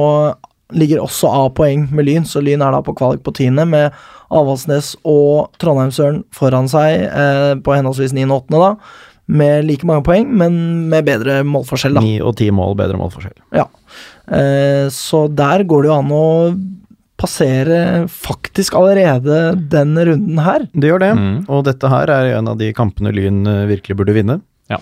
Ligger 0.74 1.02
også 1.04 1.28
av 1.28 1.50
poeng 1.54 1.84
med 1.94 2.06
Lyn, 2.08 2.24
så 2.26 2.40
Lyn 2.42 2.62
er 2.64 2.72
da 2.72 2.80
på 2.82 2.94
kvalik 2.96 3.20
på 3.22 3.34
tiende, 3.36 3.66
med 3.68 3.92
Avaldsnes 4.32 4.94
og 5.06 5.52
Trondheimsøren 5.60 6.22
foran 6.34 6.66
seg 6.72 7.04
eh, 7.04 7.52
på 7.62 7.74
henholdsvis 7.76 8.14
9. 8.16 8.24
og 8.24 8.48
8., 8.48 8.62
da. 8.62 8.70
Med 9.38 9.68
like 9.68 9.86
mange 9.86 10.02
poeng, 10.08 10.32
men 10.40 10.56
med 10.90 11.06
bedre 11.06 11.42
målforskjell, 11.46 12.00
da. 12.00 12.02
Ni 12.02 12.16
og 12.24 12.34
ti 12.40 12.48
mål, 12.50 12.74
bedre 12.80 12.98
målforskjell. 12.98 13.36
Ja. 13.54 13.68
Eh, 14.26 14.88
så 14.90 15.26
der 15.28 15.66
går 15.68 15.84
det 15.84 15.92
jo 15.92 15.98
an 16.00 16.16
å 16.16 16.26
passere 17.20 18.06
faktisk 18.10 18.74
allerede 18.74 19.54
den 19.70 19.94
runden 19.98 20.38
her. 20.42 20.64
Det 20.74 20.90
gjør 20.90 21.02
det, 21.04 21.10
Mm. 21.16 21.44
og 21.48 21.64
dette 21.68 21.88
her 21.88 22.10
er 22.10 22.32
en 22.38 22.48
av 22.48 22.58
de 22.58 22.72
kampene 22.74 23.12
Lyn 23.14 23.46
uh, 23.46 23.66
virkelig 23.70 23.96
burde 23.96 24.14
vinne. 24.16 24.40
Ja. 24.70 24.78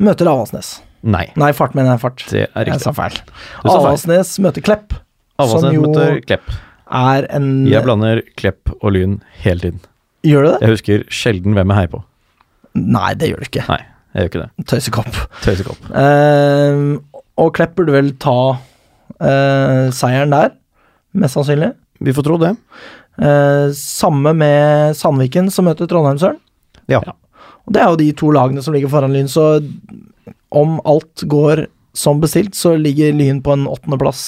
møter 0.00 0.26
Avaldsnes. 0.30 0.80
Nei, 1.02 1.26
Nei, 1.36 1.52
fart 1.56 1.74
mener 1.76 1.94
jeg 1.94 2.00
fart. 2.00 2.24
det 2.30 2.42
er 2.48 2.64
riktig. 2.66 2.80
Jeg 2.80 2.80
sa 2.80 2.92
feil. 2.92 3.16
Avaldsnes 3.64 4.34
møter 4.44 4.60
Klepp, 4.64 4.94
Avaldsnes 5.40 5.78
møter 5.80 6.20
Klepp. 6.26 6.50
er 6.90 7.26
en 7.30 7.66
Jeg 7.70 7.82
blander 7.86 8.20
Klepp 8.36 8.72
og 8.82 8.92
Lyn 8.92 9.20
hele 9.44 9.60
tiden. 9.60 9.80
Gjør 10.26 10.42
du 10.44 10.48
det? 10.50 10.58
Jeg 10.60 10.70
husker 10.74 11.04
sjelden 11.08 11.54
hvem 11.56 11.68
jeg 11.72 11.76
heier 11.78 11.92
på. 11.94 12.02
Nei, 12.74 13.14
det 13.14 13.30
gjør 13.30 13.40
du 13.40 13.46
ikke. 13.48 13.64
Nei, 13.68 13.80
jeg 14.14 14.20
gjør 14.20 14.28
ikke 14.32 14.42
det. 14.42 14.66
Tøysekopp. 14.74 15.20
Tøysekopp. 15.46 15.88
Uh, 15.94 17.22
og 17.40 17.54
Klepp 17.56 17.76
burde 17.78 17.92
vel 17.96 18.10
ta 18.20 18.36
uh, 19.20 19.86
seieren 19.96 20.34
der, 20.34 20.52
mest 21.12 21.38
sannsynlig. 21.38 21.72
Vi 22.00 22.14
får 22.16 22.26
tro 22.26 22.36
det. 22.40 22.54
Eh, 23.20 23.72
samme 23.76 24.32
med 24.32 24.96
Sandviken, 24.96 25.50
som 25.52 25.66
møter 25.68 25.88
Trondheimsøren. 25.90 26.38
Ja. 26.90 27.02
Ja. 27.06 27.16
Og 27.66 27.74
det 27.74 27.82
er 27.82 27.90
jo 27.92 28.00
de 28.00 28.12
to 28.16 28.30
lagene 28.34 28.62
som 28.64 28.74
ligger 28.74 28.92
foran 28.92 29.12
Lyn, 29.14 29.28
så 29.30 29.60
om 30.50 30.78
alt 30.88 31.22
går 31.30 31.66
som 31.96 32.20
bestilt, 32.22 32.54
så 32.56 32.74
ligger 32.78 33.12
Lyn 33.14 33.42
på 33.44 33.52
en 33.54 33.66
åttendeplass. 33.70 34.24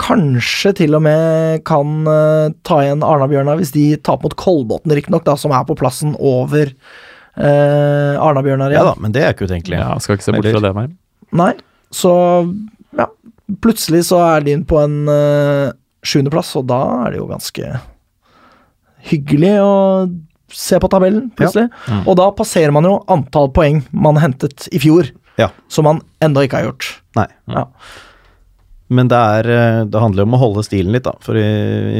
Kanskje 0.00 0.72
til 0.78 0.96
og 0.96 1.04
med 1.04 1.64
kan 1.68 2.08
eh, 2.08 2.52
ta 2.64 2.80
igjen 2.84 3.04
Arna-Bjørnar 3.04 3.60
hvis 3.60 3.74
de 3.74 3.84
taper 4.00 4.28
mot 4.28 4.36
Kolbotn, 4.38 4.94
riktignok, 4.96 5.28
som 5.40 5.52
er 5.52 5.66
på 5.68 5.76
plassen 5.76 6.14
over 6.16 6.72
uh, 7.36 8.14
Arna-Bjørnar 8.16 8.72
Ja 8.72 8.86
da, 8.86 8.94
men 9.00 9.12
det 9.12 9.26
er 9.26 9.34
ikke 9.34 9.50
utenkelig. 9.50 9.80
Ja, 9.82 9.98
skal 10.00 10.16
ikke 10.16 10.28
se 10.30 10.36
bort 10.38 10.48
fra 10.48 10.64
det, 10.64 10.72
nei. 10.78 10.86
Nei, 11.36 11.52
så 11.94 12.14
ja. 12.96 13.10
Plutselig 13.64 14.04
så 14.08 14.20
er 14.22 14.44
Lyn 14.46 14.64
på 14.68 14.78
en 14.80 14.98
uh, 15.10 15.70
sjuendeplass, 16.06 16.54
og 16.60 16.68
da 16.70 16.80
er 17.04 17.14
det 17.14 17.22
jo 17.22 17.30
ganske 17.30 17.70
hyggelig 19.10 19.54
å 19.64 19.72
se 20.50 20.78
på 20.82 20.90
tabellen, 20.90 21.30
plutselig. 21.38 21.70
Mm. 21.86 22.04
Og 22.10 22.16
da 22.18 22.28
passerer 22.36 22.74
man 22.74 22.86
jo 22.86 22.98
antall 23.10 23.50
poeng 23.54 23.82
man 23.90 24.18
hentet 24.20 24.68
i 24.74 24.80
fjor, 24.82 25.10
Ja. 25.38 25.50
som 25.68 25.86
man 25.86 26.02
enda 26.20 26.42
ikke 26.44 26.58
har 26.58 26.70
gjort. 26.70 26.88
Nei. 27.16 27.26
Ja. 27.48 27.66
Men 28.90 29.06
det, 29.06 29.16
er, 29.16 29.46
eh, 29.46 29.84
det 29.86 30.00
handler 30.02 30.26
om 30.26 30.34
å 30.34 30.40
holde 30.40 30.64
stilen 30.66 30.90
litt, 30.92 31.06
da. 31.06 31.14
For 31.22 31.38
i, 31.38 31.46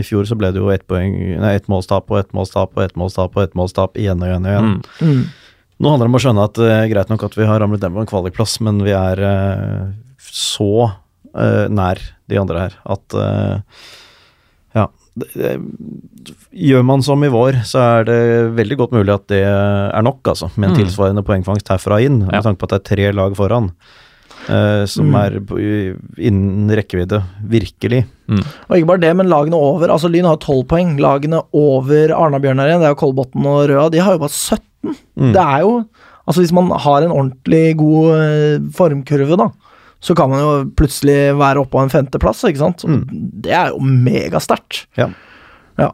i 0.01 0.03
fjor 0.03 0.27
så 0.27 0.35
ble 0.39 0.51
det 0.51 0.59
jo 0.59 0.73
ett 0.75 0.83
et 0.91 1.69
målstap 1.71 2.11
og 2.11 2.19
ett 2.19 2.33
målstap 2.35 2.75
og 2.75 2.83
ett 2.83 2.97
målstap 2.99 3.37
og 3.37 3.45
ett 3.45 3.55
målstap 3.55 3.97
igjen 3.97 4.23
og 4.23 4.27
igjen 4.27 4.49
og 4.49 4.51
igjen. 4.51 4.73
Mm. 4.75 5.13
Mm. 5.13 5.23
Nå 5.81 5.93
handler 5.93 6.09
det 6.09 6.11
om 6.11 6.19
å 6.19 6.23
skjønne 6.25 6.49
at 6.49 6.59
det 6.59 6.73
er 6.75 6.91
greit 6.91 7.13
nok 7.13 7.23
at 7.25 7.37
vi 7.39 7.47
har 7.47 7.63
ramlet 7.63 7.81
ned 7.81 7.95
på 7.95 8.03
en 8.03 8.11
kvalikplass, 8.11 8.59
men 8.67 8.83
vi 8.85 8.93
er 8.93 9.23
uh, 9.23 9.95
så 10.21 10.91
eh, 11.35 11.69
nær 11.69 11.99
de 12.29 12.39
andre 12.41 12.61
her 12.67 12.77
at 12.87 13.15
uh, 13.15 13.61
Ja. 14.75 14.87
Det, 15.19 15.27
det, 15.35 16.35
gjør 16.55 16.85
man 16.87 17.03
som 17.03 17.23
i 17.27 17.29
vår, 17.33 17.57
så 17.67 17.81
er 17.83 18.05
det 18.07 18.19
veldig 18.55 18.77
godt 18.79 18.93
mulig 18.95 19.11
at 19.13 19.25
det 19.33 19.41
er 19.43 20.03
nok, 20.07 20.21
altså. 20.31 20.47
Med 20.57 20.71
en 20.71 20.77
Mm. 20.77 20.79
tilsvarende 20.85 21.25
poengfangst 21.27 21.69
herfra 21.69 21.99
inn, 22.05 22.21
med 22.27 22.35
Ja. 22.35 22.41
tanke 22.43 22.59
på 22.63 22.69
at 22.71 22.77
det 22.77 22.79
er 22.81 22.95
tre 22.95 23.13
lag 23.13 23.35
foran. 23.35 23.73
Uh, 24.49 24.87
som 24.87 25.11
Mm. 25.11 25.17
er 25.21 25.31
innen 26.19 26.71
rekkevidde, 26.71 27.23
virkelig. 27.45 28.07
Og 28.31 28.77
ikke 28.79 28.87
bare 28.87 29.01
det, 29.01 29.17
men 29.17 29.27
lagene 29.29 29.55
over. 29.59 29.89
Altså 29.91 30.09
Lyn 30.09 30.25
har 30.25 30.37
tolv 30.39 30.65
poeng. 30.69 30.97
Lagene 30.99 31.43
over 31.53 32.09
Arna-Bjørnar 32.15 32.71
igjen, 32.71 32.81
det 32.81 32.89
er 32.89 32.95
jo 32.95 33.03
Kolbotn 33.03 33.45
og 33.45 33.69
Røa, 33.69 33.91
de 33.91 33.99
har 33.99 34.13
jo 34.15 34.19
bare 34.23 34.31
17. 34.31 34.97
Mm. 35.19 35.33
Det 35.35 35.43
er 35.43 35.61
jo 35.61 35.85
Altså 36.29 36.43
Hvis 36.45 36.53
man 36.53 36.71
har 36.71 37.03
en 37.03 37.11
ordentlig 37.11 37.77
god 37.77 38.71
formkurve, 38.73 39.37
da, 39.37 39.49
så 40.01 40.15
kan 40.17 40.31
man 40.33 40.41
jo 40.41 40.53
plutselig 40.79 41.35
være 41.39 41.61
oppe 41.63 41.75
på 41.77 41.83
en 41.85 41.93
femteplass, 41.93 42.45
ikke 42.49 42.63
sant? 42.63 42.85
Mm. 42.89 43.03
Det 43.45 43.53
er 43.53 43.73
jo 43.75 43.81
megasterkt. 43.85 44.87
Ja. 44.97 45.11
Ja. 45.81 45.91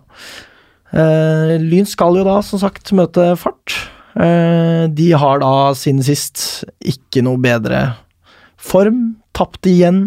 Eh, 0.95 1.57
Lyn 1.63 1.89
skal 1.89 2.19
jo 2.21 2.25
da, 2.27 2.39
som 2.47 2.61
sagt, 2.63 2.93
møte 2.97 3.33
Fart. 3.41 3.75
Eh, 4.17 4.87
de 4.97 5.09
har 5.19 5.43
da 5.43 5.53
siden 5.77 6.05
sist 6.07 6.65
ikke 6.87 7.25
noe 7.27 7.41
bedre 7.43 7.83
form. 8.57 9.17
Tapt 9.37 9.67
igjen. 9.69 10.07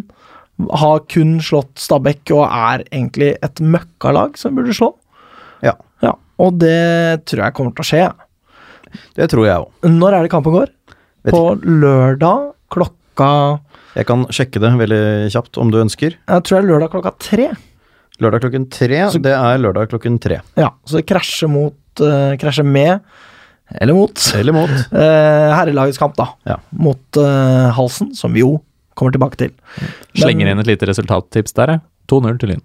Har 0.80 1.04
kun 1.12 1.38
slått 1.44 1.78
Stabæk 1.80 2.32
og 2.36 2.46
er 2.48 2.82
egentlig 2.90 3.34
et 3.46 3.62
møkkalag 3.64 4.40
som 4.40 4.58
burde 4.58 4.76
slå. 4.76 4.94
Ja. 5.64 5.76
Ja, 6.04 6.14
Og 6.40 6.56
det 6.60 7.26
tror 7.28 7.44
jeg 7.46 7.56
kommer 7.58 7.76
til 7.76 7.84
å 7.84 7.90
skje. 7.90 8.04
Det 9.20 9.28
tror 9.32 9.46
jeg 9.46 9.62
òg. 9.62 9.90
Når 9.92 10.16
er 10.16 10.24
det 10.26 10.32
kampen 10.32 10.56
går? 10.56 10.70
Vet 11.28 11.36
På 11.36 11.54
lørdag 11.60 12.54
klokka 12.72 13.32
Jeg 13.96 14.06
kan 14.06 14.26
sjekke 14.30 14.60
det 14.62 14.70
veldig 14.80 15.02
kjapt 15.34 15.58
om 15.62 15.72
du 15.74 15.80
ønsker. 15.82 16.16
Jeg 16.30 16.44
tror 16.46 16.60
det 16.60 16.62
er 16.64 16.70
lørdag 16.70 16.92
klokka 16.94 17.12
tre. 17.20 17.48
Lørdag 18.22 18.42
klokken 18.44 18.68
tre. 18.70 19.00
Så- 19.10 19.22
det 19.24 19.34
er 19.34 19.58
lørdag 19.64 19.90
klokken 19.90 20.20
tre. 20.22 20.42
Ja, 20.60 20.70
Så 20.86 21.00
det 21.00 21.06
krasjer 21.08 21.50
mot 21.50 21.74
uh, 22.04 22.36
Krasjer 22.38 22.66
med, 22.66 23.00
eller 23.80 23.94
mot, 23.94 24.18
Eller 24.36 24.54
mot. 24.54 24.70
Uh, 24.92 25.50
herrelagets 25.58 25.98
kamp, 26.02 26.16
da. 26.18 26.28
Ja. 26.46 26.58
Mot 26.72 27.18
uh, 27.18 27.70
Halsen, 27.78 28.14
som 28.16 28.34
vi 28.34 28.42
jo 28.44 28.60
kommer 29.00 29.12
tilbake 29.16 29.38
til. 29.40 29.52
Slenger 30.18 30.50
inn 30.52 30.60
et 30.60 30.68
lite 30.68 30.86
resultattips 30.90 31.54
der, 31.56 31.76
jeg. 31.78 31.82
2-0 32.12 32.40
til 32.42 32.50
Lyn. 32.54 32.64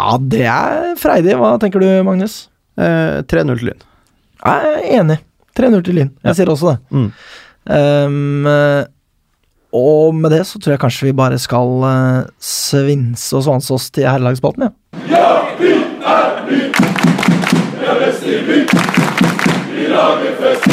Ja, 0.00 0.16
det 0.18 0.46
er 0.48 0.94
freidig. 0.98 1.34
Hva 1.38 1.52
tenker 1.60 1.82
du, 1.82 1.86
Magnus? 2.02 2.48
Eh, 2.80 3.20
3-0 3.28 3.58
til 3.60 3.68
Lyn. 3.68 3.82
Jeg 4.40 4.70
er 4.72 4.86
enig. 5.02 5.18
3-0 5.54 5.84
til 5.84 5.94
Lyn. 6.00 6.10
Jeg 6.24 6.30
Ja. 6.30 6.32
sier 6.38 6.48
også 6.50 6.72
det. 6.72 6.78
Mm. 6.96 7.10
Um, 7.70 8.48
og 9.72 10.14
med 10.14 10.32
det 10.34 10.44
så 10.48 10.58
tror 10.58 10.74
jeg 10.74 10.82
kanskje 10.82 11.06
vi 11.10 11.16
bare 11.16 11.38
skal 11.38 11.84
uh, 11.84 12.28
svinse 12.42 13.36
og 13.36 13.44
svanse 13.46 13.74
oss 13.74 13.90
til 13.94 14.08
herrelagsspalten, 14.08 14.66
ja. 14.66 14.72
Ja, 15.10 15.28
vi 15.60 15.74
er 16.02 16.40
by! 16.48 16.60
Vi 17.78 17.86
er 17.86 18.00
best 18.02 18.26
i 18.26 18.40
by! 18.48 18.58
Vi 19.76 19.86
lager 19.92 20.34
fest! 20.42 20.66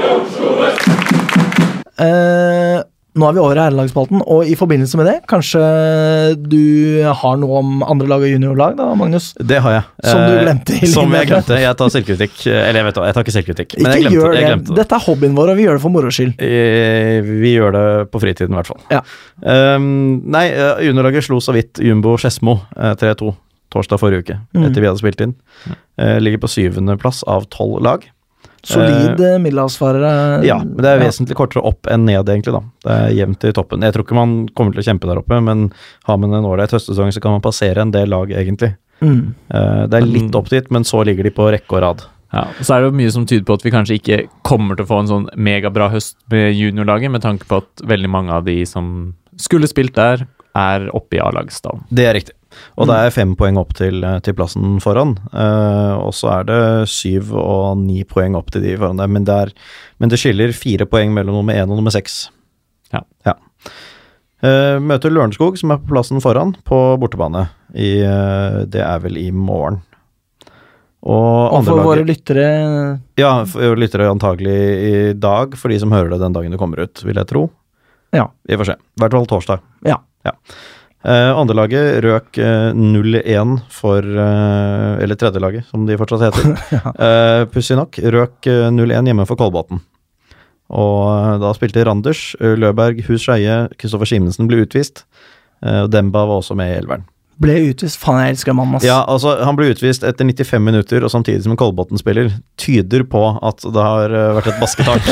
Oslo 0.00 0.56
vest! 0.62 0.88
Eh, 2.00 2.80
nå 3.20 3.28
er 3.28 3.34
vi 3.36 3.40
over 3.42 3.58
i 3.58 3.62
herrelagsspalten, 3.62 4.22
og 4.26 4.48
i 4.48 4.54
forbindelse 4.58 4.96
med 4.98 5.06
det, 5.10 5.14
kanskje 5.30 5.60
du 6.40 7.02
har 7.20 7.36
noe 7.40 7.58
om 7.60 7.82
andre 7.84 8.08
lag 8.10 8.24
og 8.24 8.30
juniorlag, 8.32 8.76
da, 8.78 8.88
Magnus? 8.98 9.30
Det 9.36 9.60
har 9.62 9.76
jeg. 9.76 9.84
Som 10.08 10.20
du 10.24 10.32
Eh, 10.34 10.42
glemte 10.44 10.76
Eh, 10.80 10.86
Som 10.88 11.12
jeg 11.16 11.28
glemte. 11.28 11.58
Jeg 11.60 11.76
tar 11.76 11.92
selvkritikk. 11.92 12.46
Eller 12.48 12.80
jeg 12.80 12.86
vet 12.88 12.98
hva, 13.00 13.06
jeg 13.10 13.14
tar 13.18 13.24
ikke 13.26 13.36
selvkritikk. 13.36 13.76
Men 13.76 13.92
jeg 13.92 14.00
Ikke 14.00 14.10
glemte, 14.10 14.16
gjør 14.16 14.32
jeg 14.34 14.40
det. 14.40 14.48
glemte 14.50 14.68
det. 14.72 14.76
Dette 14.80 14.94
er 14.98 15.04
hobbyen 15.06 15.34
vår, 15.36 15.50
og 15.52 15.56
vi 15.60 15.64
gjør 15.68 15.78
det 15.78 15.82
for 15.84 15.94
moro 15.94 16.10
skyld. 16.16 16.34
Eh, 16.40 17.20
Vi 17.40 17.52
gjør 17.56 17.72
det 17.76 17.84
på 18.10 18.20
fritiden, 18.22 18.52
i 18.54 18.58
hvert 18.60 18.70
fall. 18.72 18.80
Ja. 18.90 19.00
Um, 19.76 20.22
nei, 20.30 20.46
eh, 20.50 20.80
juniorlaget 20.88 21.24
slo 21.28 21.40
så 21.40 21.52
vidt 21.56 21.78
Jumbo 21.84 22.16
Skedsmo 22.16 22.60
eh, 22.76 22.94
3-2 22.94 23.34
torsdag 23.70 24.00
forrige 24.02 24.24
uke, 24.24 24.38
Mm. 24.54 24.64
etter 24.66 24.80
vi 24.80 24.86
hadde 24.88 24.98
spilt 24.98 25.20
inn. 25.20 25.34
Uh, 26.00 26.18
ligger 26.18 26.38
på 26.42 26.48
syvendeplass 26.50 27.22
av 27.28 27.44
tolv 27.50 27.82
lag. 27.82 28.02
Solid 28.66 29.20
uh, 29.20 29.38
middelhavsfarere. 29.42 30.12
Ja, 30.46 30.58
men 30.62 30.82
det 30.84 30.90
er 30.90 31.02
vesentlig 31.02 31.36
kortere 31.38 31.64
opp 31.66 31.88
enn 31.90 32.04
ned, 32.08 32.28
egentlig. 32.28 32.54
da. 32.56 32.62
Det 32.84 32.96
er 32.96 33.16
jevnt 33.22 33.48
i 33.48 33.54
toppen. 33.56 33.86
Jeg 33.86 33.96
tror 33.96 34.06
ikke 34.06 34.18
man 34.18 34.36
kommer 34.56 34.76
til 34.76 34.84
å 34.84 34.88
kjempe 34.90 35.10
der 35.10 35.20
oppe, 35.22 35.40
men 35.44 35.68
har 36.08 36.20
man 36.20 36.36
en 36.36 36.48
ålreit 36.48 36.74
høstsesong, 36.76 37.12
så 37.14 37.22
kan 37.24 37.36
man 37.36 37.44
passere 37.44 37.82
en 37.84 37.94
del 37.94 38.12
lag, 38.12 38.32
egentlig. 38.32 38.74
Mm. 39.00 39.34
Eh, 39.48 39.84
det 39.88 40.00
er 40.00 40.08
litt 40.08 40.36
opp 40.36 40.50
dit, 40.52 40.66
men 40.72 40.84
så 40.84 41.02
ligger 41.08 41.24
de 41.26 41.32
på 41.34 41.48
rekke 41.52 41.78
og 41.78 41.84
rad. 41.84 42.02
Ja, 42.30 42.44
og 42.46 42.66
Så 42.66 42.74
er 42.74 42.82
det 42.82 42.90
jo 42.90 42.98
mye 43.00 43.12
som 43.14 43.24
tyder 43.26 43.46
på 43.46 43.56
at 43.58 43.64
vi 43.66 43.72
kanskje 43.74 43.96
ikke 43.98 44.18
kommer 44.46 44.78
til 44.78 44.86
å 44.86 44.90
få 44.90 45.00
en 45.02 45.10
sånn 45.10 45.30
megabra 45.34 45.88
høst 45.90 46.18
med 46.30 46.52
juniorlaget, 46.54 47.10
med 47.10 47.24
tanke 47.24 47.48
på 47.48 47.62
at 47.64 47.86
veldig 47.90 48.10
mange 48.12 48.36
av 48.36 48.44
de 48.46 48.60
som 48.68 49.14
skulle 49.40 49.70
spilt 49.70 49.96
der, 49.96 50.28
er 50.54 50.88
oppe 50.94 51.18
i 51.18 51.22
A-lagsstallen. 51.22 51.86
Det 51.94 52.06
er 52.06 52.16
riktig. 52.18 52.34
Og 52.76 52.88
det 52.90 52.96
er 52.96 53.14
fem 53.14 53.36
poeng 53.38 53.58
opp 53.60 53.74
til, 53.78 54.02
eh, 54.04 54.18
til 54.24 54.34
plassen 54.38 54.78
foran. 54.82 55.16
Uh, 55.34 56.00
og 56.00 56.14
så 56.16 56.32
er 56.38 56.48
det 56.48 56.62
syv 56.90 57.34
og 57.36 57.78
ni 57.82 58.02
poeng 58.08 58.38
opp 58.38 58.50
til 58.54 58.64
de 58.64 58.76
foran 58.80 59.00
der, 59.00 59.10
men 59.10 59.28
det, 59.28 59.36
er, 59.46 59.54
men 60.02 60.12
det 60.12 60.18
skiller 60.20 60.54
fire 60.56 60.88
poeng 60.90 61.14
mellom 61.16 61.40
nummer 61.40 61.54
én 61.54 61.70
og 61.70 61.78
nummer 61.78 61.94
seks. 61.94 62.28
Ja. 62.90 63.04
Eh, 64.40 64.78
møter 64.80 65.12
Lørenskog, 65.12 65.58
som 65.60 65.74
er 65.74 65.80
på 65.82 65.92
plassen 65.92 66.20
foran, 66.24 66.54
på 66.64 66.78
bortebane. 67.00 67.46
I, 67.76 68.00
uh, 68.02 68.62
det 68.64 68.80
er 68.82 69.02
vel 69.04 69.20
i 69.20 69.28
morgen. 69.34 69.82
Og 71.00 71.54
Og 71.56 71.64
for 71.64 71.80
våre 71.80 72.02
lyttere 72.04 72.44
Ja, 73.16 73.30
for 73.48 73.78
lyttere 73.78 74.10
antagelig 74.10 74.56
i 74.84 75.12
dag, 75.16 75.54
for 75.56 75.72
de 75.72 75.78
som 75.80 75.92
hører 75.94 76.12
det 76.12 76.20
den 76.20 76.34
dagen 76.36 76.52
det 76.52 76.60
kommer 76.60 76.82
ut, 76.84 77.04
vil 77.04 77.16
jeg 77.16 77.28
tro. 77.30 77.46
Ja. 78.12 78.26
Vi 78.44 78.58
får 78.60 78.72
se. 78.72 78.76
I 78.76 79.00
hvert 79.00 79.16
fall 79.16 79.30
torsdag. 79.30 79.64
Ja. 79.86 80.00
Eh, 81.00 81.30
Andrelaget 81.32 82.02
røk 82.04 82.38
eh, 82.44 82.74
0-1 82.76 83.54
for 83.72 84.04
eh, 84.04 85.00
Eller 85.00 85.16
tredjelaget, 85.16 85.64
som 85.70 85.86
de 85.88 85.96
fortsatt 85.96 86.26
heter. 86.26 86.50
eh, 87.06 87.44
Pussig 87.52 87.78
nok. 87.78 87.96
Røk 88.16 88.50
eh, 88.50 88.68
0-1 88.74 89.08
hjemme 89.08 89.24
for 89.28 89.40
Kolbotn. 89.40 89.80
Og 90.70 90.98
eh, 91.08 91.38
da 91.40 91.54
spilte 91.56 91.86
Randers, 91.88 92.34
eh, 92.40 92.52
Løberg, 92.58 93.00
Hus 93.08 93.24
Skeie, 93.24 93.62
Kristoffer 93.80 94.12
Simensen 94.12 94.50
ble 94.50 94.60
utvist. 94.66 95.06
Eh, 95.64 95.86
Demba 95.88 96.26
var 96.28 96.42
også 96.42 96.58
med 96.58 96.74
i 96.74 96.76
elveren. 96.82 97.08
Ble 97.40 97.56
utvist. 97.70 97.96
Faen, 98.00 98.20
jeg 98.24 98.34
elsker 98.34 98.54
mannen, 98.56 98.76
ass. 98.78 98.84
Ja, 98.86 98.98
altså 99.08 99.32
Han 99.46 99.56
ble 99.58 99.70
utvist 99.72 100.04
etter 100.06 100.26
95 100.28 100.62
minutter, 100.64 101.04
og 101.06 101.12
samtidig 101.12 101.44
som 101.44 101.54
en 101.54 101.60
Kolbotn-spiller, 101.60 102.30
tyder 102.60 103.04
på 103.08 103.22
at 103.40 103.64
det 103.64 103.84
har 103.86 104.14
eh, 104.16 104.32
vært 104.36 104.50
et 104.52 104.60
basketak. 104.60 105.08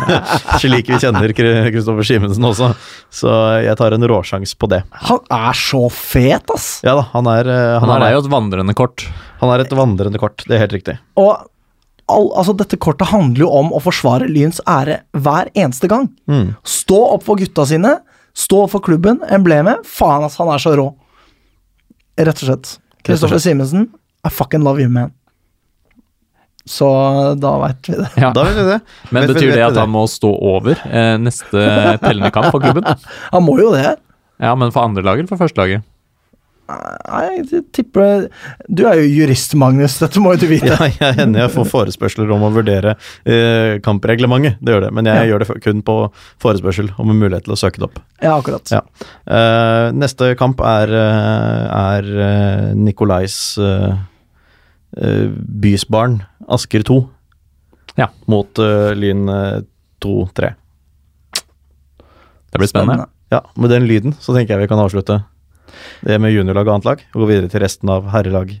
Slik 0.62 0.90
vi 0.90 0.98
kjenner 1.02 1.34
Kristoffer 1.36 2.08
Simensen 2.08 2.48
også. 2.48 2.72
Så 3.14 3.34
jeg 3.64 3.78
tar 3.78 3.94
en 3.96 4.08
råsjans 4.10 4.56
på 4.58 4.70
det. 4.72 4.82
Han 5.08 5.22
er 5.38 5.58
så 5.58 5.84
fet, 5.94 6.50
ass! 6.54 6.70
Ja 6.86 6.96
da, 6.98 7.06
han 7.14 7.30
er, 7.30 7.52
eh, 7.52 7.76
Han, 7.78 7.88
han 7.92 8.02
er 8.02 8.10
er, 8.10 8.16
jo 8.18 8.24
et 8.26 8.32
vandrende 8.32 8.74
kort. 8.78 9.06
han 9.42 9.54
er 9.54 9.64
et 9.64 9.78
vandrende 9.78 10.20
kort, 10.20 10.42
det 10.48 10.58
er 10.58 10.66
helt 10.66 10.76
riktig. 10.76 10.98
Og 11.20 11.32
all, 12.08 12.30
altså 12.40 12.54
Dette 12.56 12.78
kortet 12.80 13.10
handler 13.12 13.44
jo 13.44 13.50
om 13.60 13.74
å 13.76 13.82
forsvare 13.84 14.28
Lyns 14.30 14.62
ære 14.66 15.02
hver 15.16 15.50
eneste 15.54 15.90
gang. 15.90 16.08
Mm. 16.30 16.56
Stå 16.66 17.00
opp 17.14 17.26
for 17.28 17.38
gutta 17.40 17.66
sine, 17.68 17.98
stå 18.38 18.64
opp 18.64 18.74
for 18.74 18.84
klubben, 18.84 19.20
emblemet. 19.30 19.84
Faen, 19.86 20.24
ass, 20.26 20.38
han 20.40 20.50
er 20.52 20.62
så 20.62 20.74
rå. 20.78 20.88
Rett 22.18 22.42
og 22.42 22.48
slett. 22.48 22.72
Kristoffer 23.06 23.38
Simensen, 23.42 23.86
I 24.26 24.30
fucking 24.34 24.64
love 24.66 24.82
you, 24.82 24.90
man. 24.90 25.12
Så 26.68 26.84
da 27.40 27.54
veit 27.62 27.88
vi 27.88 27.96
det. 27.96 28.08
Ja. 28.20 28.28
Da 28.36 28.42
vet 28.44 28.58
vi 28.58 28.64
det. 28.68 28.80
Men 29.14 29.22
Vet- 29.24 29.30
betyr 29.36 29.54
det 29.54 29.62
at 29.64 29.70
at 29.72 29.78
han 29.84 29.92
må 29.94 30.02
stå 30.10 30.28
over 30.34 30.76
eh, 30.84 31.14
neste 31.22 31.62
tellende 32.02 32.28
kamp 32.34 32.50
for 32.52 32.60
klubben? 32.60 32.84
Han 33.32 33.46
må 33.46 33.54
jo 33.62 33.70
det. 33.72 33.94
Ja, 34.42 34.50
men 34.58 34.70
for 34.74 34.84
andre 34.84 35.02
lag 35.06 35.16
eller 35.22 35.30
for 35.30 35.40
første 35.40 35.56
laget? 35.62 35.86
Nei, 36.68 37.38
jeg 37.48 37.62
tipper 37.72 38.26
Du 38.68 38.82
er 38.90 38.98
jo 39.00 39.06
jurist, 39.08 39.54
Magnus. 39.56 39.94
Dette 40.02 40.20
må 40.20 40.34
jo 40.34 40.42
du 40.42 40.46
vite. 40.50 40.68
Ja, 40.68 40.88
jeg 40.92 41.16
hender 41.16 41.46
jeg 41.46 41.52
får 41.54 41.68
forespørsler 41.74 42.28
om 42.34 42.42
å 42.44 42.50
vurdere 42.52 42.92
eh, 43.24 43.78
kampreglementet. 43.84 44.58
Det 44.60 44.74
gjør 44.74 44.84
det, 44.88 44.90
men 44.98 45.08
jeg 45.08 45.16
Ja. 45.22 45.30
gjør 45.32 45.44
det 45.46 45.56
kun 45.64 45.80
på 45.86 45.96
forespørsel 46.44 46.90
om 47.00 47.14
en 47.14 47.20
mulighet 47.22 47.46
til 47.48 47.56
å 47.56 47.60
søke 47.60 47.80
det 47.80 47.88
opp. 47.88 47.98
Ja, 48.20 48.34
akkurat. 48.36 48.68
Ja. 48.74 48.82
Eh, 49.24 49.88
neste 49.96 50.34
kamp 50.36 50.60
er, 50.60 50.92
eh, 50.92 51.64
er 51.78 52.10
eh, 52.28 52.74
Nikolais 52.76 53.38
eh, 53.56 53.96
eh, 55.00 55.24
Bysbarn 55.64 56.20
Asker 56.52 56.84
2 56.84 57.00
Ja. 57.98 58.10
mot 58.28 58.60
eh, 58.60 58.92
Lyn 58.94 59.24
eh, 59.32 59.62
2-3. 60.04 60.52
Det 62.52 62.60
blir 62.60 62.68
spennende. 62.70 63.08
Ja, 63.32 63.42
med 63.60 63.70
den 63.72 63.84
lyden 63.88 64.14
så 64.20 64.32
tenker 64.36 64.54
jeg 64.56 64.62
vi 64.66 64.70
kan 64.70 64.80
avslutte 64.80 65.22
det 66.06 66.18
med 66.22 66.34
juniorlag 66.34 66.68
og 66.68 66.78
annet 66.78 66.88
lag, 66.88 67.04
og 67.14 67.22
gå 67.24 67.30
videre 67.32 67.52
til 67.52 67.62
resten 67.64 67.92
av 67.92 68.08
herrelag. 68.14 68.56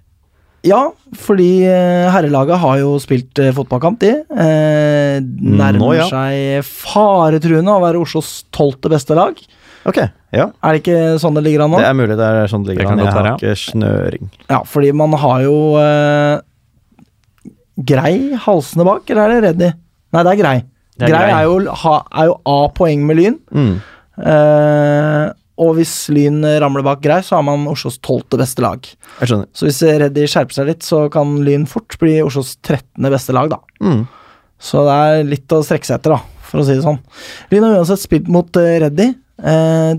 Ja, 0.66 0.80
fordi 1.14 1.62
eh, 1.70 2.08
herrelaget 2.10 2.58
har 2.58 2.80
jo 2.80 2.96
spilt 3.02 3.38
eh, 3.38 3.52
fotballkamp, 3.54 4.00
de. 4.02 4.10
Eh, 4.26 5.18
nærmer 5.22 5.78
Nå, 5.78 5.92
ja. 5.94 6.08
seg 6.10 6.66
faretruende 6.66 7.76
å 7.76 7.82
være 7.84 8.00
Oslos 8.02 8.40
tolvte 8.54 8.90
beste 8.90 9.14
lag. 9.18 9.38
Ok, 9.88 10.00
ja. 10.34 10.48
Er 10.60 10.74
det 10.74 10.82
ikke 10.82 10.98
sånn 11.22 11.38
det 11.38 11.44
ligger 11.46 11.64
an 11.64 11.72
nå? 11.72 11.78
Det 11.80 11.86
er 11.88 11.96
mulig 11.96 12.16
det 12.18 12.26
er 12.26 12.50
sånn 12.50 12.66
det 12.66 12.74
Det 12.74 12.82
ligger 12.82 12.98
det 12.98 13.06
an. 13.06 13.06
Jeg 13.06 13.14
har 13.14 13.30
ikke 13.36 13.60
snøring. 13.62 14.32
Ja, 14.50 14.58
fordi 14.68 14.90
man 14.98 15.14
har 15.22 15.44
jo 15.46 15.58
eh, 15.80 17.54
Grei 17.88 18.34
halsene 18.42 18.84
bak, 18.88 19.06
eller 19.14 19.22
er 19.22 19.36
det 19.36 19.44
Reddy? 19.46 19.70
Nei, 20.16 20.24
det 20.26 20.32
er 20.34 20.40
Grei. 20.42 20.56
Det 20.98 21.06
er 21.06 21.12
grei, 21.14 21.22
Grei. 21.22 21.34
Er, 21.38 21.46
jo, 21.46 21.76
ha, 21.84 21.94
er 22.10 22.32
jo 22.32 22.38
A-poeng 22.50 23.04
med 23.06 23.20
Lyn. 23.20 23.38
Mm. 23.54 23.74
Eh, 24.18 25.24
og 25.58 25.74
hvis 25.78 25.92
Lyn 26.14 26.42
ramler 26.62 26.84
bak 26.86 27.00
Grei, 27.02 27.18
så 27.26 27.38
har 27.38 27.44
man 27.46 27.66
Oslos 27.70 27.98
tolvte 28.04 28.38
beste 28.38 28.62
lag. 28.62 28.84
Jeg 29.18 29.30
skjønner. 29.30 29.48
Så 29.56 29.66
hvis 29.66 29.80
Reddy 29.82 30.26
skjerper 30.30 30.54
seg 30.54 30.68
litt, 30.70 30.86
så 30.86 31.06
kan 31.12 31.34
Lyn 31.42 31.66
fort 31.70 31.96
bli 31.98 32.20
Oslos 32.22 32.54
13. 32.62 33.08
beste 33.10 33.34
lag, 33.34 33.50
da. 33.50 33.58
Mm. 33.82 34.04
Så 34.58 34.82
det 34.86 34.98
er 35.06 35.24
litt 35.26 35.54
å 35.54 35.62
strekke 35.66 35.88
seg 35.88 35.98
etter, 35.98 36.14
da, 36.14 36.44
for 36.46 36.62
å 36.62 36.66
si 36.66 36.76
det 36.78 36.84
sånn. 36.86 37.00
Lyn 37.50 37.66
har 37.66 37.80
uansett 37.80 38.02
spilt 38.02 38.30
mot 38.32 38.58
uh, 38.58 38.68
Reddy. 38.84 39.12
Eh, 39.38 39.98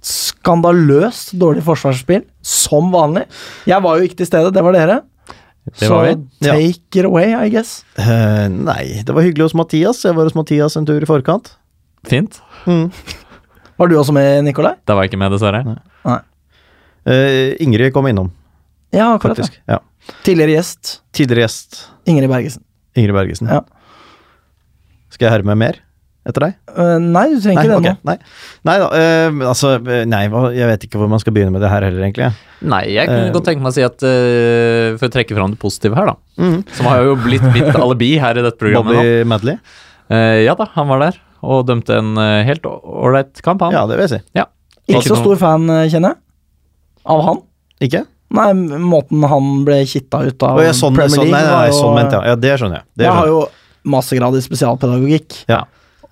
skandaløst 0.00 1.34
dårlig 1.40 1.62
forsvarsspill, 1.66 2.22
som 2.40 2.88
vanlig. 2.94 3.26
Jeg 3.68 3.84
var 3.84 3.98
jo 3.98 4.08
ikke 4.08 4.22
til 4.22 4.30
stede, 4.30 4.52
det 4.56 4.64
var 4.64 4.76
dere. 4.76 5.00
Det 5.68 5.86
så 5.86 5.98
var 5.98 6.06
vi. 6.08 6.14
Ja. 6.40 6.54
take 6.56 7.02
it 7.02 7.08
away, 7.08 7.34
I 7.36 7.50
guess. 7.52 7.82
Uh, 8.00 8.48
nei, 8.48 9.02
det 9.04 9.16
var 9.16 9.26
hyggelig 9.26 9.50
hos 9.50 9.56
Mathias. 9.58 10.04
Jeg 10.06 10.16
var 10.16 10.28
hos 10.28 10.38
Mathias 10.38 10.78
en 10.80 10.88
tur 10.88 11.00
i 11.00 11.08
forkant. 11.08 11.52
Fint. 12.08 12.40
Mm. 12.64 12.88
Var 13.80 13.88
du 13.88 13.96
også 13.96 14.12
med, 14.12 14.42
Nikolai? 14.44 14.74
Da 14.84 14.92
var 14.96 15.06
jeg 15.06 15.14
ikke 15.14 15.22
med, 15.22 15.32
dessverre. 15.32 15.60
Eh, 17.08 17.54
Ingrid 17.64 17.94
kom 17.94 18.10
innom, 18.10 18.28
Ja, 18.92 19.14
akkurat. 19.14 19.38
Faktisk. 19.38 19.56
Ja. 19.70 19.78
Tidligere 20.26 20.58
gjest. 20.58 20.98
Tidligere 21.16 21.46
gjest 21.46 21.78
Ingrid 22.10 22.28
Bergesen. 22.28 22.64
Ingrid 22.98 23.16
Bergesen. 23.16 23.48
Ja. 23.48 23.62
Skal 25.14 25.28
jeg 25.28 25.38
herme 25.38 25.56
mer 25.56 25.78
etter 26.28 26.44
deg? 26.44 26.58
Uh, 26.68 26.98
nei, 27.00 27.24
du 27.32 27.38
trenger 27.40 27.62
ikke 27.62 27.70
det 27.70 27.78
okay. 27.78 27.96
nå. 27.96 28.10
nei. 28.10 28.16
nei 28.68 28.74
da, 28.82 28.88
uh, 28.92 29.40
altså 29.48 29.72
Nei, 29.80 30.22
jeg 30.58 30.68
vet 30.74 30.84
ikke 30.84 31.00
hvor 31.00 31.08
man 31.10 31.22
skal 31.22 31.34
begynne 31.36 31.54
med 31.54 31.64
det 31.64 31.70
her 31.72 31.86
heller, 31.86 32.04
egentlig. 32.04 32.28
Nei, 32.60 32.82
jeg 32.92 33.08
kunne 33.08 33.32
godt 33.32 33.48
tenke 33.48 33.64
meg 33.64 33.72
å 33.72 33.78
si 33.78 33.86
at 33.86 34.04
uh, 34.04 34.98
For 35.00 35.08
å 35.08 35.14
trekke 35.16 35.38
fram 35.38 35.54
det 35.54 35.62
positive 35.62 35.96
her, 35.96 36.12
da. 36.12 36.18
Mm. 36.36 36.60
Som 36.76 36.90
har 36.90 37.06
jo 37.08 37.16
blitt 37.24 37.48
mitt 37.56 37.72
alibi 37.72 38.12
her 38.20 38.36
i 38.36 38.44
dette 38.44 38.60
programmet 38.60 38.92
nå. 38.92 39.00
Bobby 39.00 39.32
Madley? 39.32 39.60
Eh, 40.10 40.42
ja 40.44 40.56
da, 40.58 40.66
han 40.74 40.90
var 40.90 41.04
der 41.06 41.20
og 41.42 41.66
dømte 41.68 41.96
en 41.96 42.16
eh, 42.20 42.40
helt 42.48 42.66
ålreit 42.66 43.40
kamp, 43.44 43.62
han. 43.64 43.74
Ja, 43.76 43.86
det 43.88 43.98
vil 43.98 44.06
jeg 44.08 44.14
si. 44.18 44.46
Ikke 44.90 45.06
så 45.06 45.20
stor 45.20 45.38
fan, 45.40 45.68
eh, 45.70 45.86
kjenner 45.92 46.14
jeg. 46.14 46.22
Av 47.10 47.22
han. 47.26 47.42
Ikke? 47.80 48.04
Nei, 48.30 48.52
måten 48.78 49.24
han 49.26 49.50
ble 49.66 49.80
kitta 49.90 50.22
ut 50.28 50.42
av 50.46 50.60
ja, 50.62 50.70
sånn, 50.76 50.94
Premier 50.94 51.16
sånn, 51.16 51.26
League 51.26 51.34
nei, 51.34 51.50
nei, 51.50 51.66
nei, 51.66 51.74
sånn 51.74 51.96
mente 51.96 52.14
jeg. 52.18 52.30
Ja, 52.30 52.38
det 52.38 52.54
skjønner 52.60 52.78
jeg. 52.78 52.86
Det 53.00 53.06
Jeg 53.08 53.16
har 53.16 53.30
jo 53.30 53.40
mastergrad 53.90 54.36
i 54.38 54.42
spesialpedagogikk, 54.44 55.38
Ja. 55.50 55.64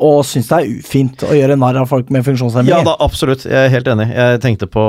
og 0.03 0.25
syns 0.27 0.49
det 0.51 0.59
er 0.59 0.73
ufint 0.81 1.23
å 1.29 1.31
gjøre 1.37 1.59
narr 1.61 1.79
av 1.83 1.87
folk 1.91 2.11
med 2.11 2.27
Ja 2.67 2.83
da, 2.83 2.97
absolutt. 2.99 3.45
Jeg 3.45 3.55
er 3.55 3.69
helt 3.69 3.87
enig. 3.87 4.09
Jeg 4.15 4.41
tenkte 4.41 4.67
på 4.67 4.83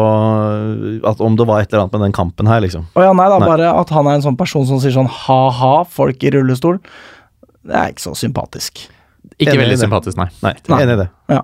at 1.05 1.21
om 1.21 1.35
det 1.35 1.45
var 1.45 1.61
et 1.61 1.69
eller 1.73 1.83
annet 1.85 1.93
med 1.93 2.01
den 2.07 2.17
kampen 2.17 2.47
her, 2.47 2.61
liksom. 2.61 2.87
Å 2.95 3.03
ja, 3.03 3.13
nei 3.13 3.29
da, 3.29 3.37
Nei. 3.37 3.47
bare 3.47 3.73
at 3.77 3.89
han 3.89 4.07
er 4.07 4.17
en 4.17 4.25
sånn 4.25 4.37
person 4.37 4.65
som 4.65 4.79
sier 4.79 4.95
sånn 4.95 5.09
ha-ha, 5.09 5.83
folk 5.85 6.23
i 6.23 6.31
rullestol. 6.33 6.79
Det 7.61 7.75
er 7.75 7.91
ikke 7.93 8.07
så 8.09 8.15
sympatisk. 8.17 8.87
Ikke 9.39 9.53
Enig 9.53 9.61
veldig 9.63 9.75
det. 9.77 9.83
sympatisk, 9.85 10.17
nei. 10.19 10.27
Nei, 10.43 10.53
Nei. 10.71 10.79
enig 10.83 10.95
i 10.97 10.99
det. 11.03 11.07
Ja. 11.31 11.41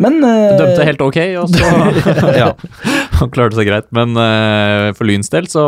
Men 0.00 0.18
uh, 0.24 0.56
Dømte 0.60 0.84
helt 0.88 1.02
ok, 1.04 1.18
og 1.40 1.48
så 1.52 1.70
Ja. 2.42 2.50
Han 3.20 3.30
klarte 3.32 3.56
seg 3.58 3.68
greit. 3.68 3.88
Men 3.96 4.12
uh, 4.16 4.92
for 4.96 5.08
Lyns 5.08 5.32
del 5.32 5.48
så 5.52 5.64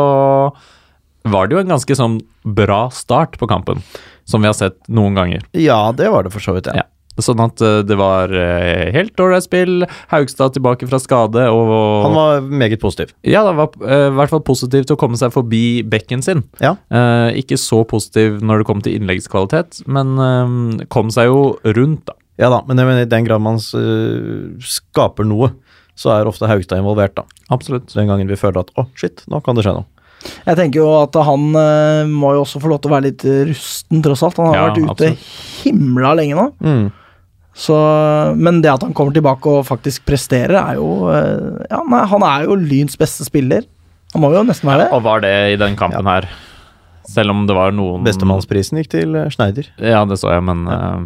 var 1.29 1.49
det 1.49 1.57
jo 1.57 1.61
en 1.63 1.73
ganske 1.73 1.97
sånn 1.97 2.19
bra 2.45 2.87
start 2.93 3.37
på 3.41 3.49
kampen, 3.49 3.81
som 4.29 4.41
vi 4.41 4.49
har 4.49 4.55
sett 4.57 4.77
noen 4.87 5.17
ganger. 5.17 5.43
ja, 5.57 5.91
det 5.97 6.09
var 6.13 6.23
det 6.25 6.31
for 6.33 6.41
så 6.45 6.55
vidt, 6.55 6.69
ja. 6.71 6.81
Ja. 6.81 6.87
Sånn 7.21 7.41
at 7.43 7.61
eh, 7.65 7.81
det 7.87 7.97
var 7.99 8.31
eh, 8.33 8.89
helt 8.95 9.19
ålreit 9.19 9.45
spill. 9.45 9.83
Haugstad 10.11 10.53
tilbake 10.55 10.87
fra 10.89 10.99
skade, 11.03 11.45
og 11.51 11.71
Han 12.05 12.15
var 12.15 12.41
meget 12.41 12.79
positiv. 12.81 13.13
Ja, 13.27 13.43
det 13.47 13.55
var 13.59 13.69
eh, 13.85 14.07
i 14.09 14.15
hvert 14.17 14.33
fall 14.33 14.43
positiv 14.47 14.85
til 14.87 14.95
å 14.97 14.99
komme 15.01 15.19
seg 15.19 15.33
forbi 15.35 15.81
bekken 15.83 16.23
sin. 16.25 16.43
Ja. 16.63 16.75
Eh, 16.89 17.39
ikke 17.43 17.57
så 17.59 17.83
positiv 17.87 18.39
når 18.41 18.63
det 18.63 18.69
kom 18.69 18.81
til 18.85 18.95
innleggskvalitet, 18.99 19.83
men 19.87 20.15
kom 20.93 21.09
seg 21.13 21.29
jo 21.31 21.41
rundt, 21.65 22.05
da. 22.09 22.15
Ja 22.39 22.47
da, 22.53 22.61
men 22.69 22.79
i 22.79 23.03
den 23.11 23.25
grad 23.27 23.41
man 23.43 23.57
skaper 24.63 25.27
noe, 25.27 25.51
så 25.99 26.13
er 26.15 26.29
ofte 26.29 26.47
Haugstad 26.47 26.79
involvert, 26.79 27.17
da. 27.19 27.25
Absolutt. 27.51 27.91
Den 27.95 28.07
gangen 28.07 28.29
vi 28.29 28.37
føler 28.39 28.61
at 28.63 28.69
å, 28.79 28.85
shit, 28.95 29.25
nå 29.27 29.41
kan 29.43 29.57
det 29.59 29.65
skje 29.67 29.73
noe. 29.75 29.87
jeg 30.45 30.55
tenker 30.59 30.81
jo 30.81 30.87
at 31.01 31.15
han 31.27 31.49
må 32.11 32.33
jo 32.35 32.45
også 32.45 32.59
få 32.63 32.71
lov 32.71 32.79
til 32.83 32.91
å 32.91 32.95
være 32.95 33.07
litt 33.09 33.25
rusten, 33.51 34.01
tross 34.05 34.23
alt. 34.27 34.39
Han 34.39 34.49
har 34.51 34.55
Ja, 34.57 34.63
vært 34.69 34.79
ute 34.79 34.91
absolutt. 34.93 35.27
himla 35.65 36.13
lenge 36.19 36.35
nå. 36.39 36.47
Mm. 36.63 36.87
Så, 37.59 37.75
men 38.39 38.61
det 38.63 38.71
at 38.71 38.83
han 38.85 38.93
kommer 38.95 39.11
tilbake 39.15 39.51
og 39.51 39.65
faktisk 39.67 40.05
presterer, 40.07 40.55
er 40.61 40.77
jo 40.79 41.09
eh, 41.11 41.65
Ja, 41.67 41.81
nei, 41.91 42.03
han 42.07 42.23
er 42.23 42.45
jo 42.47 42.55
Lyns 42.55 42.95
beste 42.99 43.25
spiller. 43.27 43.65
Han 44.13 44.23
må 44.23 44.29
jo 44.33 44.45
nesten 44.47 44.69
være 44.71 44.85
det. 44.85 44.91
Og 44.95 45.03
var 45.05 45.19
det 45.25 45.33
i 45.53 45.57
den 45.59 45.75
kampen 45.79 46.07
her. 46.07 46.29
Selv 47.09 47.33
om 47.33 47.43
det 47.49 47.55
var 47.57 47.73
noen 47.75 48.05
Bestemannsprisen 48.05 48.79
gikk 48.79 48.91
til 48.93 49.15
øh, 49.17 49.27
Schneider. 49.33 49.67
Ja, 49.81 50.05
det 50.07 50.17
så 50.21 50.31
jeg, 50.31 50.43
men 50.47 50.63
eh, 50.71 50.99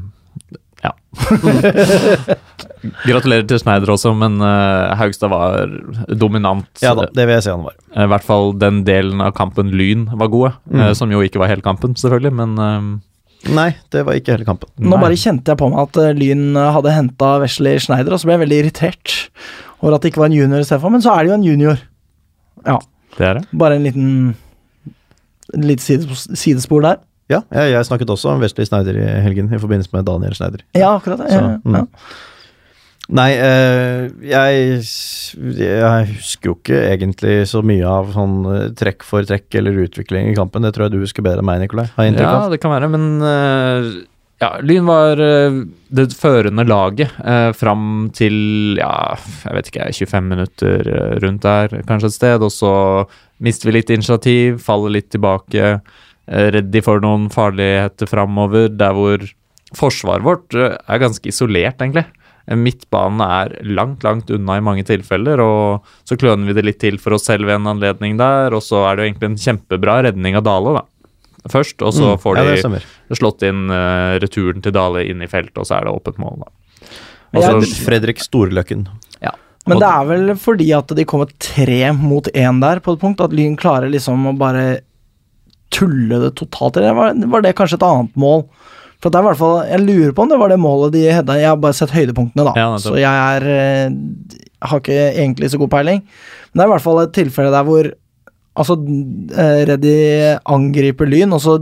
ja. 0.84 0.92
Gratulerer 3.08 3.46
til 3.48 3.60
Schneider 3.62 3.92
også, 3.94 4.12
men 4.18 4.36
eh, 4.44 4.94
Haugstad 5.00 5.32
var 5.32 5.72
dominant. 6.20 6.68
Ja 6.84 6.92
da, 6.98 7.08
det 7.16 7.26
vil 7.30 7.38
jeg 7.38 7.46
si 7.46 7.52
han 7.54 7.64
var. 7.66 7.78
Eh, 7.96 8.04
I 8.06 8.10
hvert 8.12 8.26
fall 8.28 8.52
den 8.60 8.82
delen 8.88 9.24
av 9.24 9.32
kampen 9.38 9.72
Lyn 9.74 10.06
var 10.20 10.30
gode, 10.34 10.54
Mm. 10.70 10.80
eh, 10.90 10.94
som 10.98 11.12
jo 11.12 11.22
ikke 11.24 11.40
var 11.42 11.52
hele 11.52 11.64
kampen, 11.66 11.96
selvfølgelig, 12.00 12.34
men 12.42 12.56
eh, 12.60 12.82
Nei, 13.52 13.74
det 13.92 14.06
var 14.08 14.16
ikke 14.16 14.38
hele 14.38 14.48
kampen. 14.48 14.70
Nå 14.80 14.94
nei. 14.94 15.02
bare 15.02 15.18
kjente 15.20 15.52
jeg 15.52 15.60
på 15.60 15.68
meg 15.72 15.82
at 15.84 15.98
eh, 16.00 16.14
Lyn 16.16 16.56
eh, 16.56 16.70
hadde 16.78 16.94
henta 16.96 17.32
Wesley 17.44 17.82
Schneider, 17.84 18.16
og 18.16 18.22
så 18.22 18.30
ble 18.30 18.38
jeg 18.38 18.44
veldig 18.46 18.60
irritert 18.62 19.16
over 19.82 19.98
at 19.98 20.06
det 20.06 20.14
ikke 20.14 20.22
var 20.24 20.32
en 20.32 20.38
junior 20.38 20.64
istedenfor, 20.64 20.94
men 20.94 21.04
så 21.04 21.12
er 21.12 21.26
det 21.26 21.34
jo 21.34 21.38
en 21.40 21.48
junior. 21.50 21.82
Ja, 22.64 22.78
Det 23.18 23.28
er 23.28 23.40
det. 23.42 23.44
bare 23.60 23.76
en 23.76 23.84
liten 23.84 24.14
en 25.54 25.66
lite 25.68 25.84
sidespor, 25.84 26.22
sidespor 26.40 26.86
der. 26.86 27.02
Ja, 27.32 27.42
jeg, 27.52 27.74
jeg 27.74 27.86
snakket 27.88 28.10
også 28.10 28.32
om 28.32 28.42
Wesley 28.44 28.66
Schneider 28.68 28.96
i 29.00 29.08
helgen 29.26 29.52
i 29.54 29.60
forbindelse 29.60 29.92
med 29.94 30.06
Daniel 30.08 30.36
Schneider. 30.36 30.64
Ja, 30.76 30.96
akkurat 30.96 31.20
det. 31.20 31.32
Så, 31.32 31.42
Ja, 31.42 31.58
mm. 31.64 31.76
ja. 31.76 31.84
Nei, 33.14 33.30
eh, 33.38 34.08
jeg, 34.26 34.80
jeg 35.60 36.08
husker 36.16 36.50
jo 36.50 36.56
ikke 36.58 36.80
egentlig 36.90 37.36
så 37.50 37.62
mye 37.66 37.86
av 37.86 38.10
sånn 38.16 38.40
eh, 38.50 38.64
trekk 38.78 39.06
for 39.06 39.28
trekk 39.28 39.60
eller 39.60 39.84
utvikling 39.86 40.32
i 40.32 40.38
kampen. 40.38 40.66
Det 40.66 40.74
tror 40.74 40.88
jeg 40.88 40.96
du 40.96 41.04
husker 41.04 41.26
bedre 41.26 41.44
enn 41.44 41.50
meg, 41.52 41.62
Nikolai. 41.62 41.86
Har 41.98 42.10
Ja, 42.10 42.50
det 42.50 42.62
kan 42.64 42.74
være, 42.74 42.90
men 42.94 43.06
eh, 43.22 43.92
ja, 44.42 44.50
Lyn 44.66 44.88
var 44.90 45.22
eh, 45.22 45.60
det 45.94 46.08
førende 46.18 46.66
laget 46.68 47.14
uh, 47.22 47.52
fram 47.56 48.10
til 48.18 48.80
ja, 48.80 49.14
jeg 49.46 49.58
vet 49.60 49.70
ikke, 49.70 49.92
25 49.94 50.32
minutter 50.32 50.90
eh, 50.90 51.14
rundt 51.24 51.46
der, 51.46 51.78
kanskje 51.88 52.10
et 52.10 52.18
sted. 52.18 52.44
Og 52.44 52.52
så 52.52 52.74
mister 53.44 53.70
vi 53.70 53.78
litt 53.78 53.94
initiativ, 53.94 54.58
faller 54.66 54.98
litt 54.98 55.12
tilbake. 55.14 55.78
Uh, 56.26 56.60
de 56.60 56.84
for 56.84 57.04
noen 57.04 57.30
farligheter 57.32 58.10
framover, 58.10 58.68
der 58.74 58.98
hvor 58.98 59.30
forsvaret 59.78 60.26
vårt 60.26 60.58
eh, 60.58 60.76
er 60.76 61.02
ganske 61.02 61.30
isolert, 61.30 61.82
egentlig. 61.82 62.06
Midtbanen 62.48 63.22
er 63.24 63.54
langt, 63.64 64.04
langt 64.04 64.30
unna 64.36 64.58
i 64.60 64.64
mange 64.66 64.84
tilfeller, 64.84 65.40
og 65.40 65.86
så 66.04 66.18
kløner 66.20 66.50
vi 66.50 66.54
det 66.58 66.66
litt 66.68 66.80
til 66.84 66.98
for 67.00 67.16
oss 67.16 67.26
selv 67.30 67.48
ved 67.48 67.56
en 67.62 67.70
anledning 67.72 68.18
der, 68.20 68.52
og 68.54 68.62
så 68.66 68.82
er 68.90 68.98
det 68.98 69.04
jo 69.06 69.12
egentlig 69.14 69.30
en 69.32 69.38
kjempebra 69.46 70.02
redning 70.10 70.36
av 70.36 70.44
Dale, 70.44 70.74
da 70.82 70.84
først, 71.52 71.82
og 71.84 71.92
så 71.92 72.14
Mm. 72.14 72.20
får 72.24 72.38
Ja, 72.38 72.80
de 73.10 73.16
slått 73.16 73.42
inn 73.44 73.70
uh, 73.70 74.20
returen 74.20 74.62
til 74.64 74.72
Dale 74.72 75.06
inn 75.10 75.22
i 75.22 75.28
feltet, 75.28 75.58
og 75.58 75.66
så 75.68 75.76
er 75.80 75.86
det 75.88 75.92
åpent 75.96 76.18
mål. 76.18 76.44
da. 76.44 76.52
Også, 77.34 77.84
Fredrik 77.86 78.20
Storløkken. 78.20 78.88
Ja. 79.22 79.32
Men 79.68 79.80
det 79.80 79.88
er 79.90 80.06
vel 80.06 80.36
fordi 80.36 80.72
at 80.76 80.88
de 80.88 81.04
kommer 81.06 81.28
tre 81.40 81.92
mot 81.94 82.28
én 82.34 82.60
der, 82.62 82.80
på 82.80 82.94
et 82.94 83.00
punkt, 83.00 83.20
at 83.22 83.32
Lyn 83.32 83.56
klarer 83.58 83.90
liksom 83.90 84.28
å 84.28 84.38
bare 84.38 84.82
tulle 85.72 86.20
det 86.22 86.36
totalt. 86.36 86.78
Eller 86.78 86.94
var, 86.94 87.14
var 87.32 87.42
det 87.42 87.56
kanskje 87.58 87.80
et 87.80 87.88
annet 87.88 88.16
mål? 88.20 88.46
For 89.04 89.12
det 89.12 89.20
er 89.20 89.26
i 89.26 89.28
hvert 89.28 89.42
fall, 89.42 89.58
Jeg 89.68 89.84
lurer 89.84 90.14
på 90.16 90.24
om 90.24 90.30
det 90.32 90.40
var 90.40 90.54
det 90.54 90.60
målet 90.64 90.94
de 90.96 91.02
hedda. 91.12 91.36
Jeg 91.42 91.50
har 91.52 91.60
bare 91.60 91.76
sett 91.76 91.92
høydepunktene, 91.92 92.46
da. 92.48 92.54
Ja, 92.56 92.70
så 92.80 92.96
jeg 92.96 93.12
er 93.12 93.48
eh, 93.52 93.98
har 94.64 94.80
ikke 94.80 95.02
egentlig 95.12 95.50
så 95.52 95.60
god 95.60 95.74
peiling. 95.74 96.00
Men 96.06 96.62
det 96.62 96.64
er 96.64 96.70
i 96.70 96.74
hvert 96.78 96.86
fall 96.86 97.02
et 97.04 97.14
tilfelle 97.18 97.52
der 97.54 97.68
hvor 97.68 97.92
Altså, 98.54 98.76
eh, 99.34 99.64
Reddy 99.66 99.94
angriper 100.46 101.08
Lyn, 101.10 101.32
og 101.34 101.40
så 101.42 101.56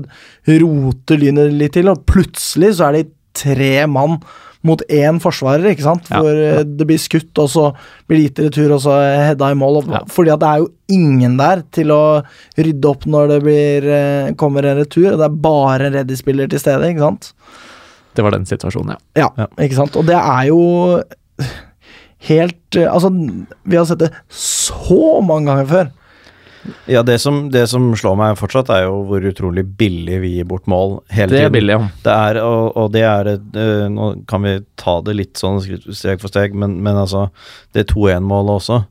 roter 0.59 1.21
Lynet 1.21 1.53
litt 1.55 1.71
til, 1.77 1.87
og 1.87 2.01
plutselig 2.03 2.73
så 2.75 2.89
er 2.89 2.97
de 2.97 3.03
tre 3.31 3.85
mann 3.87 4.17
mot 4.63 4.81
én 4.93 5.17
forsvarer, 5.23 5.71
ikke 5.71 5.83
sant? 5.87 6.09
Ja. 6.11 6.19
Hvor 6.21 6.37
eh, 6.37 6.61
det 6.63 6.85
blir 6.89 6.99
skutt, 7.01 7.31
og 7.41 7.47
så 7.49 7.63
blir 8.07 8.19
det 8.19 8.25
gitt 8.29 8.41
retur, 8.45 8.73
og 8.75 8.81
så 8.83 8.97
hedda 9.01 9.49
i 9.51 9.57
mål. 9.57 9.79
Og, 9.81 9.87
Ja. 9.95 10.01
Fordi 10.07 10.31
at 10.35 10.39
det 10.43 10.49
er 10.51 10.57
jo 10.61 10.67
ingen 10.93 11.37
der 11.39 11.63
til 11.73 11.89
å 11.95 12.01
rydde 12.57 12.85
opp 12.91 13.05
når 13.09 13.27
det 13.35 13.39
blir, 13.43 13.87
eh, 13.89 14.33
kommer 14.37 14.65
en 14.69 14.77
retur. 14.83 15.13
og 15.13 15.17
Det 15.19 15.25
er 15.25 15.41
bare 15.47 15.85
en 15.89 15.93
Reddy-spiller 15.93 16.47
til 16.49 16.59
stede, 16.59 16.91
ikke 16.93 16.99
sant? 17.07 17.33
Det 18.13 18.23
var 18.23 18.31
den 18.31 18.45
situasjonen, 18.45 18.97
ja. 19.15 19.23
Ja, 19.23 19.29
Ja. 19.37 19.47
ikke 19.65 19.75
sant? 19.79 19.95
Og 19.95 20.05
det 20.05 20.15
er 20.19 20.47
jo 20.47 21.01
helt 22.29 22.75
eh, 22.77 22.87
Altså, 22.91 23.09
vi 23.65 23.77
har 23.77 23.85
sett 23.89 23.99
det 24.03 24.11
så 24.29 25.21
mange 25.25 25.49
ganger 25.49 25.65
før. 25.71 25.91
Ja, 26.85 27.01
det 27.03 27.17
som, 27.19 27.49
det 27.51 27.63
som 27.71 27.89
slår 27.97 28.17
meg 28.19 28.37
fortsatt, 28.39 28.69
er 28.73 28.85
jo 28.85 29.01
hvor 29.09 29.23
utrolig 29.25 29.63
billig 29.79 30.19
vi 30.23 30.33
gir 30.35 30.47
bort 30.49 30.67
mål 30.69 30.99
hele 31.09 31.31
tiden. 31.31 31.37
Det 31.37 31.47
er 31.47 31.53
billig, 31.55 31.75
ja. 31.75 31.89
Det 32.05 32.15
er, 32.15 32.39
og, 32.45 32.65
og 32.77 32.89
det 32.93 33.03
er 33.07 33.31
eh, 33.33 33.85
Nå 33.91 34.09
kan 34.29 34.45
vi 34.45 34.55
ta 34.79 34.97
det 35.05 35.17
litt 35.17 35.41
sånn 35.41 35.61
steg 35.61 36.21
for 36.21 36.31
steg, 36.31 36.53
men, 36.57 36.79
men 36.85 36.99
altså 37.01 37.27
Det 37.73 37.87
2-1-målet 37.91 38.57
også, 38.59 38.81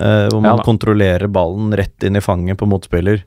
eh, 0.00 0.24
hvor 0.32 0.42
man 0.44 0.52
Ja 0.52 0.66
kontrollerer 0.66 1.32
ballen 1.32 1.72
rett 1.76 2.04
inn 2.04 2.20
i 2.20 2.24
fanget 2.24 2.60
på 2.60 2.70
motspiller, 2.70 3.24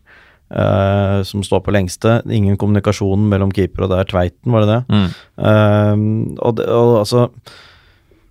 Uh, 0.47 1.19
som 1.27 1.41
står 1.43 1.59
på 1.65 1.73
lengste. 1.75 2.21
Ingen 2.31 2.55
kommunikasjon 2.55 3.25
mellom 3.27 3.49
keeper 3.51 3.83
og 3.83 3.89
det 3.91 3.97
er 3.99 4.07
Tveiten, 4.07 4.53
var 4.53 4.63
det 4.63 4.69
det? 4.69 4.77
Mm. 4.95 6.37
Og, 6.39 6.53
det, 6.55 6.67
og 6.71 6.91
altså 7.01 7.25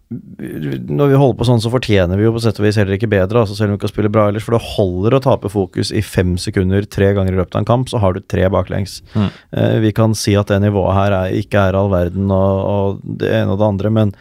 Når 0.06 1.08
vi 1.10 1.18
holder 1.18 1.38
på 1.40 1.46
sånn, 1.48 1.60
så 1.62 1.70
fortjener 1.72 2.18
vi 2.18 2.28
jo 2.28 2.34
på 2.36 2.42
sett 2.44 2.60
og 2.60 2.66
vis 2.68 2.76
heller 2.78 2.94
ikke 2.94 3.10
bedre, 3.10 3.40
altså 3.42 3.56
selv 3.58 3.72
om 3.72 3.74
vi 3.74 3.80
ikke 3.80 3.90
spiller 3.90 4.12
bra 4.14 4.28
ellers. 4.30 4.44
For 4.46 4.54
det 4.54 4.62
holder 4.76 5.16
å 5.16 5.22
tape 5.24 5.50
fokus 5.50 5.90
i 5.90 6.02
fem 6.06 6.36
sekunder 6.38 6.86
tre 6.86 7.10
ganger 7.16 7.34
i 7.34 7.40
løpet 7.40 7.58
av 7.58 7.64
en 7.64 7.68
kamp, 7.72 7.90
så 7.90 7.98
har 8.02 8.14
du 8.14 8.22
tre 8.22 8.46
baklengs. 8.52 9.00
Mm. 9.16 9.26
Eh, 9.58 9.74
vi 9.82 9.90
kan 9.96 10.14
si 10.18 10.36
at 10.38 10.52
det 10.52 10.60
nivået 10.62 10.94
her 10.94 11.16
er, 11.16 11.34
ikke 11.40 11.66
er 11.68 11.78
all 11.78 11.90
verden 11.90 12.30
og, 12.30 12.62
og 12.70 13.18
det 13.18 13.34
ene 13.40 13.56
og 13.56 13.60
det 13.62 13.68
andre, 13.72 13.92
men, 13.98 14.14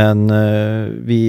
men 0.00 0.26
eh, 0.34 0.90
vi 1.06 1.22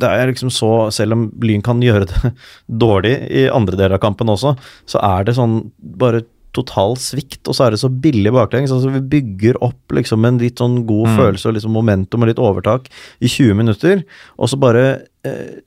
det 0.00 0.08
er 0.08 0.30
liksom 0.30 0.48
så, 0.48 0.88
Selv 0.94 1.12
om 1.12 1.26
Lyn 1.44 1.60
kan 1.64 1.82
gjøre 1.84 2.08
det 2.08 2.32
dårlig 2.84 3.14
i 3.36 3.46
andre 3.52 3.76
deler 3.76 3.98
av 3.98 4.04
kampen 4.04 4.32
også, 4.32 4.54
så 4.88 5.02
er 5.04 5.26
det 5.28 5.36
sånn 5.38 5.60
bare 5.78 6.24
total 6.52 6.96
svikt, 6.98 7.46
og 7.48 7.54
så 7.54 7.66
er 7.66 7.70
det 7.76 7.80
så 7.82 7.88
billig 7.90 8.32
baklengs. 8.34 8.72
Altså, 8.74 8.90
vi 8.90 9.00
bygger 9.20 9.58
opp 9.62 9.92
liksom 9.94 10.24
en 10.26 10.38
litt 10.42 10.58
sånn 10.58 10.80
god 10.88 11.08
Mm. 11.08 11.16
følelse 11.16 11.46
og 11.46 11.54
liksom 11.54 11.72
momentum 11.76 12.22
og 12.22 12.28
litt 12.32 12.42
overtak 12.42 12.88
i 13.20 13.28
20 13.28 13.54
minutter, 13.54 14.04
og 14.38 14.48
så 14.50 14.58
bare 14.58 15.02
eh, 15.24 15.60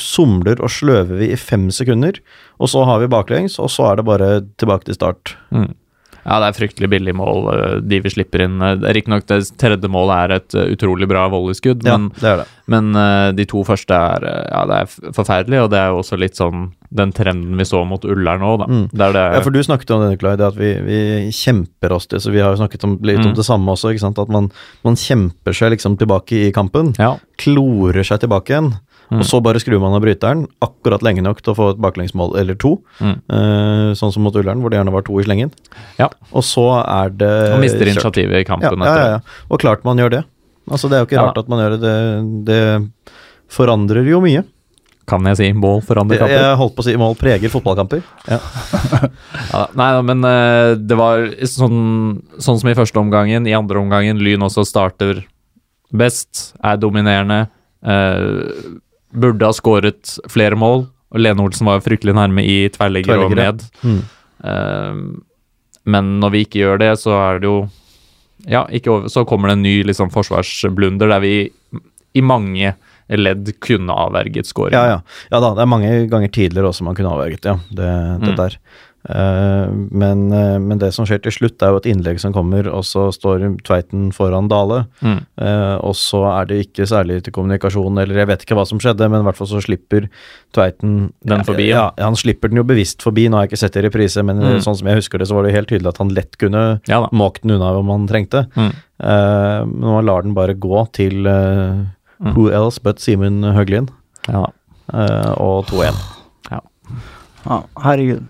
somler 0.00 0.60
og 0.62 0.70
sløver 0.72 1.18
vi 1.20 1.30
i 1.34 1.36
fem 1.40 1.68
sekunder, 1.74 2.18
og 2.60 2.68
så 2.72 2.84
har 2.88 3.00
vi 3.02 3.08
baklengs, 3.12 3.58
og 3.62 3.70
så 3.72 3.90
er 3.92 4.00
det 4.00 4.06
bare 4.08 4.30
tilbake 4.60 4.84
til 4.88 4.94
start. 4.98 5.34
Mm. 5.52 5.72
Ja, 6.20 6.36
det 6.42 6.50
er 6.50 6.56
fryktelig 6.58 6.90
billig 6.92 7.14
mål 7.16 7.46
eh, 7.54 7.76
de 7.80 8.00
vi 8.04 8.10
slipper 8.12 8.42
inn. 8.44 8.58
Eh, 8.60 8.82
Riktignok 8.92 9.24
det 9.30 9.38
tredje 9.60 9.88
målet 9.88 10.16
er 10.26 10.34
et 10.36 10.54
eh, 10.60 10.74
utrolig 10.76 11.08
bra 11.08 11.22
volleyskudd, 11.32 11.82
Ja, 11.88 11.96
men, 11.96 12.10
det 12.20 12.28
er 12.28 12.42
det. 12.42 12.46
men 12.68 12.92
de 13.38 13.46
to 13.48 13.62
første 13.64 13.96
er 13.96 14.26
Ja, 14.50 14.66
det 14.68 14.76
er 14.82 15.12
forferdelig, 15.16 15.62
og 15.64 15.70
det 15.72 15.80
er 15.80 15.88
jo 15.94 16.02
også 16.02 16.18
litt 16.20 16.36
sånn 16.36 16.72
den 16.92 17.12
trenden 17.14 17.56
vi 17.56 17.64
så 17.64 17.84
mot 17.86 18.02
Ullern 18.04 18.40
nå, 18.42 18.56
da. 18.58 18.66
Mm. 18.66 18.88
Der 18.92 19.12
det 19.14 19.24
Ja, 19.36 19.40
for 19.44 19.50
du 19.54 19.60
snakket 19.62 19.90
om 19.94 20.00
det, 20.02 20.08
Nikolai, 20.18 20.36
det 20.36 20.46
at 20.48 20.56
vi, 20.58 20.70
vi 20.82 21.30
kjemper 21.30 21.92
oss 21.94 22.06
til, 22.10 22.18
så 22.18 22.32
vi 22.34 22.40
har 22.42 22.50
jo 22.56 22.58
snakket 22.64 22.82
om, 22.84 22.98
litt 23.02 23.18
om 23.22 23.30
Mm. 23.30 23.36
det 23.36 23.44
samme 23.46 23.70
også, 23.70 23.92
ikke 23.94 24.00
sant, 24.00 24.18
at 24.18 24.28
man, 24.28 24.50
man 24.84 24.94
kjemper 24.96 25.54
seg 25.54 25.70
liksom 25.76 25.96
tilbake 26.00 26.48
i 26.48 26.52
kampen, 26.52 26.94
Ja. 26.98 27.16
klorer 27.38 28.02
seg 28.04 28.20
tilbake 28.20 28.50
igjen, 28.50 28.72
Mm. 29.10 29.18
og 29.18 29.24
så 29.26 29.40
bare 29.42 29.58
skrur 29.58 29.80
man 29.80 29.92
av 29.94 30.02
bryteren 30.02 30.46
akkurat 30.62 31.02
lenge 31.02 31.22
nok 31.22 31.40
til 31.42 31.52
å 31.52 31.56
få 31.56 31.70
et 31.72 31.80
baklengsmål 31.82 32.36
eller 32.38 32.54
to, 32.54 32.76
Mm. 33.00 33.16
Uh, 33.30 33.90
sånn 33.94 34.12
som 34.12 34.22
mot 34.22 34.34
Ullern, 34.34 34.60
hvor 34.60 34.70
det 34.70 34.78
gjerne 34.78 34.92
var 34.92 35.02
to 35.02 35.18
i 35.18 35.24
slengen. 35.24 35.50
Ja. 35.98 36.08
Og 36.32 36.42
så 36.42 36.66
er 36.86 37.10
det 37.10 37.52
Og 37.54 37.60
mister 37.60 37.78
kjørt. 37.86 37.94
initiativet 37.96 38.40
i 38.40 38.44
kampen 38.44 38.78
ja, 38.82 38.96
ja, 38.96 39.06
ja. 39.14 39.20
Og 39.50 39.58
klart 39.60 39.84
man 39.84 39.96
gjør 39.98 40.10
det. 40.10 40.24
Altså, 40.70 40.88
det 40.88 40.94
er 40.98 41.04
jo 41.04 41.06
ikke 41.06 41.22
rart 41.26 41.38
at 41.38 41.48
man 41.48 41.58
gjør 41.58 41.70
det. 41.70 41.80
Det, 41.80 42.44
det 42.46 42.92
forandrer 43.50 44.06
jo 44.08 44.20
mye. 44.22 44.44
Kan 45.10 45.26
jeg 45.26 45.38
si 45.40 45.48
mål 45.56 45.80
for 45.86 45.98
andre 45.98 46.16
Jeg, 46.16 46.22
kamper? 46.22 46.44
jeg 46.44 46.58
holdt 46.60 46.74
på 46.76 46.84
å 46.84 46.86
si 46.86 46.94
mål 47.00 47.16
preger 47.18 47.50
fotballkamper. 47.52 48.02
Ja. 48.30 48.38
Ja, 49.50 49.64
nei 49.74 49.88
men 50.06 50.22
eh, 50.28 50.76
det 50.78 50.94
var 50.98 51.24
sånn, 51.50 52.20
sånn 52.38 52.58
som 52.60 52.68
i 52.70 52.74
første 52.78 53.00
omgangen. 53.00 53.48
I 53.50 53.54
andre 53.58 53.80
omgangen 53.82 54.20
Lyn 54.22 54.44
også 54.46 54.62
starter 54.68 55.24
best, 55.90 56.52
er 56.62 56.78
dominerende. 56.78 57.48
eh, 57.82 58.76
burde 59.10 59.42
ha 59.48 59.50
skåret 59.56 60.12
flere 60.30 60.54
mål. 60.58 60.84
Og 61.10 61.18
Lene 61.18 61.42
Olsen 61.42 61.66
var 61.66 61.80
jo 61.80 61.86
fryktelig 61.88 62.14
nærme 62.14 62.44
i 62.46 62.68
tverrligger 62.70 63.24
og 63.24 63.32
med. 63.34 63.40
ned. 63.42 63.64
Mm. 63.82 64.00
Eh, 64.46 65.00
men 65.90 66.12
når 66.22 66.30
vi 66.36 66.44
ikke 66.46 66.60
gjør 66.62 66.78
det, 66.84 66.92
så 67.02 67.16
er 67.18 67.40
det 67.42 67.50
jo 67.50 67.56
Ja, 68.48 68.62
ikke 68.72 68.88
over, 68.94 69.08
så 69.12 69.24
kommer 69.28 69.50
det 69.50 69.58
en 69.58 69.62
ny 69.66 69.74
liksom, 69.84 70.08
forsvarsblunder 70.14 71.10
der 71.10 71.20
vi 71.20 71.32
i 72.16 72.22
mange 72.24 72.70
ledd 73.18 73.50
kunne 73.60 73.90
avverget 73.92 74.46
scoring. 74.46 74.74
Ja, 74.76 74.86
ja. 74.86 75.00
ja 75.32 75.40
da, 75.40 75.54
det 75.56 75.64
er 75.64 75.66
mange 75.72 76.06
ganger 76.10 76.28
tidligere 76.30 76.68
også 76.70 76.84
man 76.86 76.94
kunne 76.94 77.10
avverget, 77.10 77.44
ja. 77.44 77.58
Det, 77.70 77.90
det 78.22 78.30
Mm. 78.30 78.36
der. 78.36 78.56
Uh, 79.08 79.72
men, 79.96 80.26
uh, 80.28 80.58
men 80.60 80.76
det 80.76 80.90
som 80.92 81.06
skjer 81.08 81.22
til 81.24 81.32
slutt, 81.32 81.62
er 81.64 81.70
jo 81.72 81.78
et 81.80 81.86
innlegg 81.88 82.18
som 82.20 82.34
kommer, 82.36 82.66
og 82.68 82.82
så 82.84 83.06
står 83.16 83.46
Tveiten 83.64 84.10
foran 84.12 84.50
Dale. 84.50 84.82
Mm. 85.00 85.22
Uh, 85.40 85.76
og 85.80 85.94
så 85.96 86.20
er 86.28 86.44
det 86.50 86.58
ikke 86.66 86.84
særlig 86.86 87.22
til 87.24 87.32
kommunikasjon, 87.32 87.96
eller 88.02 88.20
jeg 88.20 88.28
vet 88.28 88.44
ikke 88.44 88.58
hva 88.58 88.66
som 88.68 88.78
skjedde, 88.82 89.08
men 89.08 89.22
i 89.22 89.24
hvert 89.24 89.38
fall 89.40 89.48
så 89.48 89.62
slipper 89.64 90.10
Tveiten 90.52 91.14
Den 91.24 91.46
forbi, 91.48 91.70
ja. 91.72 91.86
ja. 91.96 92.10
Han 92.10 92.18
slipper 92.20 92.52
den 92.52 92.60
jo 92.60 92.66
bevisst 92.68 93.00
forbi, 93.00 93.24
nå 93.32 93.40
har 93.40 93.46
jeg 93.48 93.54
ikke 93.54 93.62
sett 93.64 93.72
det 93.78 93.84
i 93.84 93.88
reprise, 93.88 94.22
men 94.26 94.36
Mm. 94.40 94.60
sånn 94.60 94.76
som 94.76 94.86
jeg 94.92 95.00
husker 95.00 95.18
det, 95.18 95.28
så 95.32 95.34
var 95.38 95.48
det 95.48 95.54
helt 95.56 95.68
tydelig 95.72 95.88
at 95.94 95.98
han 96.04 96.12
lett 96.12 96.36
kunne 96.36 96.80
Ja 96.88 97.00
måkt 97.08 97.40
den 97.40 97.56
unna 97.56 97.72
om 97.80 97.88
han 97.88 98.04
trengte. 98.10 98.44
Mm. 98.52 98.72
Men 99.00 99.80
man 99.80 100.04
lar 100.04 100.22
den 100.28 100.34
bare 100.36 100.52
gå 100.60 100.84
til 100.92 101.24
eh, 101.26 101.80
Mm. 102.20 102.34
who 102.36 102.50
else 102.52 102.78
but 102.82 102.98
Simen 103.00 103.42
Høglien, 103.56 103.88
Ja 104.28 104.42
eh, 104.92 105.30
og 105.40 105.64
2-1. 105.70 105.96
Ja, 106.50 107.62
herregud. 107.80 108.26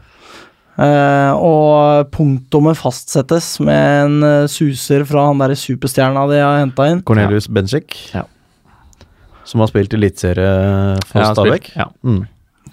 Uh, 0.80 1.32
og 1.36 2.06
punktummet 2.14 2.78
fastsettes 2.78 3.48
med 3.60 3.80
en 4.04 4.22
eh, 4.24 4.44
suser 4.48 5.02
fra 5.04 5.26
han 5.26 5.40
derre 5.42 5.56
superstjerna 5.58 6.22
de 6.30 6.38
har 6.40 6.60
henta 6.62 6.86
inn. 6.88 7.02
Cornelius 7.04 7.48
Benchik, 7.52 7.96
Ja. 8.14 8.22
som 9.44 9.60
har 9.60 9.68
spilt 9.72 9.92
eliteserie 9.98 10.96
for 11.10 11.20
Ja, 11.20 11.32
Stabæk. 11.34 11.72
Ja. 11.76 11.88
Mm. 12.06 12.22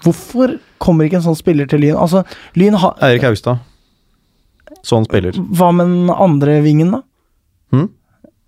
Hvorfor 0.04 0.54
kommer 0.78 1.04
ikke 1.08 1.18
en 1.18 1.26
sånn 1.26 1.36
spiller 1.36 1.66
til 1.68 1.82
Lyn? 1.82 1.98
Altså, 1.98 2.22
Lyn 2.56 2.78
har 2.78 2.94
Eirik 3.02 3.26
Haugstad. 3.26 3.58
Sånn 4.86 5.04
spiller. 5.08 5.32
Hva 5.34 5.72
med 5.74 5.90
den 5.90 6.10
andre 6.14 6.60
vingen, 6.62 6.92
da? 6.94 7.02
Hm? 7.74 7.88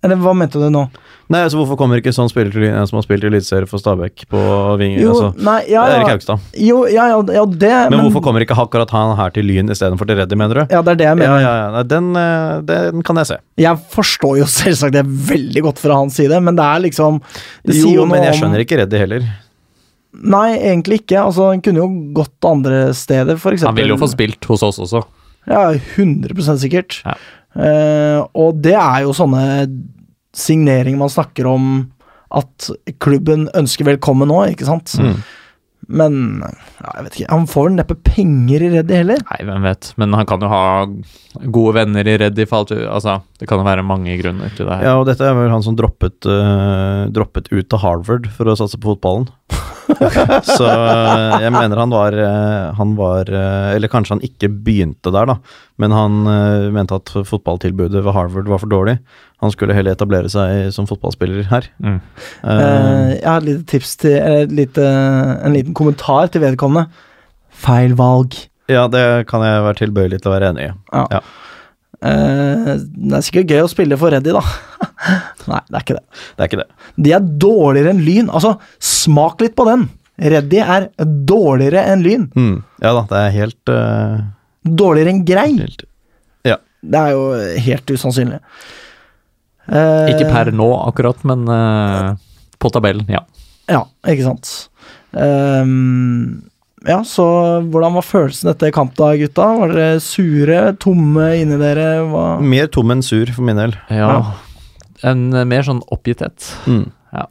Eller 0.01 0.17
hva 0.17 0.31
mente 0.33 0.57
du 0.57 0.65
nå? 0.73 0.87
Nei, 1.31 1.43
altså 1.45 1.59
Hvorfor 1.59 1.77
kommer 1.79 1.99
ikke 2.01 2.11
sånn 2.15 2.29
spiller 2.31 2.51
til 2.53 2.65
en 2.67 2.87
som 2.89 2.97
har 2.97 3.03
spilt 3.05 3.23
i 3.23 3.29
eliteserie 3.29 3.69
for 3.69 3.79
Stabæk 3.79 4.23
på 4.31 4.39
ving? 4.81 4.95
Jo, 4.99 5.11
altså, 5.13 5.27
nei, 5.45 5.59
ja, 5.69 5.83
ja. 5.87 5.99
Erik 5.99 6.09
Haugstad. 6.09 6.47
jo, 6.57 6.79
ja, 6.89 7.05
ja, 7.13 7.19
ja 7.37 7.43
det 7.45 7.69
Men, 7.69 7.93
men, 7.93 8.01
hvorfor 8.07 8.25
kommer 8.25 8.43
ikke 8.43 8.57
akkurat 8.57 8.91
han 8.95 9.13
her 9.19 9.35
til 9.35 9.45
Lyn 9.47 9.69
istedenfor 9.71 10.09
til 10.09 10.17
Reddy, 10.19 10.39
mener 10.41 10.61
du? 10.61 10.73
Ja, 10.73 10.81
det 10.81 10.95
er 10.95 10.99
det 11.03 11.07
jeg 11.07 11.19
mener. 11.21 11.37
ja, 11.45 11.53
ja. 11.59 11.69
Nei, 11.75 11.83
den, 11.91 12.09
eh, 12.17 12.55
den 12.71 13.05
kan 13.07 13.21
jeg 13.21 13.29
se. 13.29 13.37
Jeg 13.61 13.81
forstår 13.93 14.41
jo 14.41 14.49
selvsagt 14.59 14.97
det 14.97 15.05
veldig 15.05 15.65
godt 15.69 15.83
fra 15.83 16.01
hans 16.01 16.17
side, 16.17 16.41
men 16.43 16.57
det 16.57 16.65
er 16.65 16.83
liksom 16.89 17.21
det 17.21 17.77
sier 17.77 18.01
Jo, 18.01 18.03
noe 18.03 18.15
men 18.15 18.27
jeg 18.27 18.41
skjønner 18.41 18.65
ikke 18.65 18.81
Reddy 18.81 19.01
heller. 19.05 19.31
Nei, 20.11 20.47
egentlig 20.57 21.03
ikke. 21.05 21.21
Altså, 21.21 21.51
Han 21.53 21.61
kunne 21.63 21.85
jo 21.85 21.89
gått 22.17 22.49
andre 22.49 22.89
steder, 22.97 23.37
eksempel. 23.37 23.69
Han 23.69 23.77
vil 23.79 23.93
jo 23.93 24.01
få 24.01 24.09
spilt 24.11 24.49
hos 24.49 24.65
oss 24.65 24.81
også. 24.81 25.05
Ja, 25.49 25.69
100 25.73 26.57
sikkert. 26.61 26.99
Ja. 27.05 27.15
Eh, 27.55 28.19
og 28.37 28.61
det 28.63 28.77
er 28.77 29.03
jo 29.05 29.15
sånne 29.15 29.43
signeringer 30.37 31.01
man 31.01 31.11
snakker 31.11 31.49
om 31.51 31.67
at 32.31 32.71
klubben 33.03 33.49
ønsker 33.57 33.89
velkommen 33.89 34.29
nå, 34.31 34.39
ikke 34.53 34.67
sant? 34.69 34.93
Mm. 35.01 35.19
Men 35.91 36.13
ja, 36.45 36.91
jeg 36.95 37.05
vet 37.05 37.17
ikke, 37.17 37.31
han 37.33 37.47
får 37.49 37.65
vel 37.67 37.75
neppe 37.75 37.97
penger 38.05 38.63
i 38.63 38.69
Reddy 38.77 38.95
heller? 39.01 39.23
Nei, 39.27 39.39
hvem 39.49 39.65
vet. 39.67 39.89
Men 39.99 40.15
han 40.15 40.29
kan 40.29 40.43
jo 40.45 40.51
ha 40.51 40.63
gode 41.51 41.75
venner 41.79 42.07
i 42.07 42.15
Reddy. 42.21 42.45
Altså, 42.47 43.17
det 43.41 43.49
kan 43.49 43.59
jo 43.59 43.67
være 43.67 43.83
mange 43.83 44.15
grunner 44.21 44.53
til 44.55 44.69
det 44.69 44.77
her. 44.77 44.87
Ja, 44.87 44.95
og 45.01 45.09
dette 45.09 45.27
er 45.27 45.35
vel 45.35 45.51
han 45.51 45.65
som 45.65 45.75
droppet, 45.79 46.21
uh, 46.29 47.09
droppet 47.11 47.51
ut 47.51 47.75
av 47.75 47.83
Harvard 47.83 48.29
for 48.37 48.51
å 48.51 48.57
satse 48.59 48.79
på 48.79 48.93
fotballen. 48.93 49.27
Så 50.57 50.65
eh, 50.67 51.41
jeg 51.43 51.51
mener 51.53 51.79
han 51.81 51.91
var, 51.93 52.15
eh, 52.15 52.71
han 52.77 52.93
var 52.97 53.29
eh, 53.29 53.75
Eller 53.75 53.91
kanskje 53.91 54.15
han 54.15 54.23
ikke 54.25 54.49
begynte 54.65 55.11
der, 55.13 55.27
da. 55.29 55.35
Men 55.81 55.93
han 55.95 56.17
mente 56.75 56.97
at 56.99 57.09
fotballtilbudet 57.25 58.03
ved 58.05 58.13
Harvard 58.13 58.49
var 58.51 58.61
for 58.61 58.69
dårlig. 58.69 58.99
Han 59.41 59.53
skulle 59.53 59.73
heller 59.73 59.95
etablere 59.97 60.29
seg 60.29 60.67
som 60.75 60.85
fotballspiller 60.89 61.47
her. 61.49 61.67
Mm. 61.81 61.99
Eh, 62.43 62.61
Eh, 62.61 63.13
jeg 63.17 63.25
har 63.27 63.41
et 63.41 63.47
lite 63.47 63.65
tips 63.71 63.95
til 64.03 64.13
Eller 64.19 64.43
et 64.45 64.51
lite, 64.59 64.85
en 65.45 65.55
liten 65.57 65.73
kommentar 65.77 66.29
til 66.31 66.43
vedkommende. 66.45 66.87
Feil 67.51 67.95
valg. 67.97 68.37
ja, 68.71 68.85
det 68.87 69.27
kan 69.27 69.41
jeg 69.43 69.63
være 69.65 69.79
tilbøyelig 69.81 70.21
til 70.21 70.31
å 70.31 70.35
være 70.35 70.51
enig 70.53 70.69
i. 70.69 70.73
Ja. 70.93 71.05
Ja. 71.17 71.19
Eh, 72.01 72.69
det 72.81 73.17
er 73.17 73.25
sikkert 73.25 73.53
gøy 73.53 73.63
å 73.65 73.71
spille 73.71 73.97
for 74.01 74.13
Reddy, 74.13 74.33
da. 74.33 74.41
Nei, 75.51 75.61
det 75.67 75.77
er 75.77 75.85
ikke 75.85 75.97
det. 75.97 76.21
Det 76.35 76.43
er 76.43 76.49
ikke 76.49 76.61
det. 76.63 76.67
De 77.05 77.15
er 77.17 77.31
dårligere 77.45 77.93
enn 77.93 78.03
Lyn. 78.05 78.29
Altså, 78.33 78.55
smak 78.81 79.43
litt 79.43 79.55
på 79.57 79.67
den. 79.69 79.87
Reddy 80.21 80.61
er 80.61 80.89
dårligere 81.29 81.85
enn 81.93 82.05
Lyn. 82.05 82.27
Mm. 82.37 82.55
Ja 82.83 82.93
da, 82.97 83.05
det 83.09 83.21
er 83.21 83.35
helt, 83.39 83.73
uh... 83.73 84.21
Dårligere 84.61 85.15
enn 85.15 85.23
Grei. 85.25 85.49
helt 85.57 85.85
Ja. 86.45 86.59
Det 86.81 87.01
er 87.01 87.15
jo 87.15 87.23
helt 87.67 87.93
usannsynlig. 87.93 88.41
Uh, 89.71 90.09
Ikke 90.09 90.27
per 90.29 90.49
nå, 90.53 90.67
akkurat, 90.89 91.21
men 91.29 91.45
på 92.61 92.69
tabellen, 92.73 93.07
ja. 93.09 93.23
Ja, 93.71 93.85
ikke 94.09 94.25
sant. 94.25 94.49
Ehm, 95.17 96.41
ja, 96.87 97.01
så 97.05 97.25
hvordan 97.69 97.97
var 97.99 98.05
følelsen 98.05 98.51
etter 98.53 98.71
kamp 98.73 98.95
da, 98.97 99.11
gutta? 99.19 99.47
Var 99.59 99.73
dere 99.75 99.99
sure, 100.03 100.61
tomme 100.81 101.27
inni 101.37 101.59
dere? 101.61 101.89
Hva? 102.09 102.25
Mer 102.41 102.71
tom 102.73 102.93
enn 102.95 103.03
sur, 103.05 103.29
for 103.35 103.45
min 103.47 103.61
del. 103.61 103.77
ja. 103.93 104.15
En 105.01 105.31
eh, 105.33 105.47
mer 105.49 105.65
sånn 105.65 105.79
oppgitthet. 105.89 106.45
Mm. 106.69 106.83
Ja. 107.15 107.23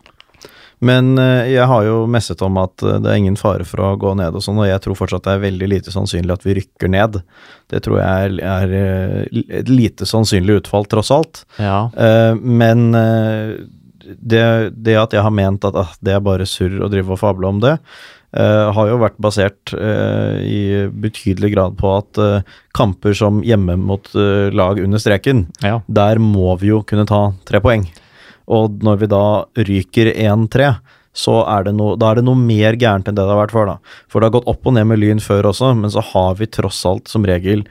Men 0.83 1.13
eh, 1.21 1.53
jeg 1.53 1.69
har 1.69 1.85
jo 1.85 1.97
messet 2.11 2.41
om 2.43 2.57
at 2.59 2.83
eh, 2.83 2.97
det 3.05 3.13
er 3.13 3.19
ingen 3.21 3.37
fare 3.39 3.67
for 3.69 3.83
å 3.85 3.91
gå 4.01 4.15
ned 4.19 4.35
og 4.35 4.43
sånn, 4.45 4.59
og 4.59 4.67
jeg 4.67 4.81
tror 4.83 4.99
fortsatt 4.99 5.27
det 5.29 5.35
er 5.37 5.43
veldig 5.45 5.69
lite 5.71 5.95
sannsynlig 5.95 6.35
at 6.35 6.47
vi 6.47 6.57
rykker 6.59 6.91
ned. 6.91 7.21
Det 7.71 7.83
tror 7.85 8.01
jeg 8.01 8.41
er, 8.43 8.75
et 9.61 9.71
lite 9.71 10.09
sannsynlig 10.09 10.63
utfall, 10.63 10.89
tross 10.91 11.13
alt. 11.15 11.45
Ja. 11.61 11.85
Eh, 11.95 12.33
men 12.41 12.89
det, 14.01 14.45
det 14.75 14.97
at 14.99 15.15
jeg 15.15 15.23
har 15.23 15.35
ment 15.35 15.69
at 15.69 15.77
ah, 15.79 15.93
det 16.01 16.17
er 16.17 16.25
bare 16.25 16.49
surr 16.49 16.81
å 16.83 16.91
drive 16.91 17.15
og 17.15 17.21
fable 17.21 17.51
om 17.51 17.61
det, 17.63 17.77
eh, 18.37 18.67
har 18.77 18.91
jo 18.91 19.01
vært 19.01 19.19
basert 19.23 19.73
uh, 19.75 20.39
i 20.43 20.87
betydelig 20.91 21.53
grad 21.55 21.79
på 21.81 21.95
at 21.97 22.21
uh, 22.21 22.61
kamper 22.77 23.17
som 23.17 23.43
hjemme 23.47 23.77
mot 23.81 24.07
lag 24.15 24.81
under 24.83 25.03
streken, 25.03 25.47
ja. 25.65 25.81
der 25.87 26.21
må 26.23 26.55
vi 26.61 26.71
jo 26.71 26.85
kunne 26.87 27.09
ta 27.09 27.31
tre 27.49 27.63
poeng. 27.65 27.89
Og 28.51 28.81
når 28.83 29.03
vi 29.03 29.11
da 29.11 29.27
ryker 29.69 30.11
1-3, 30.15 30.73
så 31.17 31.41
er 31.51 31.67
det 31.67 31.75
noe, 31.75 31.97
da 31.99 32.11
er 32.11 32.21
det 32.21 32.27
noe 32.27 32.39
mer 32.39 32.79
gærent 32.79 33.09
enn 33.11 33.17
det 33.19 33.25
det 33.25 33.33
har 33.33 33.41
vært 33.43 33.55
før. 33.55 33.73
da. 33.73 33.95
For 34.11 34.21
det 34.21 34.31
har 34.31 34.37
gått 34.39 34.51
opp 34.51 34.67
og 34.67 34.77
ned 34.77 34.87
med 34.91 35.01
Lyn 35.03 35.23
før 35.23 35.51
også, 35.51 35.73
men 35.79 35.91
så 35.93 36.05
har 36.13 36.39
vi 36.39 36.51
tross 36.51 36.85
alt 36.89 37.11
som 37.11 37.27
regel 37.27 37.65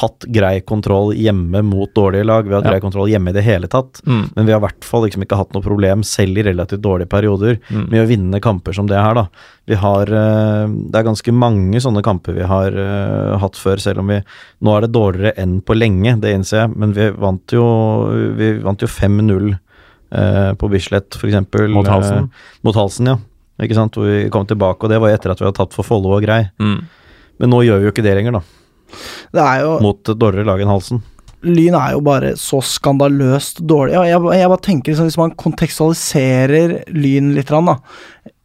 hatt 0.00 0.24
grei 0.34 0.58
kontroll 0.66 1.12
hjemme 1.14 1.60
mot 1.62 1.90
dårlige 1.94 2.24
lag. 2.26 2.44
Vi 2.46 2.50
har 2.54 2.60
hatt 2.62 2.66
Ja. 2.66 2.72
grei 2.72 2.80
kontroll 2.82 3.08
hjemme 3.08 3.30
i 3.30 3.32
det 3.36 3.44
hele 3.46 3.68
tatt. 3.70 4.00
Mm. 4.06 4.30
Men 4.34 4.46
vi 4.46 4.52
har 4.52 4.58
i 4.60 4.64
hvert 4.66 4.84
fall 4.84 5.04
liksom 5.04 5.22
ikke 5.22 5.36
hatt 5.38 5.52
noe 5.54 5.62
problem, 5.62 6.02
selv 6.02 6.38
i 6.38 6.42
relativt 6.42 6.82
dårlige 6.82 7.08
perioder, 7.08 7.58
Mm. 7.70 7.88
med 7.90 8.00
å 8.02 8.08
vinne 8.08 8.40
kamper 8.40 8.74
som 8.74 8.86
det 8.86 8.96
her, 8.98 9.14
da. 9.14 9.26
Vi 9.66 9.74
har 9.76 10.02
eh, 10.02 10.66
Det 10.90 10.94
er 10.98 11.04
ganske 11.04 11.32
mange 11.32 11.80
sånne 11.80 12.02
kamper 12.02 12.34
vi 12.34 12.42
har 12.42 12.68
eh, 12.74 13.38
hatt 13.38 13.54
før, 13.54 13.78
selv 13.80 13.98
om 14.00 14.08
vi 14.08 14.22
Nå 14.62 14.76
er 14.76 14.80
det 14.82 14.92
dårligere 14.92 15.34
enn 15.38 15.60
på 15.62 15.74
lenge, 15.78 16.20
det 16.20 16.34
innser 16.34 16.66
jeg, 16.66 16.76
men 16.76 16.92
vi 16.92 17.10
vant 17.10 17.46
jo 17.52 18.34
Vi 18.36 18.58
vant 18.60 18.78
jo 18.80 18.86
5-0 18.86 19.58
eh, 20.12 20.52
på 20.54 20.68
Bislett, 20.70 21.10
eksempel. 21.10 21.68
Mot 21.70 21.86
Halsen. 21.86 22.18
Eh, 22.24 22.28
mot 22.64 22.74
Halsen, 22.74 23.06
ja. 23.06 23.16
Ikke 23.62 23.74
sant, 23.74 23.92
hvor 23.94 24.04
vi 24.10 24.28
kom 24.30 24.44
tilbake, 24.46 24.82
og 24.82 24.90
det 24.90 25.00
var 25.00 25.10
etter 25.14 25.30
at 25.30 25.38
vi 25.38 25.46
hadde 25.46 25.56
tatt 25.56 25.72
for 25.72 25.84
Follo 25.86 26.10
og 26.16 26.22
Grei. 26.24 26.50
Mm. 26.58 26.80
Men 27.38 27.50
nå 27.50 27.62
gjør 27.64 27.78
vi 27.80 27.86
jo 27.86 27.92
ikke 27.92 28.02
det 28.02 28.16
lenger, 28.18 28.32
da. 28.32 28.40
Det 29.34 29.48
jo 29.64 29.74
Mot 29.84 30.00
et 30.00 30.20
dårligere 30.20 30.48
lag 30.50 30.62
enn 30.62 30.72
Halsen. 30.72 31.02
Lyn 31.44 31.76
er 31.76 31.92
jo 31.92 32.00
bare 32.04 32.34
så 32.40 32.60
skandaløst 32.64 33.60
dårlig. 33.68 33.92
Jeg, 33.98 34.14
jeg, 34.14 34.38
jeg 34.40 34.52
bare 34.52 34.64
tenker 34.64 34.92
liksom, 34.92 35.10
Hvis 35.10 35.20
man 35.20 35.34
kontekstualiserer 35.40 36.78
Lyn 36.96 37.34
litt, 37.36 37.52
da. 37.52 37.78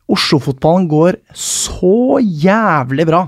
Oslo-fotballen 0.10 0.90
går 0.90 1.20
så 1.38 2.18
jævlig 2.20 3.06
bra. 3.08 3.28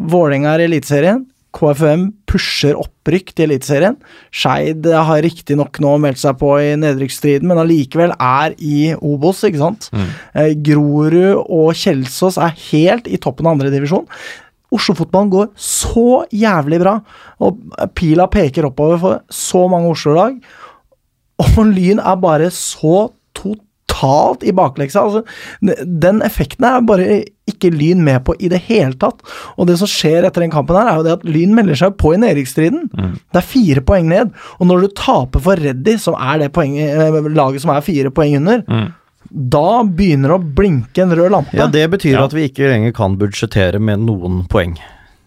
Vålerenga 0.00 0.56
er 0.56 0.64
i 0.64 0.70
Eliteserien. 0.70 1.26
KFUM 1.52 2.06
pusher 2.30 2.78
opprykk 2.80 3.34
til 3.36 3.50
Eliteserien. 3.50 3.98
Skeid 4.32 4.86
har 4.88 5.20
riktignok 5.24 5.76
nå 5.84 5.98
meldt 6.00 6.22
seg 6.22 6.38
på 6.40 6.54
i 6.62 6.70
nedrykksstriden, 6.80 7.44
men 7.50 7.60
allikevel 7.60 8.14
er 8.16 8.56
i 8.56 8.94
Obos, 8.96 9.42
ikke 9.44 9.60
sant. 9.60 9.90
Eh, 10.32 10.54
Grorud 10.64 11.44
og 11.44 11.74
Kjelsås 11.76 12.40
er 12.40 12.56
helt 12.70 13.10
i 13.12 13.20
toppen 13.20 13.50
av 13.50 13.58
andredivisjon. 13.58 14.08
Oslo-fotballen 14.72 15.32
går 15.32 15.50
så 15.56 16.22
jævlig 16.32 16.80
bra, 16.82 16.98
og 17.44 17.58
pila 17.98 18.28
peker 18.32 18.68
oppover 18.70 19.02
for 19.02 19.20
så 19.32 19.66
mange 19.72 19.92
Oslo-lag. 19.92 20.38
Og 21.42 21.66
Lyn 21.66 22.00
er 22.00 22.22
bare 22.22 22.48
så 22.54 23.10
totalt 23.36 24.44
i 24.46 24.52
bakleksa. 24.56 25.02
Altså, 25.02 25.22
den 26.02 26.22
effekten 26.24 26.64
er 26.68 26.84
bare 26.86 27.20
ikke 27.50 27.72
Lyn 27.74 28.02
med 28.06 28.22
på 28.24 28.34
i 28.38 28.48
det 28.48 28.60
hele 28.68 28.94
tatt. 29.00 29.20
Og 29.58 29.66
det 29.68 29.76
som 29.80 29.90
skjer 29.90 30.24
etter 30.28 30.44
den 30.44 30.52
kampen, 30.54 30.76
her 30.78 30.88
er 30.92 31.00
jo 31.00 31.06
det 31.06 31.16
at 31.18 31.26
Lyn 31.28 31.54
melder 31.56 31.78
seg 31.78 31.96
på 32.00 32.14
i 32.14 32.20
nedrykksstriden. 32.22 32.88
Det 33.32 33.42
er 33.42 33.46
fire 33.52 33.82
poeng 33.86 34.08
ned. 34.08 34.32
Og 34.60 34.66
når 34.70 34.86
du 34.86 34.88
taper 34.98 35.42
for 35.42 35.58
Reddy, 35.58 35.96
som 35.98 36.14
er 36.14 36.44
det 36.44 36.52
poenget, 36.54 36.94
eh, 36.94 37.30
laget 37.34 37.64
som 37.64 37.74
er 37.74 37.84
fire 37.84 38.10
poeng 38.14 38.36
under, 38.40 38.62
da 39.32 39.82
begynner 39.88 40.28
det 40.34 40.38
å 40.40 40.54
blinke 40.60 41.02
en 41.06 41.14
rød 41.16 41.30
lampe. 41.32 41.56
Ja, 41.56 41.66
det 41.72 41.86
betyr 41.90 42.18
Ja. 42.18 42.24
at 42.24 42.32
vi 42.36 42.48
ikke 42.48 42.68
lenger 42.68 42.92
kan 42.92 43.16
budsjettere 43.16 43.80
med 43.80 44.00
noen 44.04 44.42
poeng. 44.48 44.76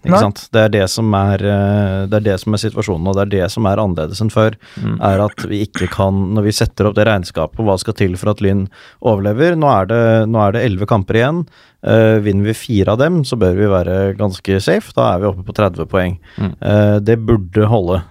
Ikke 0.06 0.12
Nei. 0.14 0.20
sant? 0.22 0.44
Det 0.54 0.62
er 0.62 0.70
det, 0.70 0.84
som 0.94 1.12
er, 1.18 1.42
eh, 1.42 2.06
det 2.06 2.14
er 2.14 2.20
det 2.28 2.40
som 2.40 2.54
er 2.54 2.58
situasjonen, 2.62 3.08
og 3.10 3.16
det 3.16 3.24
er 3.24 3.32
det 3.42 3.52
som 3.52 3.66
er 3.66 3.78
annerledes 3.82 4.22
enn 4.22 4.30
før. 4.30 4.54
Er 5.02 5.20
at 5.26 5.42
vi 5.50 5.64
ikke 5.66 5.90
kan, 5.90 6.36
når 6.36 6.44
vi 6.44 6.52
setter 6.52 6.86
opp 6.86 6.94
det 6.94 7.08
regnskapet, 7.08 7.58
hva 7.66 7.80
skal 7.80 7.96
til 7.98 8.14
for 8.16 8.30
at 8.30 8.38
Lyn 8.46 8.68
overlever 9.02 9.58
Nå 9.58 9.66
er 9.82 9.86
det, 9.90 10.30
nå 10.30 10.38
er 10.48 10.52
det 10.54 10.62
11 10.70 10.86
kamper 10.86 11.16
igjen. 11.16 11.48
Uh, 11.84 12.20
vinner 12.22 12.46
vi 12.46 12.54
fire 12.54 12.90
av 12.94 13.00
dem, 13.00 13.24
så 13.24 13.38
bør 13.38 13.56
vi 13.58 13.66
være 13.66 14.16
ganske 14.18 14.62
safe. 14.62 14.94
Da 14.94 15.16
er 15.16 15.20
vi 15.22 15.26
oppe 15.32 15.44
på 15.46 15.54
30 15.58 15.86
poeng. 15.90 16.20
Mm. 16.38 16.54
Uh, 16.62 17.00
det 17.00 17.18
burde 17.26 17.66
holde. 17.66 18.04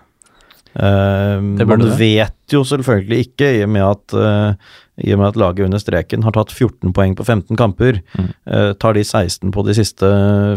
Uh, 0.74 1.38
Det 1.58 1.66
man 1.68 1.78
det. 1.78 1.94
vet 1.98 2.50
jo 2.50 2.64
selvfølgelig 2.66 3.28
ikke, 3.28 3.52
i 3.60 3.62
og 3.62 3.70
med 3.70 3.82
at 3.86 4.14
eh, 4.18 4.54
i 5.02 5.10
og 5.12 5.18
med 5.18 5.28
at 5.32 5.36
laget 5.40 5.64
under 5.66 5.78
streken 5.82 6.22
har 6.22 6.30
tatt 6.36 6.52
14 6.54 6.92
poeng 6.94 7.16
på 7.18 7.24
15 7.26 7.56
kamper, 7.58 8.00
Mm. 8.16 8.28
eh, 8.46 8.72
tar 8.78 8.92
de 8.94 9.00
16 9.02 9.50
på 9.50 9.64
de 9.66 9.74
siste 9.74 10.06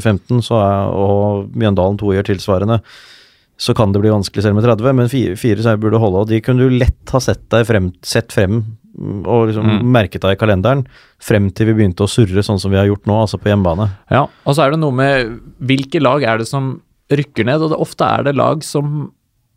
15, 0.04 0.42
så 0.46 0.60
er, 0.62 0.92
og 0.94 1.50
Mjøndalen 1.58 1.98
2 1.98 2.14
gjør 2.14 2.28
tilsvarende, 2.30 2.82
så 3.58 3.74
kan 3.74 3.92
det 3.92 4.02
bli 4.04 4.12
vanskelig 4.14 4.44
selv 4.44 4.54
med 4.54 4.64
30, 4.64 4.94
men 4.94 5.10
fire, 5.10 5.36
fire 5.36 5.64
seier 5.66 5.80
burde 5.82 5.98
holde, 5.98 6.22
og 6.22 6.28
de 6.30 6.40
kunne 6.46 6.60
du 6.62 6.70
lett 6.78 7.10
ha 7.10 7.20
sett 7.20 7.48
deg 7.50 7.66
frem, 7.66 7.88
sett 8.06 8.30
frem 8.32 8.60
mm, 9.00 9.26
og 9.26 9.48
liksom 9.50 9.66
Mm. 9.66 9.92
merket 9.92 10.22
deg 10.22 10.38
i 10.38 10.40
kalenderen, 10.46 10.86
frem 11.20 11.50
til 11.52 11.66
vi 11.72 11.74
begynte 11.82 12.06
å 12.06 12.08
surre 12.10 12.44
sånn 12.46 12.60
som 12.62 12.70
vi 12.70 12.78
har 12.78 12.86
gjort 12.86 13.06
nå, 13.10 13.18
altså 13.26 13.40
på 13.42 13.50
hjemmebane. 13.50 13.90
Ja, 14.12 14.28
og 14.46 14.54
så 14.56 14.68
er 14.68 14.72
det 14.72 14.80
noe 14.80 14.92
med 14.94 15.40
hvilke 15.60 16.00
lag 16.02 16.22
er 16.24 16.38
det 16.38 16.48
som 16.48 16.82
rykker 17.10 17.46
ned, 17.46 17.62
og 17.62 17.70
det, 17.72 17.80
ofte 17.80 18.06
er 18.06 18.24
det 18.24 18.36
lag 18.36 18.62
som 18.64 19.12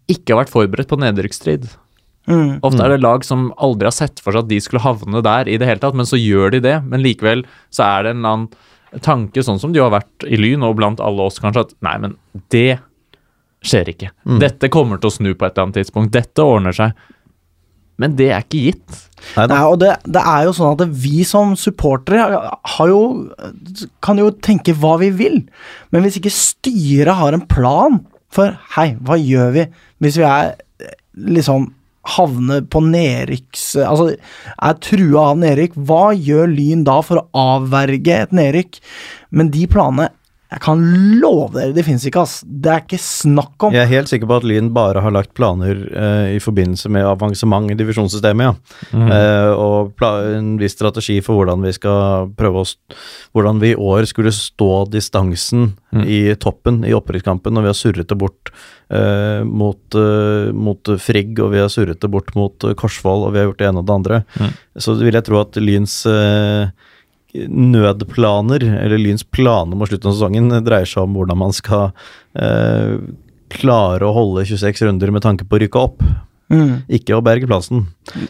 ikke 0.08 0.32
har 0.34 0.44
vært 0.44 0.52
forberedt 0.56 0.88
på 0.88 0.98
nedrykksstrid. 0.98 1.68
Mm. 2.28 2.58
Ofte 2.66 2.84
er 2.84 2.92
det 2.92 3.00
lag 3.02 3.24
som 3.26 3.48
aldri 3.56 3.88
har 3.88 3.96
sett 3.96 4.20
for 4.22 4.34
seg 4.34 4.44
at 4.44 4.50
de 4.50 4.58
skulle 4.62 4.84
havne 4.84 5.22
der 5.24 5.48
i 5.48 5.56
det 5.60 5.68
hele 5.68 5.82
tatt, 5.82 5.96
men 5.98 6.08
så 6.08 6.20
gjør 6.20 6.54
de 6.56 6.62
det. 6.66 6.76
Men 6.86 7.04
likevel 7.04 7.46
så 7.72 7.86
er 7.86 8.04
det 8.04 8.14
en 8.14 8.20
eller 8.20 8.36
annen 8.36 9.02
tanke, 9.06 9.42
sånn 9.46 9.60
som 9.62 9.72
det 9.72 9.80
jo 9.80 9.86
har 9.86 10.00
vært 10.00 10.26
i 10.26 10.38
Lyn 10.38 10.66
og 10.66 10.76
blant 10.80 11.02
alle 11.04 11.28
oss 11.30 11.38
kanskje, 11.42 11.68
at 11.68 11.76
nei, 11.86 11.96
men 12.02 12.16
det 12.52 12.80
skjer 13.66 13.92
ikke. 13.92 14.10
Dette 14.40 14.70
kommer 14.72 15.00
til 15.00 15.10
å 15.10 15.14
snu 15.14 15.30
på 15.34 15.46
et 15.46 15.52
eller 15.52 15.68
annet 15.68 15.80
tidspunkt. 15.82 16.14
Dette 16.14 16.44
ordner 16.44 16.74
seg. 16.74 16.94
Men 18.00 18.14
det 18.16 18.30
er 18.32 18.44
ikke 18.44 18.62
gitt. 18.70 19.00
Nei. 19.36 19.44
Nei, 19.50 19.60
og 19.68 19.76
det, 19.82 19.90
det 20.08 20.22
er 20.24 20.46
jo 20.46 20.54
sånn 20.56 20.72
at 20.72 20.94
vi 21.02 21.20
som 21.28 21.52
supportere 21.60 22.40
har 22.76 22.88
jo, 22.88 23.02
kan 24.00 24.20
jo 24.20 24.30
tenke 24.40 24.72
hva 24.80 24.94
vi 25.02 25.10
vil, 25.12 25.42
men 25.92 26.06
hvis 26.06 26.16
ikke 26.20 26.32
styret 26.32 27.20
har 27.20 27.36
en 27.36 27.44
plan 27.44 28.00
for 28.32 28.56
hei, 28.76 28.94
hva 29.04 29.18
gjør 29.20 29.52
vi 29.58 29.66
hvis 30.00 30.16
vi 30.20 30.24
er 30.24 30.54
eh, 30.80 30.96
liksom 31.36 31.68
havner 32.16 32.64
på 32.70 32.82
nedrykks... 32.84 33.64
Altså 33.84 34.14
er 34.14 34.78
trua 34.84 35.30
av 35.32 35.42
nedrykk, 35.42 35.76
hva 35.88 36.11
gjør 36.16 36.51
Lyn 36.53 36.86
da 36.88 37.01
for 37.05 37.20
å 37.20 37.44
avverge 37.57 38.22
et 38.24 38.34
nedrykk? 38.36 38.80
Men 39.36 39.53
de 39.55 39.66
planene 39.70 40.11
Jeg 40.51 40.62
kan 40.64 40.80
love 41.22 41.53
dere, 41.55 41.70
det 41.76 41.84
fins 41.86 42.03
ikke, 42.09 42.24
ass. 42.24 42.40
Det 42.42 42.70
er 42.72 42.80
ikke 42.82 42.98
snakk 42.98 43.68
om. 43.68 43.74
Jeg 43.74 43.84
er 43.84 43.92
helt 43.92 44.11
sikker 44.11 44.26
på 44.26 44.38
at 44.40 44.46
Lyn 44.51 44.72
bare 44.74 45.03
har 45.05 45.14
lagt 45.14 45.30
planer 45.38 45.84
eh, 45.86 46.32
i 46.34 46.40
forbindelse 46.42 46.90
med 46.90 47.07
avansement 47.07 47.70
i 47.70 47.76
divisjonssystemet, 47.78 48.48
ja. 48.48 49.05
Eh, 49.14 49.51
og 49.55 49.92
pla 49.98 50.11
en 50.34 50.57
viss 50.59 50.74
strategi 50.74 51.20
for 51.22 51.38
hvordan 51.38 51.62
vi 51.62 51.74
skal 51.76 52.32
prøve 52.38 52.64
å 52.64 52.68
Hvordan 53.30 53.61
vi 53.62 53.70
i 53.72 53.78
år 53.78 54.05
skulle 54.11 54.32
stå 54.34 54.84
distansen 54.90 55.70
i 56.03 56.34
toppen 56.42 56.82
i 56.86 56.94
opprykkskampen, 56.94 57.55
når 57.55 57.64
vi 57.64 57.70
har 57.70 57.78
surret 57.78 58.11
det 58.11 58.18
bort 58.18 58.51
eh, 58.90 59.42
mot, 59.46 59.80
eh, 59.94 60.51
mot 60.55 60.92
Frigg, 61.03 61.38
og 61.38 61.55
vi 61.55 61.62
har 61.62 61.70
surret 61.72 62.03
det 62.03 62.11
bort 62.11 62.34
mot 62.38 62.66
eh, 62.66 62.74
Korsvoll, 62.78 63.26
og 63.26 63.34
vi 63.34 63.40
har 63.40 63.48
gjort 63.48 63.62
det 63.62 63.68
ene 63.70 63.82
og 63.82 63.88
det 63.88 63.96
andre. 64.01 64.20
Så 64.78 64.96
vil 64.98 65.14
jeg 65.14 65.26
tro 65.26 65.40
at 65.42 65.59
Lyns 65.62 66.01
eh, 66.11 66.70
nødplaner, 67.34 68.64
eller 68.82 69.00
Lyns 69.00 69.24
planer 69.24 69.78
mot 69.78 69.90
slutten 69.90 70.10
av 70.10 70.16
sesongen, 70.16 70.48
dreier 70.66 70.88
seg 70.88 71.04
om 71.06 71.18
hvordan 71.18 71.40
man 71.40 71.54
skal 71.56 71.90
eh, 72.38 72.96
klare 73.50 74.06
å 74.06 74.14
holde 74.14 74.46
26 74.48 74.84
runder 74.86 75.12
med 75.14 75.24
tanke 75.26 75.46
på 75.46 75.58
å 75.58 75.62
rykke 75.62 75.84
opp. 75.84 76.02
Mm. 76.50 76.82
Ikke 76.90 77.14
å 77.14 77.22
berge 77.24 77.46
plassen. 77.46 77.86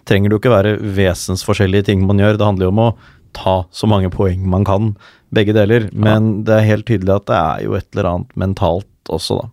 Trenger 0.09 0.28
det 0.28 0.36
jo 0.36 0.42
ikke 0.42 0.53
være 0.53 0.76
vesensforskjellige 0.98 1.88
ting 1.88 2.05
man 2.09 2.20
gjør. 2.20 2.36
Det 2.36 2.48
handler 2.48 2.68
jo 2.68 2.74
om 2.74 2.84
å 2.84 2.90
ta 3.36 3.57
så 3.72 3.88
mange 3.88 4.11
poeng 4.12 4.42
man 4.51 4.66
kan, 4.68 4.92
begge 5.34 5.55
deler. 5.57 5.88
Men 5.92 6.42
det 6.44 6.59
er 6.59 6.68
helt 6.68 6.88
tydelig 6.90 7.16
at 7.16 7.28
det 7.30 7.38
er 7.40 7.64
jo 7.68 7.76
et 7.78 7.88
eller 7.94 8.12
annet 8.14 8.36
mentalt 8.44 8.88
også, 9.11 9.40
da. 9.40 9.51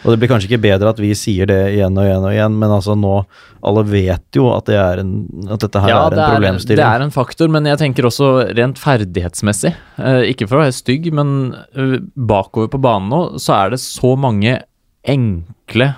Og 0.00 0.12
det 0.12 0.18
blir 0.20 0.30
kanskje 0.30 0.48
ikke 0.48 0.62
bedre 0.64 0.92
at 0.94 1.00
vi 1.02 1.10
sier 1.18 1.48
det 1.50 1.58
igjen 1.74 1.98
og 1.98 2.06
igjen 2.06 2.24
og 2.24 2.32
igjen, 2.32 2.54
men 2.60 2.72
altså 2.72 2.96
nå 2.98 3.18
Alle 3.66 3.82
vet 3.84 4.38
jo 4.38 4.46
at, 4.54 4.64
det 4.70 4.78
er 4.80 5.02
en, 5.02 5.12
at 5.52 5.60
dette 5.60 5.82
her 5.84 5.92
Ja, 5.92 5.98
er 6.06 6.14
en 6.14 6.16
det 6.16 6.24
er, 6.24 6.36
problemstilling. 6.36 6.80
det 6.80 6.88
er 6.88 7.04
en 7.04 7.12
faktor, 7.12 7.50
men 7.52 7.68
jeg 7.68 7.80
tenker 7.82 8.08
også 8.08 8.30
rent 8.56 8.80
ferdighetsmessig. 8.80 9.74
Eh, 10.00 10.22
ikke 10.32 10.48
for 10.48 10.56
å 10.56 10.62
være 10.64 10.76
stygg, 10.78 11.10
men 11.12 11.34
eh, 11.76 11.98
bakover 12.16 12.70
på 12.72 12.80
banen 12.80 13.12
nå, 13.12 13.20
så 13.42 13.58
er 13.58 13.74
det 13.74 13.82
så 13.84 14.14
mange 14.16 14.56
enkle 15.04 15.92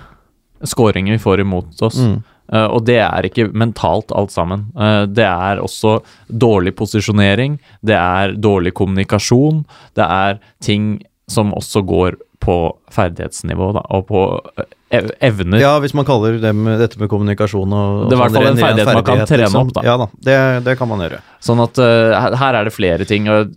skåringer 0.67 1.15
vi 1.15 1.23
får 1.23 1.43
imot 1.45 1.81
oss. 1.87 2.01
Mm. 2.03 2.19
Uh, 2.53 2.67
og 2.75 2.83
det 2.85 2.99
er 2.99 3.25
ikke 3.27 3.47
mentalt 3.55 4.11
alt 4.15 4.33
sammen. 4.33 4.67
Uh, 4.75 5.05
det 5.07 5.25
er 5.25 5.61
også 5.63 6.01
dårlig 6.27 6.75
posisjonering, 6.77 7.57
det 7.81 7.95
er 7.95 8.35
dårlig 8.35 8.75
kommunikasjon, 8.77 9.63
det 9.97 10.05
er 10.05 10.39
ting 10.63 10.97
som 11.31 11.53
også 11.55 11.85
går 11.87 12.19
på 12.43 12.55
ferdighetsnivå, 12.91 13.69
da, 13.77 13.81
og 13.95 14.05
på 14.09 14.21
eh, 14.59 15.07
evner. 15.23 15.61
Ja, 15.63 15.73
hvis 15.83 15.93
man 15.97 16.05
kaller 16.05 16.35
det 16.43 16.51
med, 16.57 16.75
dette 16.83 16.99
med 17.01 17.09
kommunikasjon 17.11 17.71
og 17.73 18.09
Det 18.11 18.17
er 18.17 18.19
i 18.19 18.21
hvert 18.21 18.33
sånn 18.35 18.43
fall 18.43 18.51
en 18.51 18.61
ferdighet 18.61 18.89
man 18.99 19.05
kan 19.07 19.23
trene 19.29 19.45
liksom. 19.47 19.61
opp, 19.69 19.73
da. 19.77 19.83
Ja 19.87 19.95
da, 20.03 20.07
det, 20.27 20.37
det 20.67 20.75
kan 20.81 20.91
man 20.91 21.03
gjøre. 21.05 21.21
Sånn 21.43 21.63
at 21.63 21.79
her- 21.79 22.35
her 22.43 22.59
er 22.59 22.67
det 22.69 22.73
flere 22.75 23.07
ting. 23.09 23.29
Og, 23.31 23.53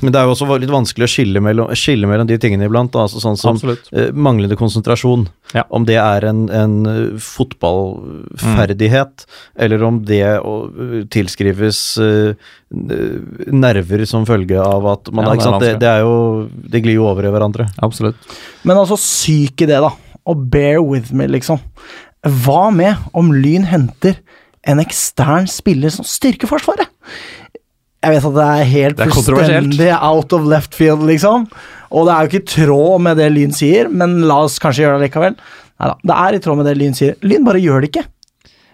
Men 0.00 0.14
det 0.14 0.16
er 0.16 0.24
jo 0.24 0.32
også 0.32 0.56
litt 0.56 0.72
vanskelig 0.72 1.04
å 1.04 1.10
skille 1.12 1.40
mellom, 1.44 1.68
skille 1.76 2.08
mellom 2.08 2.28
de 2.28 2.38
tingene 2.40 2.64
iblant. 2.64 2.92
Da. 2.94 3.04
Altså 3.04 3.20
sånn 3.20 3.36
som 3.36 3.58
eh, 3.68 4.08
manglende 4.16 4.56
konsentrasjon. 4.56 5.26
Ja. 5.52 5.66
Om 5.68 5.84
det 5.88 5.98
er 6.00 6.24
en, 6.30 6.46
en 6.48 6.76
fotballferdighet, 7.20 8.40
fotballferdighet, 8.40 9.26
eller 9.66 9.84
om 9.84 10.00
det 10.08 10.24
å, 10.40 10.54
eh, 10.70 10.96
tilskrives 11.12 11.82
eh, 12.00 12.50
nerver 12.70 14.04
som 14.08 14.26
følge 14.28 14.60
av 14.62 14.86
at 14.94 15.12
man 15.12 15.26
Ja, 15.28 15.34
ikke 15.34 15.44
det 15.44 15.48
er 15.48 15.50
sant? 15.50 15.64
Det, 15.66 15.72
det 15.82 15.90
er 15.90 16.04
jo 16.06 16.16
Det 16.70 16.82
glir 16.84 17.00
jo 17.00 17.08
over 17.10 17.26
i 17.26 17.32
hverandre. 17.34 17.68
absolutt. 17.82 18.16
Men 18.64 18.80
altså, 18.80 18.96
syk 19.00 19.66
idé, 19.66 19.80
da. 19.82 19.92
Og 20.24 20.48
bear 20.50 20.80
with 20.80 21.12
me, 21.12 21.26
liksom. 21.28 21.60
Hva 22.44 22.70
med 22.72 22.96
om 23.16 23.32
Lyn 23.32 23.64
henter 23.68 24.20
en 24.68 24.80
ekstern 24.82 25.48
spiller 25.48 25.92
som 25.92 26.04
styrker 26.04 26.48
Forsvaret? 26.50 26.88
Jeg 28.00 28.14
vet 28.14 28.28
at 28.30 28.36
det 28.36 28.44
er 28.48 28.68
helt 28.70 28.96
Det 28.96 29.06
er 29.06 29.12
fullstendig 29.12 29.90
out 29.98 30.32
of 30.36 30.46
left 30.48 30.76
field, 30.76 31.04
liksom. 31.08 31.48
Og 31.90 32.06
det 32.06 32.14
er 32.14 32.22
jo 32.22 32.30
ikke 32.30 32.40
i 32.40 32.52
tråd 32.54 33.02
med 33.04 33.18
det 33.20 33.26
Lyn 33.34 33.52
sier, 33.52 33.90
men 33.92 34.22
la 34.30 34.38
oss 34.46 34.60
kanskje 34.62 34.86
gjøre 34.86 35.00
det 35.00 35.10
likevel. 35.10 35.36
Neida, 35.80 35.98
det 36.06 36.16
er 36.22 36.36
i 36.36 36.40
tråd 36.44 36.60
med 36.60 36.70
det 36.70 36.78
Lyn 36.80 36.96
sier. 36.96 37.18
Lyn 37.26 37.44
bare 37.44 37.60
gjør 37.60 37.84
det 37.84 37.90
ikke. 37.90 38.06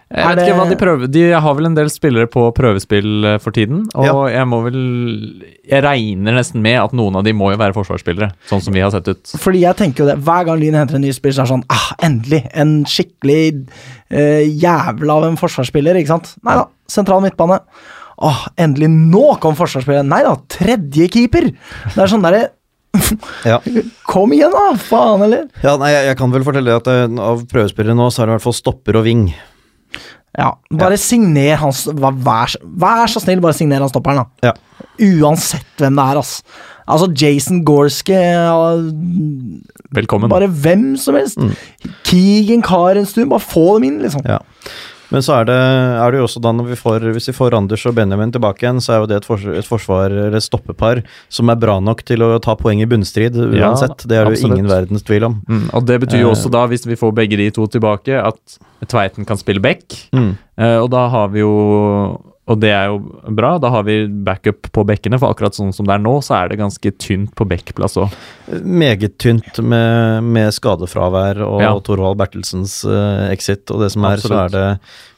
Jeg 0.07 0.23
vet 0.23 0.39
ikke 0.45 0.55
hva 0.55 0.65
De 0.69 0.75
prøver 0.79 1.09
De 1.11 1.21
har 1.35 1.55
vel 1.57 1.67
en 1.67 1.73
del 1.75 1.89
spillere 1.91 2.29
på 2.31 2.45
prøvespill 2.55 3.25
eh, 3.27 3.39
for 3.43 3.51
tiden, 3.51 3.81
og 3.99 4.29
jeg 4.31 4.47
må 4.47 4.61
vel 4.63 4.77
Jeg 5.67 5.83
regner 5.83 6.37
nesten 6.37 6.63
med 6.63 6.77
at 6.79 6.95
noen 6.95 7.17
av 7.19 7.25
de 7.27 7.33
må 7.35 7.49
jo 7.51 7.59
være 7.59 7.75
forsvarsspillere, 7.75 8.29
sånn 8.47 8.63
som 8.63 8.75
vi 8.75 8.85
har 8.85 8.93
sett 8.93 9.09
ut. 9.11 9.33
Fordi 9.43 9.65
jeg 9.65 9.75
tenker 9.81 10.05
jo 10.05 10.07
det, 10.07 10.15
hver 10.23 10.47
gang 10.47 10.61
Lyn 10.61 10.79
henter 10.79 10.95
en 10.95 11.03
ny 11.03 11.11
spiller, 11.11 11.35
så 11.35 11.43
er 11.43 11.49
det 11.49 11.55
sånn 11.57 11.67
ah, 11.75 11.89
Endelig! 12.07 12.41
En 12.55 12.73
skikkelig 12.87 13.41
eh, 14.07 14.47
jævla 14.47 15.19
av 15.19 15.27
en 15.27 15.39
forsvarsspiller, 15.43 15.99
ikke 15.99 16.13
sant? 16.15 16.31
Nei 16.47 16.55
da, 16.61 16.69
sentral 16.87 17.25
midtbane. 17.27 17.59
Åh, 18.17 18.45
endelig 18.57 18.89
nå 18.89 19.25
kom 19.43 19.57
forsvarsspilleren! 19.57 20.09
Nei 20.09 20.23
da, 20.25 20.33
tredje 20.49 21.05
keeper! 21.13 21.51
Det 21.93 21.99
er 22.01 22.09
sånn 22.09 22.23
derre 22.25 22.47
Ja. 23.45 23.59
Kom 24.09 24.31
igjen, 24.33 24.53
da! 24.55 24.71
Faen, 24.81 25.21
eller? 25.27 25.43
Ja, 25.61 25.75
nei, 25.77 25.91
jeg, 25.93 26.07
jeg 26.09 26.17
kan 26.17 26.33
vel 26.33 26.45
fortelle 26.47 26.79
at 26.79 26.89
eh, 26.89 27.03
av 27.21 27.43
prøvespillere 27.51 27.93
nå, 27.97 28.07
så 28.09 28.23
er 28.23 28.29
det 28.29 28.33
i 28.33 28.37
hvert 28.39 28.47
fall 28.47 28.57
stopper 28.57 28.97
og 28.97 29.05
ving. 29.05 29.27
Ja, 30.37 30.51
bare 30.81 30.97
signer 31.01 31.57
hans 31.61 31.83
vær, 31.89 32.17
vær, 32.25 32.55
vær 32.81 33.09
så 33.09 33.21
snill, 33.21 33.41
bare 33.43 33.57
signer 33.57 33.81
han 33.85 33.91
stopperen, 33.93 34.23
da. 34.23 34.49
Ja. 34.49 34.87
Uansett 35.21 35.69
hvem 35.77 35.97
det 35.97 36.07
er, 36.09 36.19
ass. 36.23 36.33
Altså 36.87 37.09
Jason 37.19 37.63
Gorske 37.67 38.17
Velkommen. 39.97 40.29
Bare 40.31 40.47
hvem 40.47 40.93
som 40.99 41.17
helst. 41.19 41.37
Keegan 42.07 42.63
Karenstuen, 42.65 43.29
bare 43.31 43.43
få 43.43 43.65
dem 43.77 43.89
inn, 43.91 43.97
liksom. 44.05 44.23
Ja. 44.25 44.39
Men 45.13 45.23
så 45.23 45.37
er 45.39 45.47
det, 45.47 45.55
er 45.57 46.11
det 46.11 46.19
jo 46.19 46.25
også 46.27 46.41
da 46.43 46.51
når 46.55 46.69
vi 46.71 46.77
får, 46.79 47.05
hvis 47.15 47.29
vi 47.31 47.35
får 47.37 47.55
Anders 47.57 47.85
og 47.87 47.95
Benjamin 47.95 48.31
tilbake 48.35 48.65
igjen, 48.65 48.81
så 48.83 48.93
er 48.95 49.03
jo 49.03 49.09
det 49.11 49.21
et, 49.21 49.27
forsvar, 49.27 49.57
et 49.61 49.69
forsvar, 49.69 50.11
eller 50.11 50.35
et 50.35 50.43
stoppepar, 50.43 51.03
som 51.31 51.49
er 51.53 51.59
bra 51.61 51.77
nok 51.83 52.03
til 52.07 52.25
å 52.25 52.31
ta 52.43 52.57
poeng 52.59 52.81
i 52.83 52.89
bunnstrid 52.89 53.37
Ja, 53.55 53.71
det 53.77 54.17
er 54.17 54.27
det 54.27 54.41
jo 54.41 54.51
ingen 54.51 54.67
verdens 54.67 55.05
tvil 55.07 55.29
om. 55.29 55.39
Mm, 55.47 55.69
og 55.73 55.87
det 55.87 56.01
betyr 56.03 56.25
jo 56.25 56.31
Eh. 56.31 56.35
også 56.35 56.51
da, 56.51 56.65
hvis 56.67 56.85
vi 56.87 56.99
får 56.99 57.13
begge 57.15 57.37
de 57.39 57.49
to 57.55 57.67
tilbake, 57.71 58.11
at 58.19 58.59
Tveiten 58.87 59.25
kan 59.25 59.39
spille 59.39 59.63
back. 59.63 59.83
Mm. 60.13 60.37
Eh, 60.57 60.77
og 60.77 60.91
da 60.91 61.07
har 61.09 61.31
vi 61.33 61.39
jo 61.39 61.53
Og 62.47 62.59
det 62.61 62.69
er 62.71 62.87
jo 62.87 62.99
bra, 63.35 63.55
da 63.59 63.69
har 63.73 63.83
vi 63.83 63.97
backup 64.07 64.69
på 64.71 64.83
bekkene, 64.87 65.17
for 65.19 65.33
akkurat 65.33 65.57
sånn 65.57 65.73
som 65.75 65.87
det 65.87 65.97
er 65.97 66.03
nå, 66.03 66.13
så 66.23 66.37
er 66.37 66.51
det 66.51 66.59
ganske 66.61 66.91
tynt 66.95 67.33
på 67.35 67.47
bekkplass 67.49 67.97
òg. 67.99 68.13
Meget 68.63 69.17
tynt 69.19 69.59
med, 69.59 70.23
med 70.23 70.55
skadefravær 70.55 71.41
og 71.43 71.59
Ja. 71.65 71.73
Torvald 71.83 72.15
Bertelsens 72.21 72.79
uh, 72.87 73.27
exit. 73.33 73.67
Og 73.73 73.83
det 73.83 73.91
som 73.91 74.07
er, 74.07 74.23
så 74.23 74.31
er 74.45 74.53
det, 74.53 74.63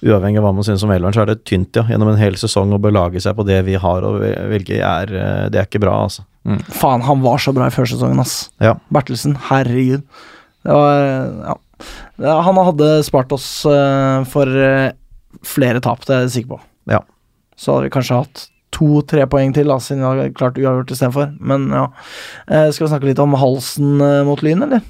uavhengig 0.09 0.41
av 0.41 0.47
hva 0.47 0.55
man 0.57 0.65
synes 0.65 0.85
om 0.87 0.93
Elveren, 0.95 1.13
så 1.13 1.21
er 1.21 1.31
det 1.33 1.43
tynt, 1.45 1.77
ja. 1.77 1.85
Gjennom 1.91 2.09
en 2.15 2.21
hel 2.21 2.39
sesong 2.41 2.73
å 2.73 2.81
belage 2.81 3.21
seg 3.21 3.37
på 3.37 3.45
det 3.45 3.61
vi 3.69 3.77
har 3.77 4.09
og 4.09 4.19
velge, 4.49 4.81
er, 4.81 5.13
eh, 5.13 5.45
det 5.53 5.61
er 5.61 5.69
ikke 5.69 5.83
bra, 5.85 5.99
altså. 6.07 6.25
Faen, 6.73 7.05
han 7.05 7.21
var 7.21 7.37
så 7.43 7.53
bra 7.53 7.67
i 7.69 7.73
førsesongen, 7.75 8.17
ass. 8.23 8.47
Ja. 8.63 8.73
Bertelsen, 8.89 9.37
herregud. 9.51 10.07
Det 10.65 10.77
var 10.81 11.03
Ja. 11.45 11.59
Ja, 12.19 12.41
Han 12.43 12.57
hadde 12.59 13.03
spart 13.07 13.31
oss 13.31 13.45
uh, 13.69 14.25
for 14.27 14.49
uh, 14.49 14.89
flere 15.47 15.79
tap, 15.79 16.01
det 16.03 16.15
er 16.15 16.25
jeg 16.25 16.33
sikker 16.33 16.57
på. 16.57 16.59
Ja. 16.91 16.99
Så 17.59 17.75
hadde 17.75 17.89
vi 17.89 17.93
kanskje 17.97 18.21
hatt 18.21 18.45
to-tre 18.71 19.25
poeng 19.27 19.51
til, 19.55 19.67
da, 19.67 19.79
siden 19.83 20.05
vi 20.05 20.07
hadde 20.07 20.35
klart 20.37 20.59
uavgjort 20.61 20.93
istedenfor. 20.95 21.33
Men 21.43 21.67
ja. 21.75 21.87
Eh, 22.47 22.69
skal 22.71 22.85
vi 22.85 22.91
snakke 22.93 23.09
litt 23.09 23.19
om 23.19 23.35
halsen 23.39 23.99
eh, 23.99 24.21
mot 24.27 24.43
Lyn, 24.45 24.63
eller? 24.63 24.85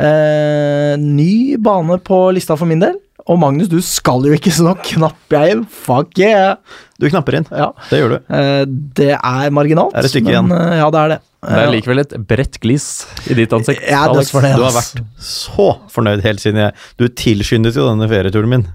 Eh, 0.00 0.94
ny 1.00 1.56
bane 1.60 2.00
på 2.04 2.18
lista 2.36 2.56
for 2.56 2.68
min 2.68 2.82
del. 2.82 3.00
Og 3.30 3.38
Magnus, 3.38 3.68
du 3.70 3.78
skal 3.84 4.24
jo 4.26 4.34
ikke, 4.34 4.50
så 4.50 4.64
nå 4.66 4.72
knapper 4.82 5.36
jeg 5.44 5.54
inn. 5.54 5.60
Fuck 5.70 6.18
yeah! 6.18 6.56
Du 6.98 7.06
knapper 7.08 7.36
inn. 7.38 7.46
Ja. 7.54 7.68
Det 7.88 8.00
gjør 8.00 8.16
du. 8.16 8.16
Eh, 8.34 8.62
det 8.98 9.12
er 9.14 9.52
marginalt. 9.54 9.94
Er 9.94 10.02
det 10.06 10.10
stykke 10.10 10.32
igjen? 10.34 10.50
eh, 10.56 10.72
ja, 10.80 10.88
det 10.90 11.04
er 11.04 11.12
det. 11.14 11.20
Det 11.40 11.54
er 11.56 11.62
Eh, 11.62 11.70
likevel 11.72 12.02
et 12.02 12.10
bredt 12.28 12.58
glis 12.60 12.88
i 13.30 13.36
ditt 13.38 13.54
ansikt. 13.56 13.80
Jeg 13.86 13.94
er 13.96 14.10
Alex. 14.10 14.32
det. 14.34 14.50
Du 14.58 14.64
har 14.66 14.74
vært 14.74 14.98
så 15.24 15.68
fornøyd 15.94 16.20
helt 16.26 16.42
siden 16.42 16.58
jeg 16.60 16.74
Du 17.00 17.06
tilskyndet 17.08 17.78
jo 17.78 17.86
denne 17.88 18.08
ferieturen 18.10 18.50
min. 18.52 18.66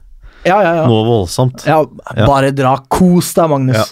Ja, 0.45 0.62
ja, 0.64 0.72
ja. 0.80 0.88
Noe 0.89 1.03
voldsomt. 1.06 1.66
ja. 1.68 1.84
Bare 2.26 2.49
dra. 2.56 2.78
Kos 2.89 3.34
deg, 3.38 3.49
Magnus. 3.51 3.76
Ja. 3.78 3.86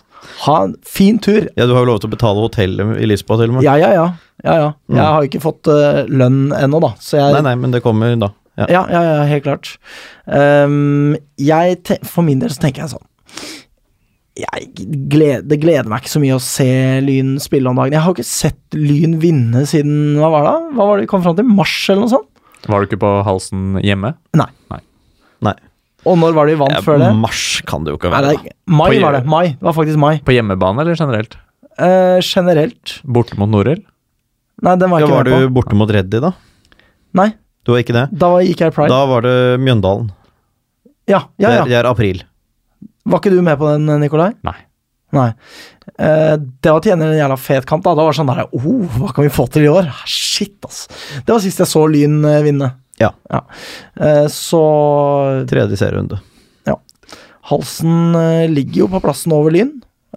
Ha 0.47 0.57
en 0.63 0.75
fin 0.87 1.19
tur. 1.19 1.49
Ja, 1.57 1.67
du 1.67 1.73
har 1.75 1.83
jo 1.83 1.91
lov 1.91 1.99
til 2.01 2.09
å 2.09 2.13
betale 2.15 2.39
hotellet 2.41 2.97
i 3.03 3.09
Lisboa 3.09 3.41
til 3.41 3.51
og 3.51 3.57
med. 3.59 3.65
Ja, 3.67 3.75
ja, 3.77 3.91
ja. 3.93 4.05
ja, 4.45 4.55
ja. 4.61 4.69
Mm. 4.87 4.97
Jeg 4.97 5.05
har 5.05 5.19
jo 5.21 5.29
ikke 5.29 5.43
fått 5.43 5.67
uh, 5.69 6.05
lønn 6.07 6.45
ennå, 6.55 6.79
da. 6.81 6.93
Så 7.03 7.19
jeg 7.19 7.35
Nei, 7.35 7.43
nei, 7.51 7.55
men 7.59 7.75
det 7.75 7.83
kommer 7.83 8.15
da. 8.17 8.31
Ja. 8.57 8.67
Ja, 8.69 8.81
ja, 8.91 9.01
ja, 9.07 9.23
helt 9.31 9.43
klart. 9.47 9.71
Um, 10.29 11.15
jeg, 11.41 11.79
te- 11.87 11.99
for 12.05 12.21
min 12.27 12.39
del 12.43 12.51
så 12.53 12.61
tenker 12.61 12.83
jeg 12.83 12.93
sånn 12.93 13.07
jeg 14.33 14.69
gled, 15.13 15.43
Det 15.45 15.59
gleder 15.61 15.85
meg 15.91 16.01
ikke 16.01 16.09
så 16.15 16.21
mye 16.23 16.37
å 16.37 16.41
se 16.41 16.65
Lyn 17.05 17.35
spille 17.41 17.69
om 17.69 17.77
dagen. 17.77 17.93
Jeg 17.93 18.01
har 18.01 18.15
ikke 18.15 18.25
sett 18.25 18.77
Lyn 18.77 19.19
vinne 19.21 19.61
siden 19.69 20.15
Hva 20.17 20.29
var 20.33 20.47
det? 20.47 20.53
Hva 20.73 20.87
var 20.89 20.97
det 20.97 21.05
vi 21.05 21.11
kom 21.11 21.21
fram 21.25 21.35
til? 21.37 21.45
Mars, 21.45 21.75
eller 21.89 22.01
noe 22.05 22.13
sånt? 22.15 22.29
Var 22.65 22.81
du 22.81 22.87
ikke 22.87 23.01
på 23.03 23.11
halsen 23.27 23.75
hjemme? 23.83 24.13
Nei. 24.39 24.49
Og 26.03 26.17
når 26.19 26.33
var 26.35 26.47
det 26.49 26.55
vi 26.57 26.59
vant 26.63 26.73
Ja, 26.75 26.81
før 26.83 26.97
det? 26.99 27.09
Mars 27.15 27.43
kan 27.69 27.85
det 27.85 27.93
jo 27.93 27.99
ikke 27.99 28.09
Nei, 28.11 28.17
være. 28.25 28.31
det 28.43 28.51
er, 28.51 28.55
mai 28.75 28.89
var 28.99 29.15
det. 29.15 29.21
Mai. 29.29 29.45
Det 29.53 29.67
var 29.69 29.75
faktisk 29.77 29.99
mai. 30.01 30.17
På 30.25 30.33
hjemmebane 30.35 30.81
eller 30.83 30.97
generelt? 30.99 31.37
Eh, 31.77 32.17
generelt. 32.25 32.97
Borte 33.07 33.37
mot 33.39 33.47
Norhild? 33.53 33.85
Nei, 34.63 34.73
den 34.81 34.91
var 34.91 34.99
Ja, 35.03 35.07
jeg 35.07 35.13
var 35.15 35.29
på. 35.29 35.37
Var 35.37 35.45
du 35.47 35.53
borte 35.55 35.77
mot 35.79 35.93
Reddy, 35.95 36.19
da? 36.25 36.33
Nei, 37.21 37.29
Du 37.63 37.73
var 37.73 37.83
ikke 37.83 37.95
det? 37.95 38.05
da 38.19 38.29
gikk 38.43 38.61
jeg 38.65 38.73
i 38.73 38.75
pride. 38.75 38.91
Da 38.91 39.05
var 39.09 39.25
det 39.25 39.37
Mjøndalen. 39.63 40.11
ja, 41.07 41.23
ja, 41.37 41.47
Det, 41.49 41.55
ja. 41.55 41.63
er, 41.63 41.71
det 41.71 41.79
er 41.79 41.89
april. 41.89 42.21
Var 43.05 43.19
ikke 43.19 43.33
du 43.33 43.41
med 43.43 43.59
på 43.59 43.71
den, 43.71 43.87
Nikolai? 44.03 44.31
Nei. 44.43 44.57
Nei. 45.13 45.29
Eh, 45.99 46.35
det 46.39 46.71
var 46.71 46.81
til 46.81 46.93
gjengjeld 46.93 47.13
en 47.13 47.19
jævla 47.21 47.37
fet 47.37 47.67
kamp. 47.69 47.83
da 47.85 47.93
Da 47.93 48.05
var 48.05 48.15
det 48.15 48.17
sånn 48.17 48.31
der 48.31 48.45
oh, 48.49 48.97
Hva 48.97 49.11
kan 49.13 49.27
vi 49.27 49.33
få 49.33 49.45
til 49.51 49.67
i 49.67 49.71
år? 49.71 49.91
Shit, 50.09 50.57
ass. 50.65 50.87
Det 51.21 51.29
var 51.35 51.43
sist 51.43 51.61
jeg 51.61 51.69
så 51.69 51.83
Lyn 51.91 52.23
eh, 52.25 52.41
vinne. 52.45 52.71
Ja. 53.01 53.11
Eh, 53.29 54.25
så 54.31 54.63
Tredje 55.49 55.79
serierunde. 55.79 56.21
halsen 57.49 58.15
eh, 58.15 58.45
ligger 58.51 58.85
jo 58.85 58.89
på 58.93 59.01
plassen 59.03 59.33
over 59.35 59.51
Lyn. 59.51 59.73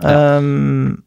Ehm, 0.06 0.98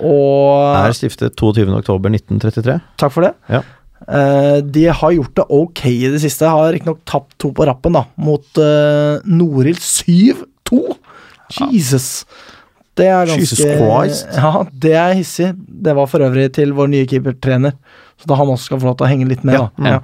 og 0.00 0.76
Er 0.86 0.94
stiftet 0.96 1.36
22.10.1933. 1.36 2.78
Takk 3.00 3.12
for 3.12 3.26
det. 3.26 3.34
Ja. 3.52 3.60
Eh, 4.08 4.58
de 4.64 4.86
har 4.88 5.12
gjort 5.12 5.34
det 5.36 5.44
ok 5.52 5.82
i 5.90 6.08
det 6.14 6.20
siste. 6.22 6.48
Har 6.48 6.72
riktignok 6.72 7.02
tapt 7.08 7.36
to 7.42 7.52
på 7.56 7.66
rappen, 7.68 7.92
da, 7.98 8.04
mot 8.16 8.46
uh, 8.62 9.20
Norild 9.28 9.78
7-2. 9.82 10.80
Jesus. 11.72 12.24
Det 12.98 13.06
er 13.10 13.26
ganske. 13.30 13.74
Ja, 14.40 14.52
det 14.72 14.94
er 14.98 15.14
hissig. 15.18 15.52
Det 15.56 15.94
var 15.96 16.08
for 16.10 16.24
øvrig 16.26 16.48
til 16.56 16.72
vår 16.76 16.90
nye 16.92 17.06
keepertrener, 17.10 17.76
så 18.20 18.30
da 18.30 18.38
han 18.40 18.50
også 18.52 18.70
skal 18.70 18.80
få 18.82 18.90
lov 18.90 18.96
til 19.00 19.06
å 19.08 19.10
henge 19.12 19.28
litt 19.30 19.44
med, 19.46 19.56
Ja, 19.58 19.68
da. 19.76 19.94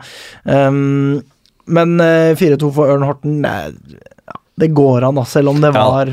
Ja. 0.47 0.69
Um, 0.69 1.23
men 1.67 1.97
uh, 1.99 2.33
4-2 2.39 2.69
for 2.77 2.93
Ørn 2.95 3.03
Horten, 3.09 3.41
det, 3.43 4.37
det 4.63 4.71
går 4.77 5.09
an, 5.09 5.19
da, 5.19 5.25
selv 5.29 5.51
om 5.53 5.59
det 5.65 5.73
Ja. 5.75 5.83
var 5.91 6.13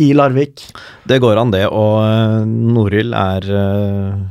i 0.00 0.08
Larvik. 0.16 0.62
Det 1.06 1.18
går 1.22 1.38
an, 1.38 1.50
det, 1.54 1.64
og 1.70 1.98
uh, 2.02 2.46
Norild 2.46 3.14
er 3.14 3.44
eh, 3.54 4.22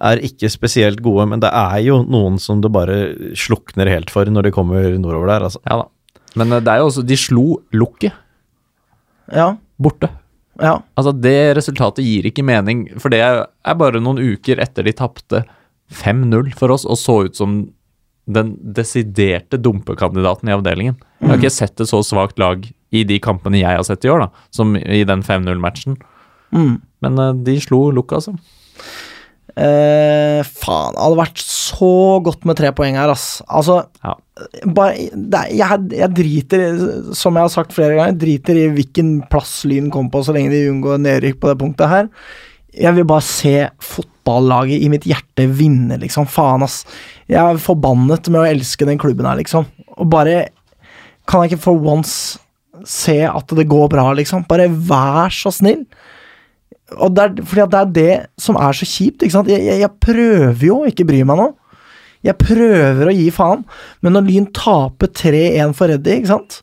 er 0.00 0.22
ikke 0.24 0.48
spesielt 0.52 1.02
gode, 1.04 1.26
men 1.28 1.40
det 1.42 1.50
er 1.52 1.78
jo 1.84 2.00
noen 2.08 2.38
som 2.40 2.60
det 2.64 2.70
bare 2.72 2.94
slukner 3.36 3.90
helt 3.92 4.10
for 4.12 4.24
når 4.30 4.48
de 4.48 4.52
kommer 4.56 4.86
nordover 4.98 5.28
der, 5.34 5.46
altså. 5.50 5.60
Ja 5.68 5.82
da. 5.82 5.88
Men 6.40 6.52
eh, 6.56 6.60
det 6.64 6.70
er 6.72 6.78
jo 6.82 6.88
også 6.90 7.02
De 7.06 7.16
slo 7.18 7.44
Lukket 7.74 8.14
Ja, 9.34 9.56
borte. 9.78 10.08
ja. 10.60 10.76
Altså, 10.98 11.12
det 11.14 11.56
resultatet 11.58 12.04
gir 12.06 12.26
ikke 12.30 12.44
mening, 12.46 12.86
for 12.98 13.10
det 13.12 13.20
er 13.24 13.44
er 13.46 13.74
bare 13.78 14.00
noen 14.02 14.18
uker 14.18 14.58
etter 14.62 14.86
de 14.86 14.92
tapte 14.96 15.44
5-0 15.90 16.52
for 16.58 16.70
oss 16.74 16.84
og 16.86 16.96
så 16.98 17.16
ut 17.26 17.36
som 17.38 17.60
den 18.30 18.52
desiderte 18.62 19.58
dumpekandidaten 19.58 20.48
i 20.48 20.54
avdelingen. 20.54 20.96
Jeg 21.20 21.28
har 21.28 21.38
ikke 21.40 21.50
sett 21.50 21.80
et 21.82 21.88
så 21.90 21.98
svakt 22.06 22.38
lag 22.38 22.62
i 22.94 23.02
de 23.04 23.18
kampene 23.22 23.58
jeg 23.58 23.74
har 23.76 23.82
sett 23.86 24.04
i 24.06 24.10
år, 24.12 24.20
da, 24.26 24.28
som 24.54 24.76
i 24.78 25.02
den 25.06 25.22
5-0-matchen. 25.26 25.96
Mm. 26.54 26.76
Men 27.02 27.18
eh, 27.18 27.32
de 27.46 27.56
slo 27.62 27.88
Lukka, 27.94 28.20
altså. 28.20 28.36
Eh, 29.56 30.40
faen, 30.46 30.94
det 30.94 31.02
hadde 31.02 31.18
vært 31.18 31.40
så 31.42 31.88
godt 32.24 32.44
med 32.48 32.58
tre 32.60 32.70
poeng 32.76 32.94
her, 32.98 33.10
ass. 33.12 33.40
Altså, 33.48 33.80
Ja. 34.04 34.14
bare, 34.66 35.08
det, 35.14 35.40
jeg, 35.58 35.88
jeg 35.98 36.14
driter, 36.16 37.14
som 37.16 37.34
jeg 37.34 37.42
har 37.48 37.52
sagt 37.52 37.74
flere 37.76 37.96
ganger, 37.98 38.18
driter 38.20 38.56
i 38.60 38.68
hvilken 38.76 39.28
plass 39.32 39.64
Lyn 39.68 39.90
kommer 39.90 40.10
på 40.14 40.22
så 40.24 40.32
lenge 40.36 40.52
de 40.54 40.68
unngår 40.70 41.00
nedrykk 41.02 41.40
på 41.42 41.50
det 41.50 41.58
punktet 41.60 41.90
her. 41.90 42.08
Jeg 42.78 42.94
vil 42.94 43.04
bare 43.10 43.26
se 43.26 43.54
fotballaget 43.82 44.80
i 44.84 44.88
mitt 44.92 45.04
hjerte 45.08 45.48
vinne, 45.58 45.98
liksom. 45.98 46.28
Faen, 46.30 46.62
ass. 46.62 46.84
Jeg 47.28 47.40
er 47.42 47.58
forbannet 47.58 48.30
med 48.30 48.40
å 48.44 48.46
elske 48.46 48.86
den 48.86 49.00
klubben 49.02 49.26
her, 49.26 49.36
liksom. 49.42 49.66
Og 49.98 50.08
bare 50.10 50.48
Kan 51.28 51.42
jeg 51.44 51.52
ikke 51.52 51.62
for 51.68 51.84
once 51.86 52.38
se 52.88 53.20
at 53.28 53.52
det 53.54 53.68
går 53.70 53.90
bra, 53.92 54.08
liksom? 54.16 54.46
Bare 54.48 54.64
vær 54.66 55.28
så 55.30 55.52
snill. 55.52 55.84
Og 56.98 57.14
det 57.14 57.24
er, 57.24 57.44
fordi 57.46 57.66
det 57.70 57.80
er 57.80 57.92
det 57.94 58.14
som 58.40 58.58
er 58.58 58.74
så 58.76 58.88
kjipt, 58.88 59.22
ikke 59.22 59.36
sant. 59.36 59.50
Jeg, 59.52 59.62
jeg, 59.66 59.82
jeg 59.84 59.98
prøver 60.02 60.66
jo 60.66 60.80
å 60.80 60.90
ikke 60.90 61.06
bry 61.08 61.22
meg 61.28 61.38
nå. 61.38 61.50
Jeg 62.26 62.36
prøver 62.36 63.08
å 63.08 63.14
gi 63.16 63.28
faen, 63.32 63.62
men 64.04 64.12
når 64.16 64.26
Lyn 64.26 64.48
taper 64.56 65.08
3-1 65.16 65.72
for 65.78 65.88
Reddy, 65.88 66.18
ikke 66.18 66.34
sant 66.34 66.58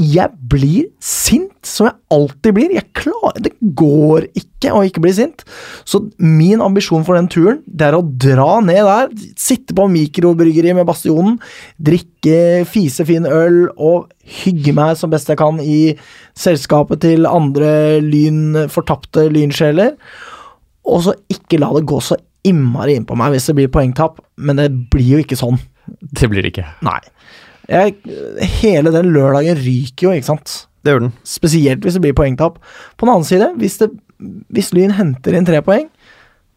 Jeg 0.00 0.32
blir 0.48 0.86
sint, 1.04 1.52
som 1.66 1.90
jeg 1.90 1.96
alltid 2.14 2.54
blir. 2.56 2.72
Jeg 2.72 2.88
klarer 2.96 3.42
Det 3.44 3.52
går 3.76 4.26
ikke 4.38 4.72
å 4.72 4.80
ikke 4.86 5.02
bli 5.04 5.12
sint. 5.16 5.44
Så 5.84 6.00
min 6.16 6.62
ambisjon 6.64 7.04
for 7.04 7.18
den 7.18 7.28
turen, 7.32 7.60
det 7.66 7.90
er 7.90 7.98
å 7.98 8.04
dra 8.04 8.60
ned 8.64 8.80
der, 8.88 9.12
sitte 9.40 9.76
på 9.76 9.88
mikrobryggeri 9.92 10.72
med 10.76 10.88
Bastionen, 10.88 11.36
drikke 11.76 12.64
fisefin 12.70 13.28
øl 13.28 13.66
og 13.76 14.08
hygge 14.40 14.74
meg 14.76 14.96
som 15.00 15.12
best 15.12 15.28
jeg 15.28 15.40
kan 15.40 15.60
i 15.60 15.96
selskapet 16.38 17.02
til 17.04 17.28
andre 17.28 18.00
lyn, 18.04 18.66
fortapte 18.72 19.28
lynsjeler. 19.32 19.96
Og 20.88 21.04
så 21.06 21.16
ikke 21.32 21.60
la 21.60 21.72
det 21.76 21.88
gå 21.88 22.00
så 22.04 22.16
innmari 22.48 22.96
innpå 22.96 23.16
meg 23.20 23.34
hvis 23.34 23.50
det 23.50 23.58
blir 23.58 23.72
poengtap, 23.72 24.20
men 24.40 24.60
det 24.60 24.70
blir 24.92 25.18
jo 25.18 25.24
ikke 25.24 25.38
sånn. 25.38 25.60
Det 26.00 26.28
blir 26.30 26.44
det 26.44 26.54
ikke. 26.54 26.68
Nei. 26.86 27.00
Jeg, 27.70 27.96
hele 28.60 28.92
den 28.94 29.12
lørdagen 29.14 29.58
ryker 29.60 30.08
jo, 30.08 30.14
ikke 30.16 30.30
sant. 30.32 30.54
Det 30.82 30.94
gjør 30.94 31.04
den. 31.04 31.12
Spesielt 31.28 31.84
hvis 31.84 31.96
det 31.96 32.02
blir 32.04 32.16
poengtap. 32.16 32.58
På 32.96 33.06
den 33.06 33.14
annen 33.14 33.28
side, 33.28 33.50
hvis, 33.60 33.78
det, 33.82 33.90
hvis 34.50 34.72
Lyn 34.76 34.96
henter 34.96 35.36
inn 35.36 35.46
tre 35.48 35.60
poeng, 35.64 35.86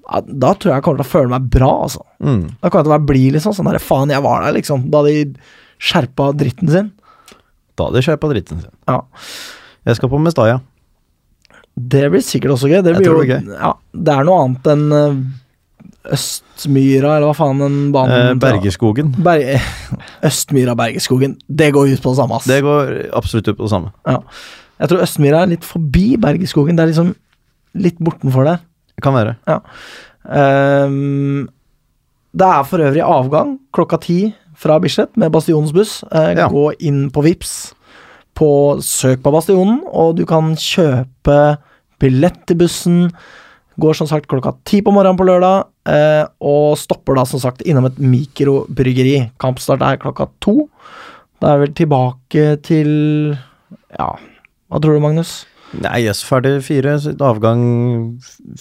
da 0.04 0.52
tror 0.58 0.74
jeg 0.74 0.78
jeg 0.80 0.86
kommer 0.86 1.00
til 1.00 1.06
å 1.06 1.12
føle 1.12 1.32
meg 1.32 1.46
bra, 1.54 1.72
altså. 1.86 2.04
Mm. 2.20 2.44
Da 2.60 2.68
kommer 2.68 2.82
jeg 2.82 2.88
til 2.88 2.92
å 2.92 2.96
være 2.96 3.10
blid, 3.12 3.30
liksom. 3.38 3.56
Sånn 3.56 3.70
derre 3.70 3.84
faen, 3.84 4.12
jeg 4.12 4.26
var 4.26 4.44
der, 4.44 4.58
liksom. 4.58 4.88
Da 4.94 5.04
de 5.06 5.16
skjerpa 5.84 6.32
dritten 6.40 6.72
sin. 6.72 6.92
Da 7.80 7.90
de 7.94 8.04
skjerpa 8.06 8.30
dritten 8.32 8.64
sin. 8.64 8.74
Ja. 8.90 9.00
Jeg 9.88 10.00
skal 10.00 10.12
på 10.12 10.20
Mestalla. 10.24 10.60
Det 11.74 12.04
blir 12.14 12.22
sikkert 12.24 12.56
også 12.56 12.70
gøy. 12.70 12.82
Det, 12.86 12.98
blir 12.98 13.08
jo, 13.08 13.16
det 13.22 13.40
blir 13.44 13.56
Ja, 13.58 13.74
det 13.94 14.14
er 14.14 14.28
noe 14.28 14.44
annet 14.44 14.70
enn 14.76 14.84
eh, 14.98 15.24
Østmyra, 16.12 17.16
eller 17.18 17.30
hva 17.30 17.36
faen 17.38 17.60
den 17.64 17.78
banen 17.96 18.34
Eh, 18.34 18.34
Bergeskogen. 18.42 19.14
Ber 19.24 19.40
Østmyra 20.30 20.76
Bergeskogen. 20.76 21.38
Det 21.48 21.72
går 21.74 21.94
ut 21.94 22.02
på 22.04 22.12
det 22.12 22.18
samme, 22.20 22.36
ass. 22.36 22.46
Det 22.50 22.62
går 22.66 22.92
absolutt 23.16 23.48
ut 23.48 23.58
på 23.58 23.64
det 23.64 23.72
samme. 23.72 23.94
Ja. 24.08 24.18
Jeg 24.84 24.90
tror 24.92 25.04
Østmyra 25.06 25.44
er 25.46 25.52
litt 25.54 25.64
forbi 25.68 26.18
Bergeskogen. 26.20 26.76
Det 26.76 26.84
er 26.84 26.92
liksom 26.92 27.14
litt 27.80 28.00
bortenfor 28.04 28.44
der. 28.50 28.60
Det 28.98 29.04
kan 29.06 29.16
være. 29.16 29.38
Ehm, 30.30 31.48
det 32.34 32.48
er 32.48 32.64
for 32.68 32.82
øvrig 32.84 33.04
avgang 33.06 33.58
klokka 33.76 34.00
ti 34.02 34.20
fra 34.58 34.80
Bislett 34.80 35.16
med 35.18 35.32
Bastionens 35.32 35.74
buss. 35.74 36.04
Eh, 36.12 36.34
Ja. 36.38 36.48
Gå 36.50 36.72
inn 36.80 37.10
på 37.12 37.24
Vips 37.24 37.74
på 38.36 38.80
Søk 38.82 39.22
på 39.24 39.32
Bastionen, 39.32 39.82
og 39.92 40.16
du 40.18 40.26
kan 40.26 40.56
kjøpe 40.56 41.58
billett 42.00 42.46
til 42.48 42.58
bussen. 42.58 43.12
Går 43.80 43.94
som 43.96 44.08
sagt 44.08 44.28
klokka 44.28 44.56
ti 44.66 44.82
på 44.82 44.92
morgenen 44.94 45.18
på 45.18 45.26
lørdag, 45.26 45.66
eh, 45.90 46.26
og 46.44 46.76
stopper 46.80 47.18
da 47.20 47.26
som 47.30 47.42
sagt 47.44 47.64
innom 47.68 47.88
et 47.90 47.98
mikrobryggeri. 48.02 49.18
Kampstart 49.42 49.84
er 49.86 50.02
klokka 50.02 50.30
to. 50.44 50.68
Da 51.44 51.56
er 51.56 51.66
vel 51.66 51.74
tilbake 51.76 52.54
til 52.64 52.92
Ja, 53.94 54.14
hva 54.72 54.80
tror 54.82 54.96
du, 54.96 55.04
Magnus? 55.04 55.44
Nei, 55.74 56.04
yes, 56.06 56.22
ferdig 56.26 56.60
fire. 56.66 56.96
Avgang 57.26 57.64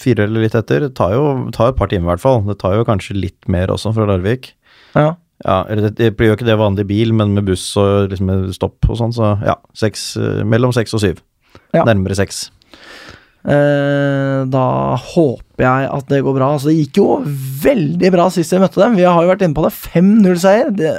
fire 0.01 0.25
eller 0.27 0.47
litt 0.47 0.57
etter. 0.57 0.87
Det 0.87 0.95
tar 0.97 1.12
jo 1.14 1.27
tar 1.53 1.73
et 1.73 1.79
par 1.79 1.91
timer, 1.93 2.07
i 2.07 2.11
hvert 2.14 2.25
fall. 2.25 2.41
Det 2.49 2.57
tar 2.61 2.79
jo 2.79 2.87
kanskje 2.89 3.18
litt 3.18 3.51
mer 3.53 3.73
også 3.73 3.93
fra 3.97 4.09
Larvik. 4.09 4.55
Ja. 4.97 5.14
Ja, 5.43 5.62
det, 5.68 5.97
det 5.99 6.12
blir 6.16 6.31
jo 6.31 6.37
ikke 6.37 6.47
det 6.47 6.57
vanlig 6.61 6.87
bil, 6.89 7.12
men 7.18 7.35
med 7.37 7.49
buss 7.49 7.64
og 7.81 8.12
liksom 8.12 8.29
med 8.31 8.53
stopp 8.55 8.87
og 8.89 8.99
sånn, 9.01 9.14
så 9.16 9.35
ja. 9.43 9.57
Seks, 9.77 10.12
eh, 10.20 10.43
mellom 10.47 10.73
seks 10.75 10.95
og 10.95 11.03
syv. 11.03 11.23
Ja. 11.75 11.85
Nærmere 11.89 12.16
seks. 12.16 12.47
Eh, 13.43 14.43
da 14.47 14.64
håper 15.03 15.64
jeg 15.64 15.88
at 15.90 16.11
det 16.12 16.20
går 16.22 16.36
bra. 16.36 16.53
Altså, 16.55 16.70
det 16.70 16.76
gikk 16.84 17.01
jo 17.01 17.07
veldig 17.64 18.12
bra 18.14 18.28
sist 18.30 18.55
vi 18.55 18.61
møtte 18.62 18.78
dem. 18.82 18.95
Vi 18.99 19.07
har 19.09 19.18
jo 19.24 19.32
vært 19.32 19.43
inne 19.47 19.57
på 19.57 19.64
det. 19.66 19.72
5-0-seier. 19.95 20.70
Det, 20.78 20.93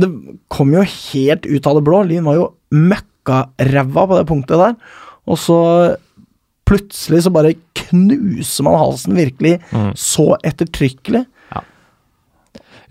det 0.00 0.08
kom 0.52 0.72
jo 0.76 0.84
helt 0.86 1.44
ut 1.48 1.68
av 1.70 1.76
det 1.80 1.84
blå. 1.86 2.00
Lyn 2.08 2.24
var 2.28 2.38
jo 2.40 2.48
møkkaræva 2.74 4.06
på 4.10 4.18
det 4.20 4.26
punktet 4.30 4.60
der. 4.62 4.74
Og 5.28 5.38
så 5.40 5.58
plutselig 6.68 7.26
så 7.26 7.32
bare 7.32 7.52
knuser 7.76 8.64
man 8.64 8.78
halsen 8.80 9.16
virkelig 9.18 9.58
så 10.00 10.30
ettertrykkelig. 10.48 11.26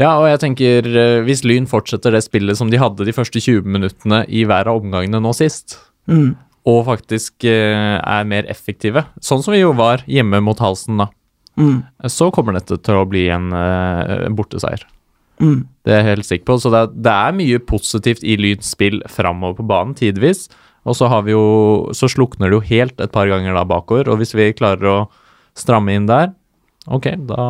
Ja, 0.02 0.16
og 0.18 0.26
jeg 0.26 0.40
tenker 0.42 0.88
eh, 0.90 1.20
hvis 1.22 1.44
Lyn 1.46 1.68
fortsetter 1.70 2.16
det 2.16 2.24
spillet 2.26 2.58
som 2.58 2.72
de 2.74 2.80
hadde 2.82 3.06
de 3.06 3.14
første 3.14 3.38
20 3.38 3.68
minuttene 3.76 4.24
i 4.26 4.42
hver 4.50 4.66
av 4.72 4.80
omgangene 4.82 5.22
nå 5.22 5.34
sist, 5.38 5.78
Mm. 6.10 6.34
Og 6.70 6.86
faktisk 6.88 7.44
eh, 7.50 7.98
er 8.00 8.28
mer 8.30 8.48
effektive, 8.52 9.06
sånn 9.20 9.44
som 9.44 9.54
vi 9.56 9.62
jo 9.64 9.74
var 9.76 10.06
hjemme 10.08 10.40
mot 10.44 10.60
Halsen 10.64 11.04
da, 11.04 11.10
Mm. 11.54 11.84
så 12.10 12.32
kommer 12.34 12.56
dette 12.58 12.80
til 12.82 12.96
å 12.98 13.06
bli 13.06 13.28
en 13.30 13.52
eh, 13.54 14.24
borteseier. 14.34 14.82
Mm. 15.38 15.60
Det 15.86 15.92
er 15.94 16.00
jeg 16.00 16.08
helt 16.08 16.26
sikker 16.26 16.46
på. 16.48 16.56
Så 16.64 16.72
det 16.74 16.80
er, 16.80 16.94
det 17.06 17.12
er 17.14 17.36
mye 17.38 17.60
positivt 17.70 18.24
i 18.26 18.38
Lyns 18.42 18.72
spill 18.74 19.04
framover 19.06 19.60
på 19.60 19.66
banen, 19.70 19.94
tidvis. 19.94 20.48
Og 20.84 20.98
så, 20.98 21.06
har 21.12 21.22
vi 21.28 21.36
jo, 21.36 21.44
så 21.94 22.10
slukner 22.10 22.50
det 22.50 22.58
jo 22.58 22.64
helt 22.72 23.04
et 23.06 23.14
par 23.14 23.30
ganger 23.30 23.54
da 23.54 23.64
bakover, 23.70 24.10
og 24.10 24.18
hvis 24.20 24.34
vi 24.34 24.50
klarer 24.58 24.90
å 24.90 24.96
stramme 25.54 25.94
inn 25.94 26.08
der, 26.10 26.34
ok, 26.90 27.12
da, 27.30 27.46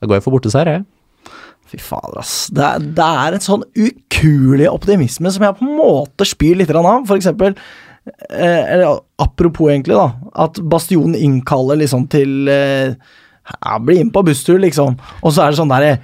da 0.00 0.08
går 0.10 0.18
jeg 0.18 0.26
for 0.26 0.34
borteseier, 0.34 0.72
jeg. 0.80 1.34
Fy 1.70 1.78
fader, 1.78 2.18
ass. 2.18 2.34
Det 2.50 2.66
er, 2.66 2.82
det 2.98 3.06
er 3.22 3.36
en 3.38 3.44
sånn 3.46 3.62
ukuelig 3.78 4.66
optimisme 4.72 5.30
som 5.30 5.46
jeg 5.46 5.54
på 5.60 5.68
en 5.68 5.76
måte 5.78 6.26
spyr 6.26 6.58
litt 6.58 6.74
av. 6.74 6.90
For 7.06 7.14
eksempel, 7.14 7.54
eller 8.30 9.00
apropos 9.20 9.70
egentlig, 9.70 9.96
da, 9.98 10.32
at 10.44 10.60
Bastionen 10.72 11.16
innkaller 11.18 11.80
liksom 11.82 12.06
til 12.10 12.48
eh, 12.50 12.94
ja, 13.50 13.78
Bli 13.82 14.00
inn 14.00 14.12
på 14.14 14.24
busstur, 14.26 14.60
liksom. 14.62 14.96
Og 15.20 15.34
så 15.34 15.44
er 15.44 15.52
det 15.52 15.60
sånn 15.60 15.72
derre 15.72 15.98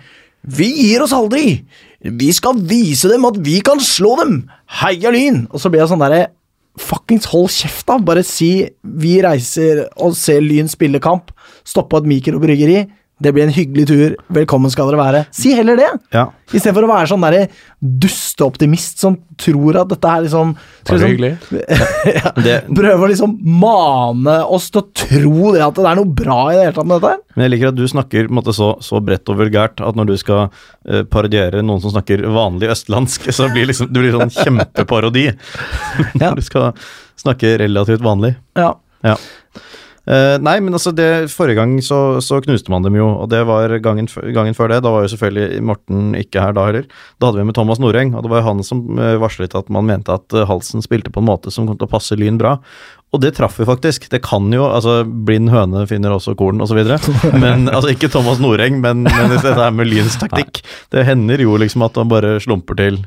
Vi 0.56 0.68
gir 0.88 1.04
oss 1.04 1.14
aldri! 1.16 1.60
Vi 2.06 2.28
skal 2.34 2.58
vise 2.68 3.08
dem 3.10 3.24
at 3.26 3.38
vi 3.42 3.58
kan 3.64 3.80
slå 3.82 4.16
dem! 4.20 4.34
Heia 4.82 5.12
Lyn! 5.14 5.46
Og 5.50 5.62
så 5.62 5.72
blir 5.72 5.84
jeg 5.84 5.92
sånn 5.94 6.04
derre 6.04 6.26
Fuckings 6.76 7.30
hold 7.32 7.48
kjeft, 7.54 7.86
da! 7.88 7.96
Bare 7.96 8.24
si 8.26 8.50
vi 8.82 9.16
reiser 9.24 9.86
og 9.96 10.16
ser 10.18 10.44
Lyn 10.44 10.68
spille 10.68 11.00
kamp, 11.02 11.32
stoppe 11.64 12.02
et 12.02 12.08
mikrobryggeri. 12.10 12.82
Det 13.16 13.30
blir 13.32 13.46
en 13.46 13.52
hyggelig 13.52 13.86
tur. 13.88 14.14
Velkommen 14.36 14.68
skal 14.68 14.90
dere 14.90 14.98
være. 15.00 15.20
Si 15.32 15.54
heller 15.56 15.78
det! 15.80 15.88
Ja. 16.12 16.26
Istedenfor 16.50 16.84
å 16.84 16.90
være 16.90 17.08
sånn 17.08 17.22
derre 17.24 17.46
dusteoptimist 17.80 19.00
som 19.00 19.14
tror 19.40 19.78
at 19.80 19.88
dette 19.88 20.10
er 20.10 20.26
liksom 20.26 20.50
Bare 20.58 20.98
liksom 20.98 21.14
hyggelig. 21.14 21.30
Prøver 22.36 22.76
Prøve 22.76 23.06
å 23.06 23.08
liksom 23.08 23.32
mane 23.62 24.36
oss 24.44 24.68
til 24.68 24.82
å 24.82 24.90
tro 25.00 25.54
det 25.54 25.64
at 25.64 25.80
det 25.80 25.88
er 25.88 25.96
noe 25.96 26.12
bra 26.20 26.36
i 26.50 26.58
det 26.58 26.66
hele 26.66 26.76
tatt 26.76 26.90
med 26.90 27.00
dette 27.00 27.14
her. 27.14 27.24
men 27.32 27.46
jeg 27.46 27.54
liker 27.54 27.72
at 27.72 27.78
du 27.80 27.86
snakker 27.94 28.28
måte, 28.36 28.56
så, 28.56 28.68
så 28.84 29.00
bredt 29.08 29.32
og 29.32 29.40
vulgært 29.40 29.80
at 29.88 29.96
når 29.96 30.12
du 30.12 30.14
skal 30.20 30.44
uh, 30.50 31.02
parodiere 31.08 31.64
noen 31.64 31.80
som 31.80 31.96
snakker 31.96 32.26
vanlig 32.36 32.68
østlandsk, 32.76 33.30
så 33.32 33.48
blir 33.54 33.72
liksom, 33.72 33.88
det 33.96 34.04
blir 34.04 34.12
sånn 34.18 34.36
kjempeparodi. 34.36 35.30
Ja. 35.32 36.28
Når 36.28 36.42
du 36.42 36.44
skal 36.44 36.88
snakke 37.16 37.56
relativt 37.64 38.04
vanlig. 38.04 38.36
Ja. 38.60 38.74
Ja. 39.06 39.16
Eh, 40.06 40.36
nei, 40.38 40.58
men 40.62 40.76
altså 40.76 40.92
det, 40.94 41.26
Forrige 41.34 41.58
gang 41.58 41.72
så, 41.82 42.20
så 42.22 42.38
knuste 42.44 42.70
man 42.70 42.84
dem 42.86 42.94
jo, 42.98 43.08
og 43.24 43.30
det 43.32 43.40
var 43.48 43.72
gangen, 43.82 44.06
gangen 44.36 44.54
før 44.56 44.70
det. 44.70 44.82
Da 44.84 44.92
var 44.94 45.06
jo 45.06 45.10
selvfølgelig 45.12 45.62
Morten 45.66 46.12
ikke 46.18 46.44
her 46.44 46.54
da 46.56 46.68
heller. 46.68 46.86
Da 47.18 47.30
hadde 47.30 47.42
vi 47.42 47.48
med 47.48 47.56
Thomas 47.58 47.82
Noreng, 47.82 48.14
og 48.14 48.22
det 48.22 48.30
var 48.32 48.42
jo 48.42 48.48
han 48.50 48.62
som 48.66 48.84
eh, 48.94 49.16
varslet 49.22 49.56
at 49.58 49.72
man 49.72 49.88
mente 49.88 50.14
at 50.14 50.36
eh, 50.36 50.46
Halsen 50.46 50.84
spilte 50.84 51.10
på 51.10 51.22
en 51.22 51.28
måte 51.30 51.50
som 51.54 51.66
kom 51.66 51.78
til 51.78 51.88
å 51.88 51.94
passe 51.96 52.18
Lyn 52.18 52.38
bra. 52.38 52.56
Og 53.14 53.22
det 53.22 53.36
traff 53.36 53.58
vi 53.58 53.66
faktisk. 53.66 54.08
Det 54.12 54.20
kan 54.24 54.46
jo 54.52 54.66
altså 54.66 55.00
Blind 55.06 55.50
høne 55.52 55.86
finner 55.90 56.14
også 56.14 56.36
korn, 56.38 56.62
osv. 56.62 56.78
Men 57.42 57.66
altså 57.70 57.90
ikke 57.94 58.10
Thomas 58.12 58.42
Noreng, 58.42 58.80
men, 58.82 59.06
men 59.06 59.32
dette 59.32 59.54
her 59.56 59.74
med 59.74 59.88
Lyns 59.90 60.18
taktikk. 60.20 60.62
Det 60.92 61.06
hender 61.06 61.40
jo 61.42 61.56
liksom 61.60 61.86
at 61.86 61.98
han 61.98 62.10
bare 62.10 62.36
slumper 62.42 62.78
til. 62.78 62.98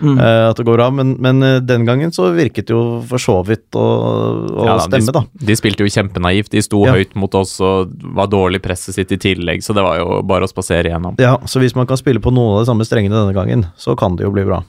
Mm. 0.00 0.16
Uh, 0.18 0.48
at 0.50 0.56
det 0.56 0.64
går 0.66 0.78
bra, 0.78 0.86
men, 0.94 1.12
men 1.22 1.42
eh, 1.46 1.58
den 1.60 1.84
gangen 1.88 2.12
så 2.14 2.30
virket 2.34 2.70
det 2.70 2.74
jo 2.74 3.02
for 3.10 3.20
så 3.22 3.34
vidt 3.46 3.76
å, 3.76 3.82
å 3.82 4.64
Ja, 4.66 4.78
da, 4.78 4.86
stemme, 4.86 5.12
da. 5.14 5.24
de, 5.34 5.46
de 5.50 5.56
spilte 5.58 5.84
jo 5.84 5.92
kjempenaivt. 5.92 6.50
De 6.54 6.62
sto 6.64 6.80
Ja. 6.86 6.94
høyt 6.96 7.12
mot 7.18 7.34
oss 7.38 7.58
og 7.60 7.92
var 8.16 8.30
dårlig 8.32 8.62
presset 8.64 8.96
sitt 8.96 9.12
i 9.12 9.20
tillegg, 9.20 9.62
så 9.62 9.74
det 9.76 9.84
var 9.84 10.00
jo 10.00 10.22
bare 10.26 10.48
å 10.48 10.50
spasere 10.50 10.88
igjennom. 10.90 11.18
Ja, 11.22 11.36
så 11.46 11.60
hvis 11.62 11.76
man 11.78 11.86
kan 11.90 12.00
spille 12.00 12.22
på 12.24 12.32
noen 12.34 12.56
av 12.56 12.64
de 12.64 12.70
samme 12.72 12.86
strengene 12.88 13.20
denne 13.20 13.36
gangen, 13.36 13.66
så 13.76 13.94
kan 13.98 14.16
det 14.16 14.24
jo 14.26 14.32
bli 14.34 14.46
bra. 14.48 14.62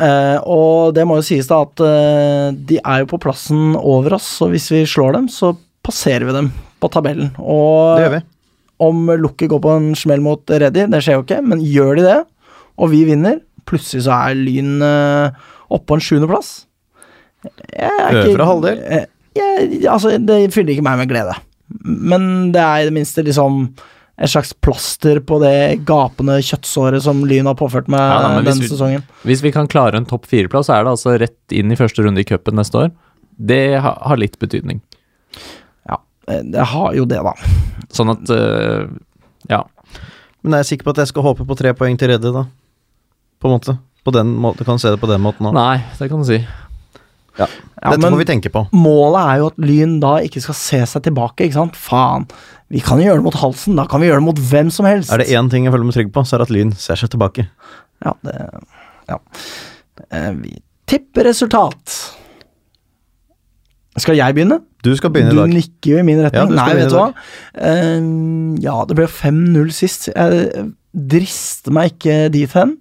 Eh, 0.00 0.38
og 0.48 0.94
det 0.96 1.04
må 1.08 1.18
jo 1.18 1.26
sies 1.26 1.48
da 1.50 1.58
at 1.66 1.80
uh, 1.84 2.50
de 2.56 2.78
er 2.80 3.02
jo 3.02 3.08
på 3.10 3.18
plassen 3.20 3.74
over 3.76 4.14
oss, 4.16 4.28
så 4.38 4.48
hvis 4.52 4.70
vi 4.72 4.84
slår 4.88 5.16
dem, 5.18 5.26
så 5.28 5.52
passerer 5.84 6.24
vi 6.28 6.36
dem 6.36 6.52
på 6.80 6.88
tabellen. 6.92 7.34
Og 7.40 7.98
Det 7.98 8.04
gjør 8.06 8.14
vi. 8.14 8.20
om 8.86 9.02
Lukke 9.20 9.48
går 9.50 9.60
på 9.60 9.74
en 9.76 9.90
smell 9.98 10.22
mot 10.24 10.40
Reddy, 10.48 10.86
det 10.92 11.02
skjer 11.04 11.18
jo 11.18 11.24
ikke, 11.26 11.42
men 11.44 11.60
gjør 11.64 12.00
de 12.00 12.06
det, 12.06 12.18
og 12.80 12.88
vi 12.94 13.02
vinner, 13.10 13.42
plutselig 13.70 14.04
så 14.08 14.16
er 14.16 14.34
Lyn 14.38 14.76
uh, 14.82 15.30
oppe 15.70 15.86
på 15.90 15.96
en 15.98 16.02
sjuendeplass. 16.04 16.50
Jeg 17.72 18.26
Øvre 18.26 18.46
halvdel? 18.50 18.82
Eh, 18.84 19.06
jeg- 19.38 19.86
altså, 19.88 20.16
det 20.18 20.40
fyller 20.52 20.74
ikke 20.74 20.84
meg 20.84 20.98
med 21.00 21.08
glede. 21.12 21.36
Men 21.86 22.50
det 22.52 22.60
er 22.60 22.82
i 22.82 22.88
det 22.90 22.92
minste 22.96 23.22
liksom 23.24 23.62
et 24.20 24.28
slags 24.28 24.50
plaster 24.60 25.20
på 25.24 25.38
det 25.40 25.84
gapende 25.88 26.34
kjøttsåret 26.44 27.00
som 27.06 27.22
Lyn 27.24 27.46
har 27.48 27.54
påført 27.56 27.86
meg 27.88 28.02
Ja, 28.02 28.18
da, 28.26 28.42
denne 28.44 28.60
vi- 28.60 28.68
sesongen. 28.68 29.02
Hvis 29.24 29.40
vi 29.40 29.52
kan 29.54 29.66
klare 29.70 29.96
en 29.96 30.04
topp 30.04 30.26
fire-plass, 30.28 30.66
så 30.68 30.74
er 30.76 30.84
det 30.84 30.92
altså 30.92 31.14
rett 31.22 31.54
inn 31.56 31.72
i 31.72 31.78
første 31.78 32.04
runde 32.04 32.20
i 32.20 32.24
cupen 32.28 32.58
neste 32.60 32.76
år. 32.76 32.90
Det 33.40 33.80
ha, 33.80 33.94
har 34.04 34.18
litt 34.20 34.36
betydning. 34.38 34.82
Ja, 35.88 35.96
eh, 36.28 36.42
det 36.44 36.66
har 36.74 36.92
jo 36.98 37.06
det, 37.08 37.22
da. 37.24 37.32
Sånn 37.88 38.10
at 38.12 38.28
eh, 38.28 38.88
Ja. 39.48 39.62
Men 40.42 40.52
jeg 40.58 40.60
er 40.60 40.68
sikker 40.76 40.84
på 40.84 40.90
at 40.90 40.96
jeg 41.04 41.08
skal 41.14 41.22
håpe 41.22 41.46
på 41.48 41.56
tre 41.56 41.72
poeng 41.76 41.96
til 42.00 42.08
Redde, 42.12 42.30
da. 42.32 42.44
På 43.40 43.48
en 43.48 43.54
måte. 43.58 43.78
På 44.04 44.12
den 44.14 44.34
måten, 44.40 44.64
kan 44.68 44.78
se 44.80 44.90
det 44.92 45.00
på 45.00 45.08
den 45.10 45.20
måten 45.24 45.46
òg. 45.50 45.54
Nei, 45.56 45.78
det 45.98 46.08
kan 46.10 46.20
du 46.22 46.28
si. 46.28 46.38
Ja, 47.38 47.46
Dette 47.92 48.10
må 48.12 48.18
vi 48.20 48.26
tenke 48.28 48.50
på. 48.52 48.66
målet 48.76 49.20
er 49.30 49.36
jo 49.40 49.46
at 49.52 49.58
Lyn 49.62 49.98
da 50.02 50.16
ikke 50.24 50.40
skal 50.44 50.56
se 50.58 50.80
seg 50.92 51.04
tilbake, 51.06 51.46
ikke 51.46 51.56
sant? 51.56 51.76
Faen. 51.78 52.26
Vi 52.70 52.80
kan 52.84 53.00
jo 53.00 53.06
gjøre 53.08 53.20
det 53.22 53.24
mot 53.24 53.38
halsen, 53.40 53.76
da 53.78 53.86
kan 53.88 54.00
vi 54.02 54.08
gjøre 54.10 54.20
det 54.20 54.26
mot 54.28 54.40
hvem 54.50 54.70
som 54.74 54.84
helst. 54.88 55.12
Er 55.14 55.18
det 55.22 55.28
én 55.32 55.48
ting 55.50 55.64
jeg 55.64 55.72
føler 55.72 55.88
meg 55.88 55.96
trygg 55.96 56.12
på, 56.12 56.24
så 56.26 56.36
er 56.36 56.42
det 56.42 56.48
at 56.50 56.54
Lyn 56.56 56.72
ser 56.76 57.00
seg 57.00 57.12
tilbake. 57.14 57.48
Ja, 58.04 58.12
det 58.24 58.36
Ja. 59.08 59.18
Eh, 60.10 60.32
Vi 60.32 60.52
tipper 60.86 61.24
resultat. 61.24 61.96
Skal 64.00 64.16
jeg 64.16 64.34
begynne? 64.36 64.60
Du 64.84 64.92
skal 64.96 65.10
begynne 65.12 65.32
i 65.34 65.36
dag. 65.36 65.50
Du 65.50 65.56
nikker 65.56 65.90
jo 65.94 65.98
i 65.98 66.04
min 66.06 66.20
Ja, 66.20 66.28
retning. 66.28 66.52
du 66.52 66.56
skal 66.56 66.66
Nei, 66.66 66.74
vet 66.78 66.90
du 66.90 66.96
hva. 66.96 67.08
Uh, 67.58 68.62
ja, 68.62 68.76
det 68.88 68.96
ble 68.96 69.06
5-0 69.10 69.72
sist. 69.76 70.08
Jeg 70.14 70.70
drister 70.94 71.74
meg 71.74 71.92
ikke 71.96 72.30
dit 72.32 72.52
hen. 72.56 72.76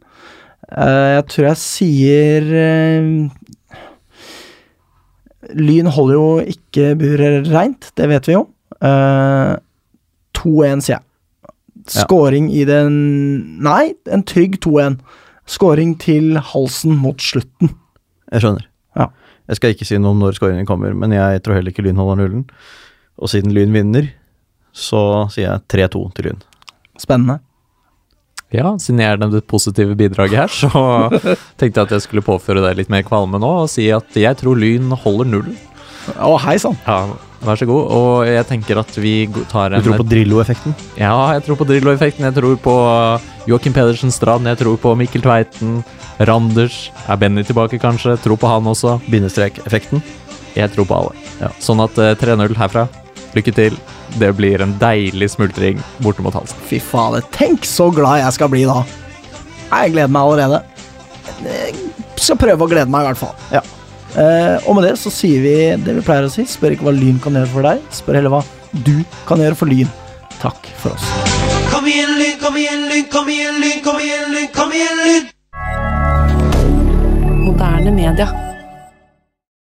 Eh, 0.69 1.09
jeg 1.15 1.25
tror 1.31 1.47
jeg 1.49 1.59
sier 1.63 2.49
eh, 2.61 3.07
Lyn 5.57 5.89
holder 5.89 6.13
jo 6.13 6.27
ikke 6.53 6.91
buret 6.99 7.49
reint, 7.49 7.89
det 7.97 8.09
vet 8.11 8.29
vi 8.29 8.35
jo. 8.35 8.43
Eh, 8.85 9.55
2-1, 10.37 10.83
sier 10.85 10.99
jeg. 10.99 11.05
Ja. 11.89 12.05
I 12.53 12.65
den 12.69 12.97
Nei, 13.65 13.95
en 14.13 14.23
trygg 14.27 14.59
2-1. 14.61 14.99
Skåring 15.49 15.95
til 15.97 16.37
halsen 16.51 16.93
mot 17.01 17.17
slutten. 17.17 17.71
Jeg 18.29 18.43
skjønner. 18.43 18.67
Ja. 18.99 19.09
Jeg 19.49 19.57
skal 19.57 19.73
ikke 19.73 19.87
si 19.89 19.97
noe 19.97 20.13
om 20.13 20.21
når 20.21 20.37
skåringen 20.37 20.69
kommer, 20.69 20.93
men 20.93 21.15
jeg 21.15 21.41
tror 21.41 21.57
heller 21.57 21.73
ikke 21.73 21.87
Lyn 21.87 21.97
holder 21.97 22.21
nullen. 22.21 22.45
Og 23.17 23.31
siden 23.33 23.55
Lyn 23.55 23.73
vinner, 23.73 24.11
så 24.69 25.25
sier 25.33 25.47
jeg 25.47 25.89
3-2 25.89 26.03
til 26.13 26.29
Lyn. 26.29 26.43
Spennende. 27.01 27.39
Ja, 28.49 28.73
siden 28.81 29.01
jeg 29.03 29.13
er 29.13 29.19
det 29.21 29.43
positive 29.45 29.93
bidraget 29.97 30.39
her, 30.41 30.49
så 30.49 30.69
tenkte 31.59 31.83
jeg 31.83 31.85
at 31.85 31.91
jeg 31.93 32.05
skulle 32.07 32.25
påføre 32.25 32.63
deg 32.65 32.79
litt 32.79 32.89
mer 32.89 33.03
kvalme 33.05 33.37
nå 33.41 33.49
og 33.65 33.69
si 33.69 33.85
at 33.93 34.17
jeg 34.17 34.39
tror 34.41 34.57
Lyn 34.57 34.89
holder 35.03 35.29
null. 35.29 35.51
Å, 36.17 36.33
hei 36.41 36.55
sann. 36.57 36.77
Ja, 36.87 37.03
vær 37.45 37.59
så 37.59 37.67
god. 37.69 37.91
Og 37.93 38.25
jeg 38.25 38.47
tenker 38.49 38.79
at 38.81 38.95
vi 38.97 39.13
tar 39.51 39.75
tar 39.75 39.77
Du 39.77 39.91
tror 39.91 40.01
på 40.01 40.07
Drillo-effekten? 40.09 40.73
Ja, 40.97 41.13
jeg 41.37 41.45
tror 41.45 41.59
på 41.59 41.67
Drillo-effekten. 41.69 42.25
Jeg 42.25 42.37
tror 42.39 42.55
på 42.63 42.75
Joakim 43.51 43.75
Pedersen 43.75 44.13
Strand. 44.13 44.49
Jeg 44.49 44.57
tror 44.63 44.79
på 44.81 44.95
Mikkel 44.97 45.21
Tveiten. 45.21 45.83
Randers. 46.25 46.89
Er 47.07 47.19
Benny 47.21 47.45
tilbake, 47.45 47.77
kanskje? 47.79 48.17
Tror 48.23 48.39
på 48.41 48.49
han 48.49 48.67
også. 48.67 48.97
Bindestrek-effekten? 49.11 50.01
Jeg 50.57 50.73
tror 50.73 50.89
på 50.89 50.97
alle. 50.97 51.27
Ja. 51.39 51.53
Sånn 51.63 51.83
at 51.85 52.01
eh, 52.01 52.15
3-0 52.19 52.57
herfra. 52.57 52.87
Lykke 53.37 53.53
til. 53.55 53.77
Det 54.19 54.31
blir 54.37 54.61
en 54.63 54.73
deilig 54.81 55.31
smultring 55.35 55.81
borte 56.03 56.23
mot 56.25 56.33
halsen. 56.33 56.57
Fy 56.69 56.79
fader, 56.81 57.25
tenk 57.35 57.67
så 57.67 57.89
glad 57.93 58.23
jeg 58.23 58.37
skal 58.39 58.49
bli 58.51 58.63
da. 58.69 58.81
Jeg 59.69 59.93
gleder 59.93 60.13
meg 60.13 60.21
allerede. 60.25 60.63
Jeg 61.45 61.75
skal 62.19 62.39
prøve 62.41 62.65
å 62.65 62.71
glede 62.71 62.89
meg, 62.89 63.05
i 63.05 63.11
hvert 63.11 63.21
fall. 63.21 63.35
Ja. 63.53 63.61
Eh, 64.17 64.57
og 64.65 64.75
med 64.75 64.87
det 64.87 64.95
så 64.97 65.11
sier 65.13 65.43
vi 65.43 65.55
det 65.85 65.99
vi 65.99 66.05
pleier 66.05 66.25
å 66.25 66.33
si. 66.33 66.47
Spør 66.49 66.73
ikke 66.75 66.89
hva 66.89 66.95
Lyn 66.95 67.21
kan 67.21 67.37
gjøre 67.37 67.53
for 67.53 67.69
deg, 67.69 67.77
spør 67.93 68.19
heller 68.19 68.33
hva 68.33 68.43
du 68.85 68.97
kan 69.29 69.41
gjøre 69.41 69.57
for 69.59 69.69
Lyn. 69.69 69.89
Takk 70.39 70.69
for 70.81 70.95
oss. 70.95 71.05
Kom 71.69 71.85
igjen, 71.89 72.15
Lyn, 72.17 72.37
kom 72.41 72.57
igjen, 72.57 72.87
Lyn, 72.89 73.07
kom 73.13 73.29
igjen, 73.29 73.61
Lyn, 73.61 73.79
kom 73.85 74.01
igjen, 74.01 74.29
Lyn, 74.33 74.49
kom 74.55 74.73
igjen, 74.73 74.97
Lyn! 75.05 75.25
Moderne 77.45 77.91
media. 77.93 78.48